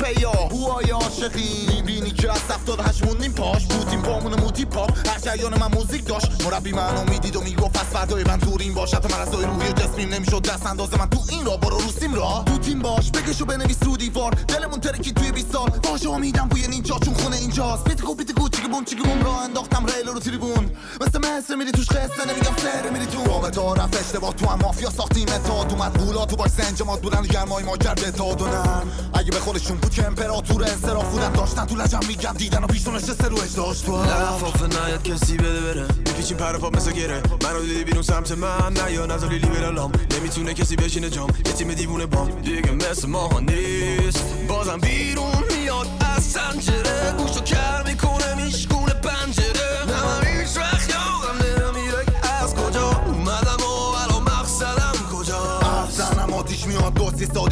پیاهوهای 0.53 0.89
عاشقین 0.89 1.69
می‌بینی 1.69 2.11
که 2.11 2.31
از 2.31 2.41
هفتاد 2.49 2.79
هشت 2.79 3.05
موندیم 3.05 3.31
پاش. 3.31 3.65
بودیم 3.65 4.01
پامون 4.01 4.39
موتی 4.39 4.65
پا 4.65 4.85
هر 4.85 5.19
جریان 5.19 5.59
من 5.59 5.67
موزیک 5.67 6.05
داشت. 6.05 6.43
مربی 6.45 6.71
منو 6.71 7.03
می‌دید 7.09 7.35
و 7.35 7.41
می‌گفت 7.41 7.79
از 7.79 7.85
فردای 7.85 8.23
من 8.23 8.37
دوریم. 8.37 8.73
باش 8.73 8.93
حتی 8.93 9.07
مرزای 9.13 9.45
روحی 9.45 9.69
و 9.69 9.71
جسمیم 9.71 10.13
نمی‌شد. 10.13 10.41
دست 10.41 10.65
انداز 10.65 10.93
من 10.93 11.09
تو 11.09 11.19
این 11.29 11.45
را 11.45 11.57
برو 11.57 11.77
روسیم 11.77 12.13
را 12.13 12.43
تو 12.45 12.57
تیم 12.57 12.79
باش. 12.79 13.11
بکش 13.11 13.41
و 13.41 13.45
بنویس 13.45 13.77
رو 13.83 13.97
دیوار. 13.97 14.31
دلمون 14.31 14.79
ترکی 14.79 15.13
توی 15.13 15.31
20 15.31 15.51
سال. 15.51 15.71
واژه 15.83 16.09
ها 16.09 16.17
میدم 16.17 16.47
بوی 16.47 16.67
نینجا 16.67 16.99
چون 17.05 17.13
خونه 17.13 17.35
اینجاست. 17.35 17.83
بیتگو 17.83 18.15
بیتگو 18.15 18.49
چیگه 18.49 18.67
بوم 18.67 18.85
چیگه 18.85 19.03
بوم 19.03 19.23
را 19.23 19.39
انداختم. 19.39 19.85
ریل 19.85 20.07
رو 20.07 20.19
تریبون. 20.19 20.71
مثل 21.01 21.19
مصر 21.19 21.55
میری 21.55 21.71
توش 21.71 21.89
قصه 21.89 22.25
نمیگم 22.27 22.55
سر 22.57 22.89
میری 22.89 23.05
تو. 23.05 23.23
رابه 23.23 23.49
تا 23.49 23.73
رفت 23.73 23.95
اشتباه. 23.95 24.33
تو 24.33 24.47
هم 24.47 24.59
مافیا 24.59 24.89
ساختیم 24.89 25.27
اتحاد. 25.27 25.71
اومد 25.71 25.99
قولا 25.99 26.25
تو 26.25 26.35
باش 26.35 26.51
سنجمات 26.51 27.01
بودن 27.01 27.19
و 27.19 27.23
گرمای 27.23 27.63
ما 27.63 27.77
کرد 27.77 28.03
اتحاد 28.05 28.41
اگه 29.13 29.31
به 29.31 29.39
خودشون 29.39 29.77
بود 29.77 29.93
که 29.93 30.03
امپراتور 30.43 30.63
انصراف 30.63 31.11
بودن 31.11 31.31
داشتن 31.31 31.65
تو 31.65 31.75
لجم 31.75 31.99
میگم 32.07 32.33
دیدن 32.37 32.63
و 32.63 32.67
پیشون 32.67 32.95
نشسته 32.95 33.27
رو 33.27 33.41
اجداش 33.41 33.81
تو 33.81 34.03
لفاف 34.03 34.61
نیاد 34.63 35.03
کسی 35.03 35.37
بده 35.37 35.61
بره 35.61 35.85
میپیچیم 35.97 36.37
پر 36.37 36.57
پا 36.57 36.69
مثل 36.69 36.91
گره 36.91 37.21
منو 37.43 37.61
دیدی 37.61 37.83
بیرون 37.83 38.01
سمت 38.01 38.31
من 38.31 38.73
نه 38.73 38.91
یا 38.91 39.05
نظر 39.05 39.29
لیبرالام 39.29 39.91
نمی‌تونه 40.19 40.53
کسی 40.53 40.75
بشینه 40.75 41.09
جام 41.09 41.29
یه 41.45 41.53
تیم 41.53 41.73
دیوونه 41.73 42.05
بام 42.05 42.29
دیگه 42.29 42.71
مثل 42.71 43.09
ماها 43.09 43.39
نیست 43.39 44.23
بازم 44.47 44.77
بیرون 44.77 45.43
میاد 45.57 45.87
از 46.15 46.23
سنجره 46.23 47.13
گوشو 47.17 47.41
کر 47.41 47.83
می‌کنه 47.87 48.45
میشکونه 48.45 48.93
پنجره 48.93 49.85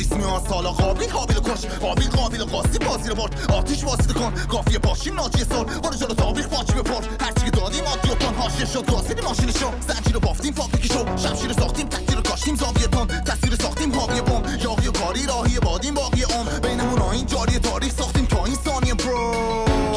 پلیس 0.01 0.13
میان 0.13 0.41
سالا 0.49 0.71
قابل 0.71 1.07
قابل 1.07 1.33
کش. 1.33 1.65
قابل 1.65 2.09
قابل 2.09 2.43
قاسی 2.43 2.79
بازی 2.79 3.09
رو 3.09 3.15
برد. 3.15 3.51
آتیش 3.53 3.83
واسیده 3.83 4.13
کن. 4.13 4.33
قافیه 4.49 4.79
باشیم 4.79 5.15
ناجی 5.15 5.45
سال. 5.49 5.65
برو 5.65 5.93
جلو 5.93 6.13
تابیخ 6.13 6.47
باچی 6.47 6.73
بپر 6.73 7.03
هرچی 7.19 7.45
که 7.45 7.51
دادیم 7.51 7.83
آدی 7.83 8.09
و 8.09 8.15
تان 8.15 8.35
هاشیه 8.35 8.65
شد. 8.65 8.85
شو 8.89 9.27
ماشینشو 9.27 9.71
رو 10.13 10.19
بافتیم 10.19 10.53
فابریکشو 10.53 11.17
شمشیر 11.17 11.53
ساختیم 11.53 11.87
تکتیر 11.87 12.15
رو 12.15 12.21
کاشتیم 12.21 12.55
زاویتان 12.55 13.07
تصویر 13.07 13.55
ساختیم 13.55 13.95
حاوی 13.95 14.21
بم 14.21 14.43
یاقی 14.63 14.87
و 14.87 14.91
کاری 14.91 15.25
راهی 15.25 15.59
بادیم 15.59 15.93
باقی 15.93 16.23
عمر. 16.23 16.59
بینمون 16.59 17.01
این 17.01 17.25
جاری 17.25 17.59
تاریخ 17.59 17.93
ساختیم 17.93 18.25
تا 18.25 18.45
این 18.45 18.55
ثانیه 18.55 18.93
پرو 18.93 19.33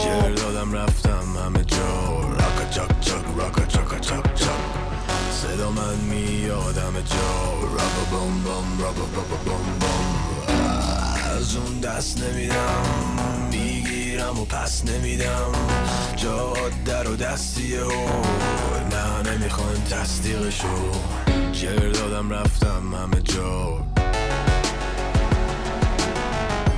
شهر 0.04 0.30
دادم 0.30 0.72
رفتم 0.72 1.36
همه 1.44 1.64
جا. 1.64 1.76
راکا 2.20 2.64
چاک 2.70 3.00
چاک 3.00 3.24
راکا 3.36 3.66
چاک 3.66 4.00
چاک. 4.00 4.23
من 5.70 5.96
میادم 5.96 7.00
جا 7.00 7.60
رابا 7.62 8.04
بام 8.10 8.42
بام 8.42 8.78
رابا 8.78 9.04
بابا 9.04 9.36
بام 9.46 9.78
بام 9.80 10.24
از 11.36 11.56
اون 11.56 11.80
دست 11.80 12.22
نمیدم 12.22 12.82
می‌گیرم 13.50 14.38
و 14.40 14.44
پس 14.44 14.84
نمیدم 14.84 15.52
جا 16.16 16.52
در 16.86 17.08
و 17.08 17.16
دستیه 17.16 17.82
و 17.82 18.08
نه 18.92 19.30
نمی‌خوایم 19.30 19.82
تصدیقشو 19.90 20.92
جر 21.52 21.90
دادم 21.90 22.30
رفتم 22.30 22.94
همه 22.94 23.22
جا 23.22 23.84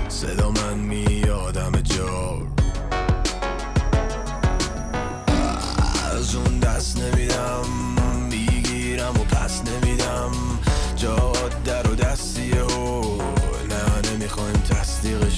صدا 0.09 0.51
من 0.51 0.79
میادم 0.79 1.73
جا 1.81 2.39
از 6.13 6.35
اون 6.35 6.59
دست 6.59 6.99
نمیدم 6.99 7.86
considérer 15.03 15.36